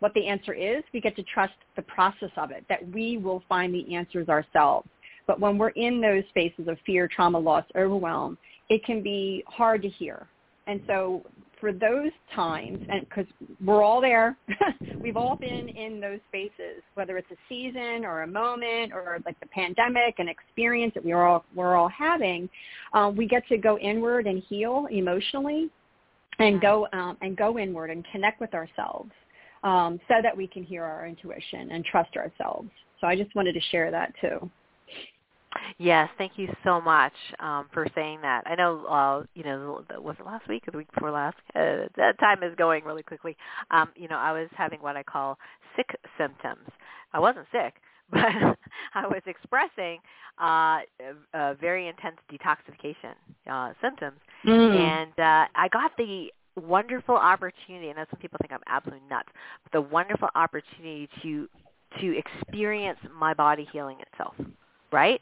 [0.00, 0.82] what the answer is.
[0.92, 4.88] We get to trust the process of it, that we will find the answers ourselves.
[5.26, 8.36] But when we're in those spaces of fear, trauma, loss, overwhelm,
[8.68, 10.26] it can be hard to hear.
[10.66, 11.22] And so
[11.60, 13.26] for those times, and because
[13.64, 14.36] we're all there,
[15.00, 19.38] we've all been in those spaces, whether it's a season or a moment or like
[19.40, 22.48] the pandemic, an experience that we're all we're all having,
[22.94, 25.70] um, we get to go inward and heal emotionally,
[26.38, 29.10] and go um, and go inward and connect with ourselves
[29.62, 32.70] um, so that we can hear our intuition and trust ourselves.
[33.00, 34.50] So I just wanted to share that too.
[35.78, 38.42] Yes, thank you so much um, for saying that.
[38.46, 41.36] I know, uh, you know, was it last week or the week before last?
[41.54, 43.36] Uh, that time is going really quickly.
[43.70, 45.38] Um, you know, I was having what I call
[45.76, 46.68] sick symptoms.
[47.12, 47.74] I wasn't sick,
[48.10, 48.20] but
[48.94, 49.98] I was expressing
[50.40, 50.80] uh,
[51.34, 53.14] a, very intense detoxification
[53.50, 54.76] uh, symptoms, mm.
[54.76, 59.28] and uh, I got the wonderful opportunity, and some people think I'm absolutely nuts,
[59.64, 61.48] but the wonderful opportunity to
[62.00, 64.34] to experience my body healing itself,
[64.92, 65.20] right?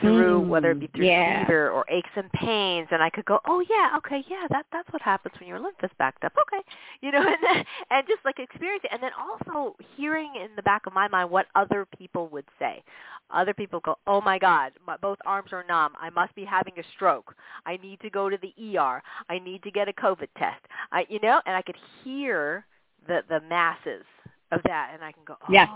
[0.00, 1.44] Through mm, whether it be through yeah.
[1.44, 4.90] fever or aches and pains, and I could go, oh yeah, okay, yeah, that that's
[4.92, 6.62] what happens when your lymph is backed up, okay,
[7.00, 10.62] you know, and then, and just like experience it, and then also hearing in the
[10.62, 12.84] back of my mind what other people would say.
[13.32, 15.92] Other people go, oh my God, my, both arms are numb.
[16.00, 17.34] I must be having a stroke.
[17.66, 19.02] I need to go to the ER.
[19.28, 20.64] I need to get a COVID test.
[20.92, 22.64] I, you know, and I could hear
[23.08, 24.04] the the masses
[24.52, 25.68] of that, and I can go, oh, yes.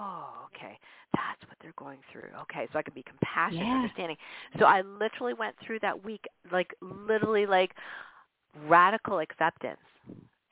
[0.54, 0.78] okay,
[1.14, 2.28] that's what they're going through.
[2.42, 3.74] Okay, so I can be compassionate, yeah.
[3.74, 4.16] understanding.
[4.58, 7.72] So I literally went through that week, like literally like
[8.66, 9.78] radical acceptance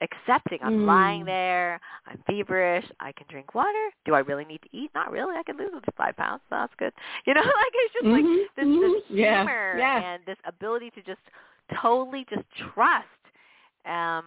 [0.03, 0.59] accepting.
[0.63, 0.87] I'm mm.
[0.87, 1.81] lying there.
[2.07, 2.85] I'm feverish.
[3.01, 3.91] I can drink water.
[4.05, 4.91] Do I really need to eat?
[4.95, 5.37] Not really.
[5.37, 6.43] I can lose five pounds.
[6.51, 6.93] That's good.
[7.27, 8.13] You know, like it's just mm-hmm.
[8.13, 8.93] like this, mm-hmm.
[8.93, 10.01] this humor yeah.
[10.01, 10.13] Yeah.
[10.15, 11.21] and this ability to just
[11.81, 12.43] totally just
[12.75, 13.07] trust.
[13.87, 14.25] Um,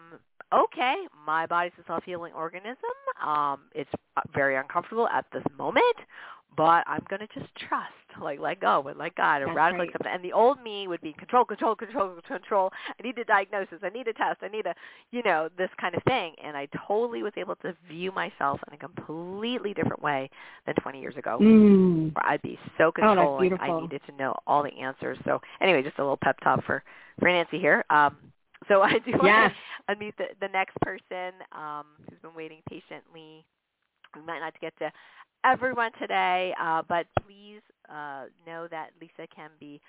[0.53, 0.95] okay,
[1.25, 2.77] my body's a self-healing organism.
[3.23, 3.89] Um, it's
[4.33, 5.95] very uncomfortable at this moment,
[6.55, 7.91] but I'm going to just trust,
[8.21, 9.95] like let go and let God and That's radically right.
[9.95, 10.07] accept.
[10.07, 12.71] And the old me would be control, control, control, control.
[12.87, 13.79] I need a diagnosis.
[13.83, 14.37] I need a test.
[14.41, 14.73] I need a,
[15.11, 16.33] you know, this kind of thing.
[16.43, 20.29] And I totally was able to view myself in a completely different way
[20.65, 22.15] than 20 years ago, mm.
[22.15, 23.53] where I'd be so controlling.
[23.53, 25.17] Oh, I needed to know all the answers.
[25.25, 26.83] So anyway, just a little pep talk for
[27.19, 27.83] for Nancy here.
[27.89, 28.17] Um,
[28.67, 29.51] so I do yes.
[29.87, 33.45] want to meet the, the next person um, who's been waiting patiently.
[34.15, 34.91] We might not get to
[35.43, 39.81] everyone today, uh, but please uh, know that Lisa can be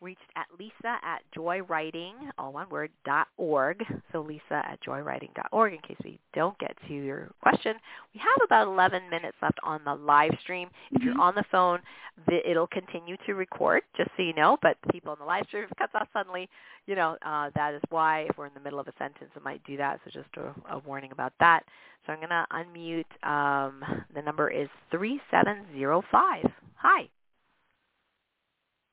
[0.00, 3.82] reached at lisa at joywriting, all one word, dot org.
[4.12, 7.76] So lisa at joywriting.org in case we don't get to your question.
[8.12, 10.68] We have about 11 minutes left on the live stream.
[10.90, 11.80] If you're on the phone,
[12.26, 14.56] the, it'll continue to record, just so you know.
[14.62, 16.48] But people on the live stream, if it cuts off suddenly,
[16.86, 18.26] you know, uh, that is why.
[18.28, 20.00] If we're in the middle of a sentence, it might do that.
[20.04, 21.64] So just a, a warning about that.
[22.06, 23.26] So I'm going to unmute.
[23.26, 23.82] Um,
[24.14, 26.44] the number is 3705.
[26.76, 27.08] Hi.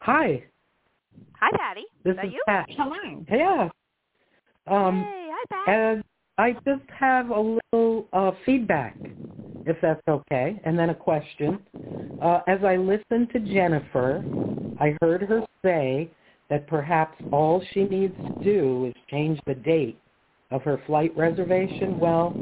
[0.02, 0.44] Hi.
[1.40, 1.84] Hi, Patty.
[2.04, 2.44] This is, is you?
[2.48, 2.68] Pat.
[2.70, 3.26] Hello.
[3.32, 3.70] Yeah.
[4.68, 5.76] Um, hey, hi, Pat.
[5.76, 6.04] And
[6.38, 8.96] I just have a little uh, feedback,
[9.66, 11.60] if that's okay, and then a question.
[12.22, 14.24] Uh, as I listened to Jennifer,
[14.80, 16.10] I heard her say
[16.50, 20.00] that perhaps all she needs to do is change the date
[20.52, 22.00] of her flight reservation.
[22.00, 22.36] Well,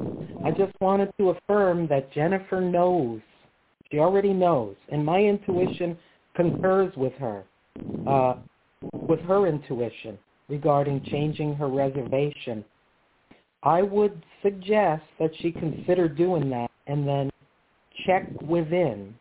[0.46, 3.22] I just wanted to affirm that Jennifer knows.
[3.92, 5.98] She already knows, and my intuition
[6.36, 7.44] concurs with her.
[8.08, 8.36] Uh,
[8.94, 12.64] with her intuition regarding changing her reservation.
[13.64, 17.30] I would suggest that she consider doing that and then
[18.06, 19.14] check within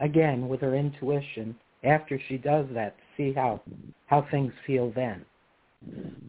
[0.00, 1.54] again with her intuition
[1.84, 3.60] after she does that to see how
[4.06, 5.24] how things feel then.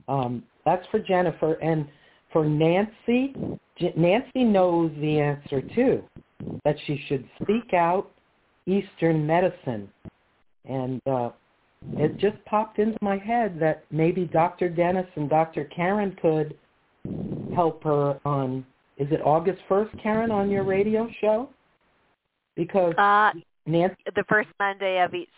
[0.08, 1.88] Um, that's for Jennifer and
[2.32, 3.34] for Nancy.
[3.96, 6.04] Nancy knows the answer too,
[6.64, 8.12] that she should seek out
[8.68, 9.90] Eastern medicine,
[10.66, 11.30] and uh,
[11.93, 14.69] it just popped into my head that maybe Dr.
[14.69, 15.65] Dennis and Dr.
[15.65, 16.57] Karen could
[17.56, 18.65] help her on
[18.97, 21.49] is it August 1st, Karen, on your radio show?
[22.57, 23.31] Because uh,
[23.65, 25.30] Nancy the first Monday of each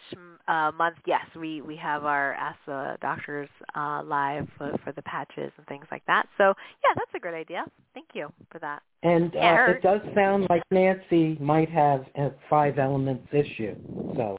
[0.47, 5.03] uh, month, yes, we we have our Ask the Doctors uh, live for, for the
[5.03, 6.25] patches and things like that.
[6.39, 6.45] So
[6.83, 7.65] yeah, that's a great idea.
[7.93, 8.81] Thank you for that.
[9.03, 13.75] And uh, it does sound like Nancy might have a five elements issue.
[14.15, 14.37] So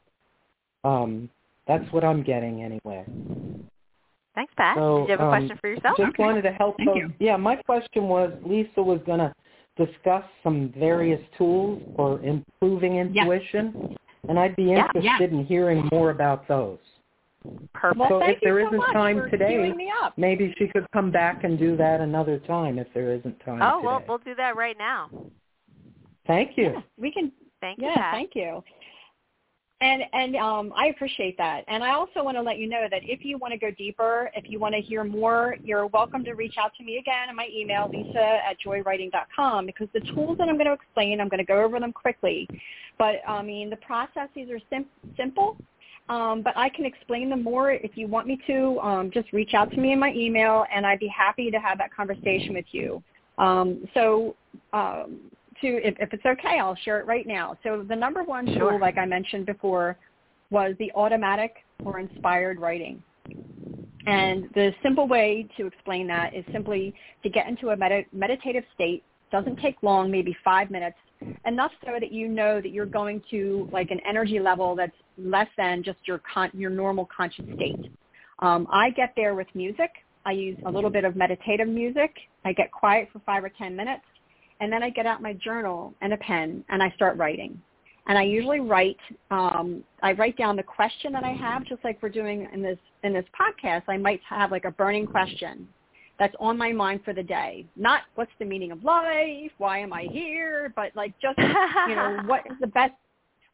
[0.83, 1.29] um,
[1.67, 3.05] that's what I'm getting anyway.
[4.35, 4.75] Thanks, Pat.
[4.77, 5.97] So, Did you have a um, question for yourself?
[5.97, 6.23] Just Okay.
[6.23, 6.77] wanted to help.
[6.77, 7.13] Thank folks- you.
[7.19, 9.33] Yeah, my question was Lisa was going to
[9.77, 13.95] discuss some various tools for improving intuition,
[14.27, 16.79] and I'd be Yeah, interested in hearing more about those.
[17.73, 17.99] Perfect.
[17.99, 20.17] Well, So thank if there you so isn't much time for today, me up.
[20.17, 23.77] Maybe she could come back and do that another time if there isn't time oh,
[23.77, 23.87] today.
[23.87, 25.09] well, we'll do that right now.
[26.25, 26.71] Thank you.
[26.73, 28.13] Yeah, we can Thank you, yeah, Pat.
[28.13, 28.63] thank you.
[29.81, 31.65] And and um, I appreciate that.
[31.67, 34.31] And I also want to let you know that if you want to go deeper,
[34.35, 37.35] if you want to hear more, you're welcome to reach out to me again on
[37.35, 41.39] my email, lisa at joywriting.com, because the tools that I'm going to explain, I'm going
[41.39, 42.47] to go over them quickly.
[42.97, 44.85] But, I mean, the processes are sim-
[45.17, 45.57] simple,
[46.07, 48.79] um, but I can explain them more if you want me to.
[48.79, 51.77] Um, just reach out to me in my email, and I'd be happy to have
[51.79, 53.03] that conversation with you.
[53.37, 54.35] Um, so
[54.73, 55.19] um,
[55.63, 57.57] to if, if it's okay, I'll share it right now.
[57.63, 58.71] So the number one Sure.
[58.71, 59.97] tool, like I mentioned before,
[60.51, 63.01] was the automatic or inspired writing.
[64.05, 68.65] And the simple way to explain that is simply to get into a med- meditative
[68.75, 69.03] state.
[69.31, 70.97] Doesn't take long, maybe five minutes,
[71.45, 75.47] enough so that you know that you're going to like an energy level that's less
[75.57, 77.79] than just your con- your normal conscious state.
[78.39, 79.91] Um, I get there with music.
[80.25, 82.13] I use a little bit of meditative music.
[82.45, 84.03] I get quiet for five or ten minutes,
[84.63, 87.61] and then I get out my journal and a pen and I start writing.
[88.07, 88.97] And I usually write.
[89.29, 92.77] Um, I write down the question that I have, just like we're doing in this
[93.03, 93.83] in this podcast.
[93.89, 95.67] I might have like a burning question
[96.17, 97.65] that's on my mind for the day.
[97.75, 102.19] Not what's the meaning of life, why am I here, but like just you know
[102.25, 102.93] what is the best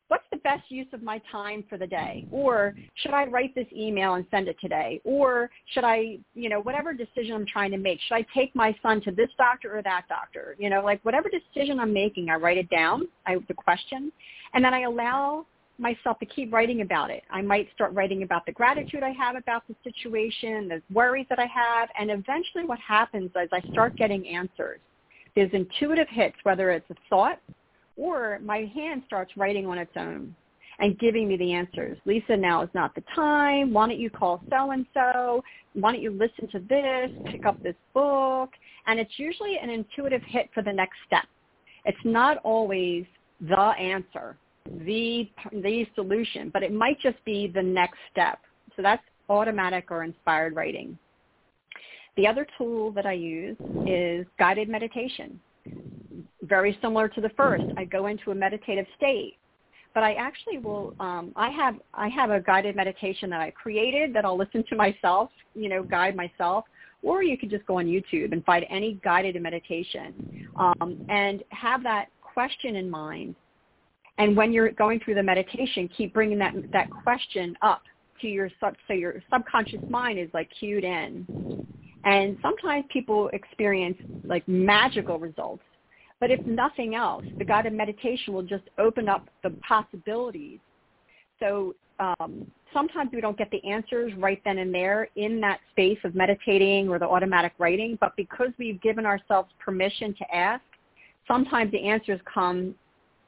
[0.09, 2.27] what's the best use of my time for the day?
[2.31, 4.99] Or should i write this email and send it today?
[5.05, 8.75] Or should i you know whatever decision i'm trying to make should i take my
[8.83, 10.55] son to this doctor or that doctor?
[10.59, 14.11] You know like whatever decision i'm making i write it down i the question
[14.53, 15.45] and then i allow
[15.77, 17.23] myself to keep writing about it.
[17.31, 21.39] I might start writing about the gratitude i have about the situation the worries that
[21.39, 24.79] i have and eventually what happens is i start getting answers.
[25.35, 27.39] There's intuitive hits whether it's a thought
[27.99, 30.33] or my hand starts writing on its own
[30.79, 31.97] and giving me the answers.
[32.05, 33.73] Lisa, now is not the time.
[33.73, 35.43] Why don't you call so-and-so?
[35.73, 38.51] Why don't you listen to this, pick up this book?
[38.87, 41.25] And it's usually an intuitive hit for the next step.
[41.83, 43.05] It's not always
[43.41, 44.37] the answer,
[44.85, 48.39] the, the solution, but it might just be the next step.
[48.77, 50.97] So that's automatic or inspired writing.
[52.15, 55.39] The other tool that I use is guided meditation
[56.49, 57.63] very similar to the first.
[57.77, 59.37] I go into a meditative state,
[59.93, 60.95] but I actually will.
[60.99, 64.75] Um, I have I have a guided meditation that I created that I'll listen to
[64.75, 65.29] myself.
[65.55, 66.65] You know, guide myself.
[67.01, 71.81] Or you could just go on YouTube and find any guided meditation um, and have
[71.83, 73.35] that question in mind.
[74.17, 77.83] And when you're going through the meditation, keep bringing that that question up
[78.21, 81.65] to your sub so your subconscious mind is like cued in.
[82.03, 85.63] And sometimes people experience like magical results
[86.19, 90.59] but if nothing else, the guided meditation will just open up the possibilities.
[91.39, 95.99] So um, sometimes we don't get the answers right then and there in that space
[96.03, 100.63] of meditating or the automatic writing, but because we've given ourselves permission to ask,
[101.27, 102.75] sometimes the answers come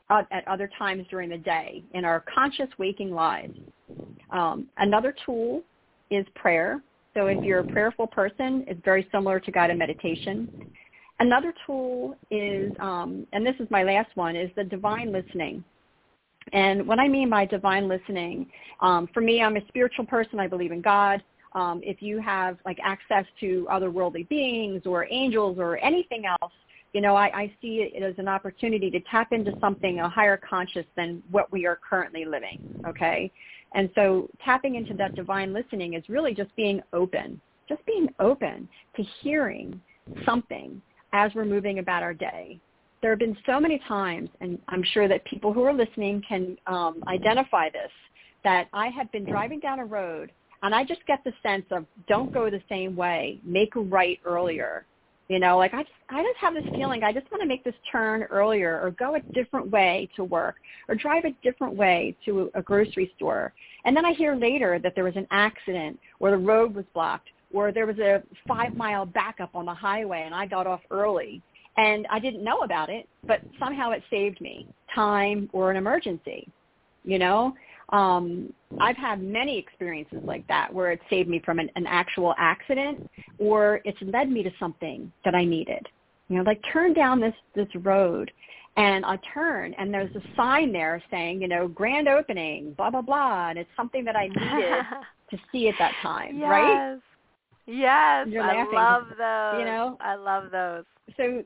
[0.10, 3.58] at, other times during the day in our conscious waking lives.
[4.32, 5.64] Um, another tool
[6.10, 6.82] is prayer.
[7.14, 10.72] So if you're a prayerful person, it's very similar to guided meditation.
[11.22, 15.64] Another tool is, um, and this is my last one, is the divine listening.
[16.52, 18.48] And what I mean by divine listening,
[18.80, 20.40] um, for me, I'm a spiritual person.
[20.40, 21.22] I believe in God.
[21.54, 26.54] Um, if you have like access to otherworldly beings or angels or anything else,
[26.92, 30.38] you know, I, I see it as an opportunity to tap into something, a higher
[30.38, 32.82] conscious than what we are currently living.
[32.88, 33.32] Okay.
[33.76, 37.40] And so tapping into that divine listening is really just being open,
[37.70, 39.80] just being open to hearing
[40.26, 40.82] something
[41.14, 42.60] as we're moving about our day.
[43.02, 46.58] There have been so many times, and I'm sure that people who are listening can
[46.68, 47.92] um, identify this,
[48.44, 50.32] that I have been driving down a road
[50.64, 54.20] and I just get the sense of don't go the same way, make a right
[54.26, 54.86] earlier.
[55.28, 57.64] You know, like I just I just have this feeling I just want to make
[57.64, 60.56] this turn earlier or go a different way to work
[60.90, 63.54] or drive a different way to a grocery store.
[63.86, 67.30] And then I hear later that there was an accident or the road was blocked
[67.54, 71.42] or there was a five mile backup on the highway and I got off early
[71.78, 76.48] and I didn't know about it, but somehow it saved me time or an emergency,
[77.04, 77.54] you know?
[77.92, 82.34] um, I've had many experiences like that where it saved me from an, an actual
[82.38, 85.86] accident or it's led me to something that I needed.
[86.30, 88.32] You know, like turn down this this road
[88.78, 93.02] and I turn and there's a sign there saying, you know, grand opening, blah blah
[93.02, 94.86] blah, and it's something that I needed
[95.32, 96.50] to see at that time, yes.
[96.50, 97.00] right?
[97.68, 99.60] Yes, You're I love those.
[99.60, 99.98] you know?
[100.02, 100.84] I love those.
[101.18, 101.44] So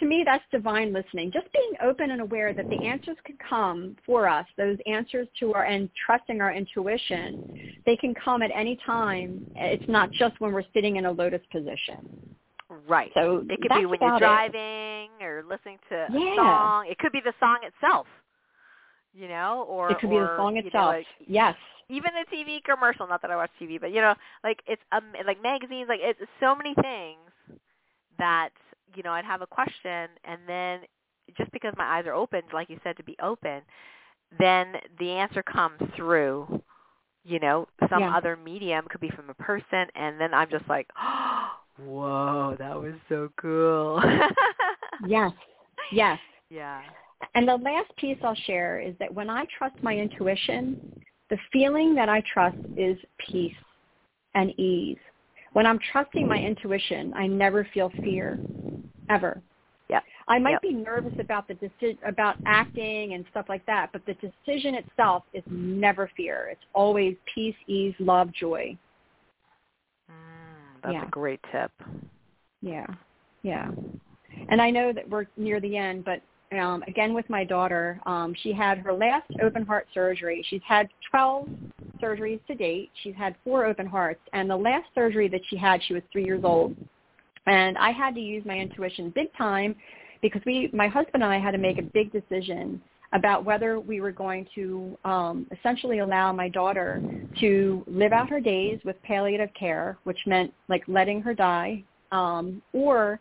[0.00, 1.32] to me that's divine listening.
[1.32, 5.54] Just being open and aware that the answers can come for us, those answers to
[5.54, 7.56] our and trusting our intuition,
[7.86, 9.44] they can come at any time.
[9.56, 12.36] It's not just when we're sitting in a lotus position.
[12.86, 13.10] Right.
[13.14, 14.52] So it could be when you're about it.
[14.52, 16.36] driving or listening to a Yeah.
[16.36, 16.86] song.
[16.86, 18.06] It could be the song itself.
[19.14, 20.86] You know, or It could be the song you know, itself.
[20.86, 21.56] like, yes.
[21.88, 23.06] Even the TV commercial.
[23.06, 25.86] Not that I watch TV, but you know, like it's um like magazines.
[25.88, 27.30] Like it's so many things
[28.18, 28.50] that
[28.94, 30.80] you know I'd have a question, and then
[31.36, 33.62] just because my eyes are open, like you said, to be open,
[34.38, 36.62] then the answer comes through.
[37.24, 38.16] You know, some Yeah.
[38.16, 40.88] other medium could be from a person, and then I'm just like,
[41.76, 44.00] whoa, that was so cool.
[45.06, 45.32] Yes.
[45.92, 46.18] Yes.
[46.50, 46.80] Yeah.
[47.34, 51.00] And the last piece I'll share is that when I trust my intuition,
[51.30, 52.98] the feeling that I trust is
[53.30, 53.52] peace
[54.34, 54.98] and ease.
[55.52, 58.38] When I'm trusting my intuition, I never feel fear,
[59.08, 59.40] ever.
[59.88, 60.04] Yep.
[60.28, 60.62] I might Yep.
[60.62, 65.24] be nervous about the deci- about acting and stuff like that, but the decision itself
[65.32, 66.48] is never fear.
[66.52, 68.76] It's always peace, ease, love, joy.
[70.10, 71.06] Mm, that's Yeah.
[71.06, 71.72] a great tip.
[72.60, 72.86] Yeah,
[73.42, 73.70] yeah.
[74.48, 76.22] And I know that we're near the end, but
[76.52, 80.44] um, again with my daughter, um, she had her last open heart surgery.
[80.48, 81.48] She's had 12
[82.02, 82.90] surgeries to date.
[83.02, 86.24] She's had four open hearts, and the last surgery that she had, she was three
[86.24, 86.76] years old.
[87.46, 89.74] And I had to use my intuition big time
[90.20, 92.80] because we, my husband and I, had to make a big decision
[93.12, 97.02] about whether we were going to um, essentially allow my daughter
[97.40, 102.60] to live out her days with palliative care, which meant like letting her die, um,
[102.72, 103.18] or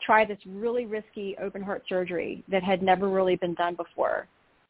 [0.00, 4.26] try this really risky open heart surgery that had never really been done before.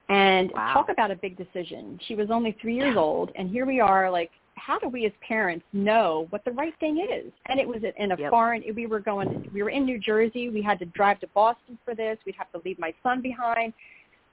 [0.08, 0.72] And Wow.
[0.72, 1.98] talk about a big decision.
[2.06, 5.12] She was only three years old, and here we are, like, how do we as
[5.20, 7.32] parents know what the right thing is?
[7.46, 8.30] And it was in a Yep.
[8.30, 8.64] foreign.
[8.74, 9.48] We were going.
[9.52, 10.48] We were in New Jersey.
[10.48, 12.18] We had to drive to Boston for this.
[12.24, 13.72] We'd have to leave my son behind.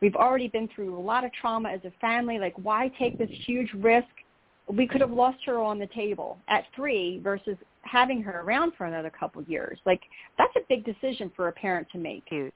[0.01, 2.39] We've already been through a lot of trauma as a family.
[2.39, 4.07] Like, why take this huge risk?
[4.67, 8.85] We could have lost her on the table at three versus having her around for
[8.85, 9.77] another couple of years.
[9.85, 10.01] Like,
[10.37, 12.53] that's a big decision for a parent to make Huge.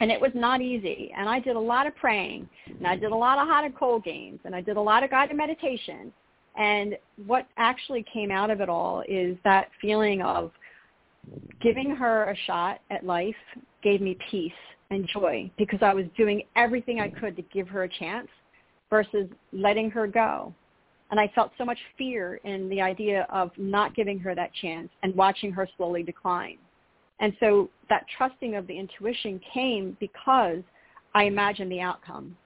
[0.00, 1.12] and it was not easy.
[1.16, 3.74] And I did a lot of praying, and I did a lot of hot and
[3.74, 6.12] cold games, and I did a lot of guided meditation.
[6.58, 6.96] And
[7.26, 10.52] what actually came out of it all is that feeling of
[11.60, 13.34] giving her a shot at life
[13.82, 14.52] gave me peace
[14.90, 18.28] and joy because I was doing everything I could to give her a chance
[18.88, 20.54] versus letting her go.
[21.10, 24.88] And I felt so much fear in the idea of not giving her that chance
[25.02, 26.58] and watching her slowly decline.
[27.20, 30.62] And so that trusting of the intuition came because
[31.14, 32.36] I imagined the outcome.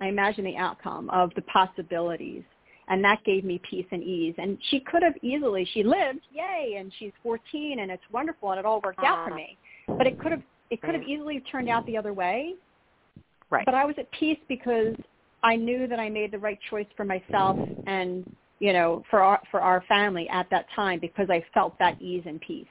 [0.00, 2.42] I imagined the outcome of the possibilities.
[2.88, 4.34] And that gave me peace and ease.
[4.38, 8.58] And she could have easily, she lived, yay, and she's 14 and it's wonderful and
[8.58, 9.36] it all worked out for ah.
[9.36, 9.56] me.
[9.86, 12.54] But it could have, it could have easily turned out the other way.
[13.48, 13.64] Right.
[13.64, 14.94] But I was at peace because
[15.42, 17.56] I knew that I made the right choice for myself
[17.86, 18.24] and,
[18.58, 22.22] you know, for our, for our family at that time because I felt that ease
[22.26, 22.66] and peace.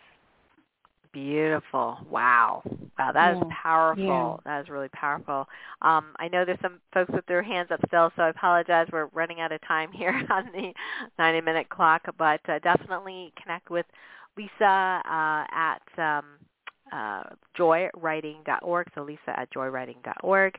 [1.12, 1.98] Beautiful.
[2.10, 2.62] Wow.
[3.00, 3.50] Wow, that is Yeah.
[3.64, 4.04] powerful.
[4.06, 4.38] Yeah.
[4.46, 5.48] That is really powerful.
[5.82, 8.88] Um, I know there's some folks with their hands up still, so I apologize.
[8.92, 10.74] We're running out of time here on the
[11.20, 13.86] 90-minute clock, but uh, definitely connect with
[14.38, 16.26] Lisa uh, at um,
[16.92, 17.24] uh,
[17.56, 20.56] joywriting.org, so Lisa at joywriting.org.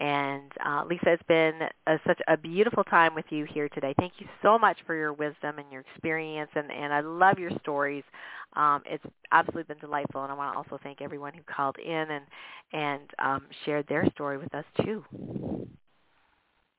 [0.00, 3.94] And uh, Lisa, it's been uh such a beautiful time with you here today.
[3.98, 7.50] Thank you so much for your wisdom and your experience, and, and I love your
[7.60, 8.04] stories.
[8.54, 11.92] Um, it's absolutely been delightful, and I want to also thank everyone who called in
[12.10, 12.24] and
[12.72, 15.04] and um, shared their story with us too.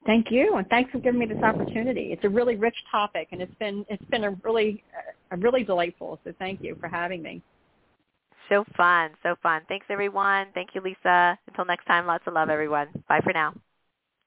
[0.05, 2.13] Thank you, and thanks for giving me this opportunity.
[2.13, 4.84] It's a really rich topic, and it's been it's been a really
[5.31, 6.19] a really delightful.
[6.23, 7.41] So thank you for having me.
[8.49, 9.61] So fun, so fun.
[9.67, 10.47] Thanks everyone.
[10.53, 11.38] Thank you, Lisa.
[11.47, 12.88] Until next time, lots of love, everyone.
[13.07, 13.53] Bye for now.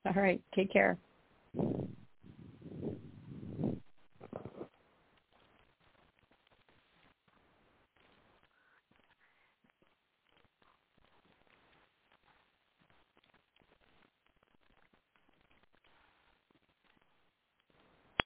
[0.06, 0.98] All right, take care.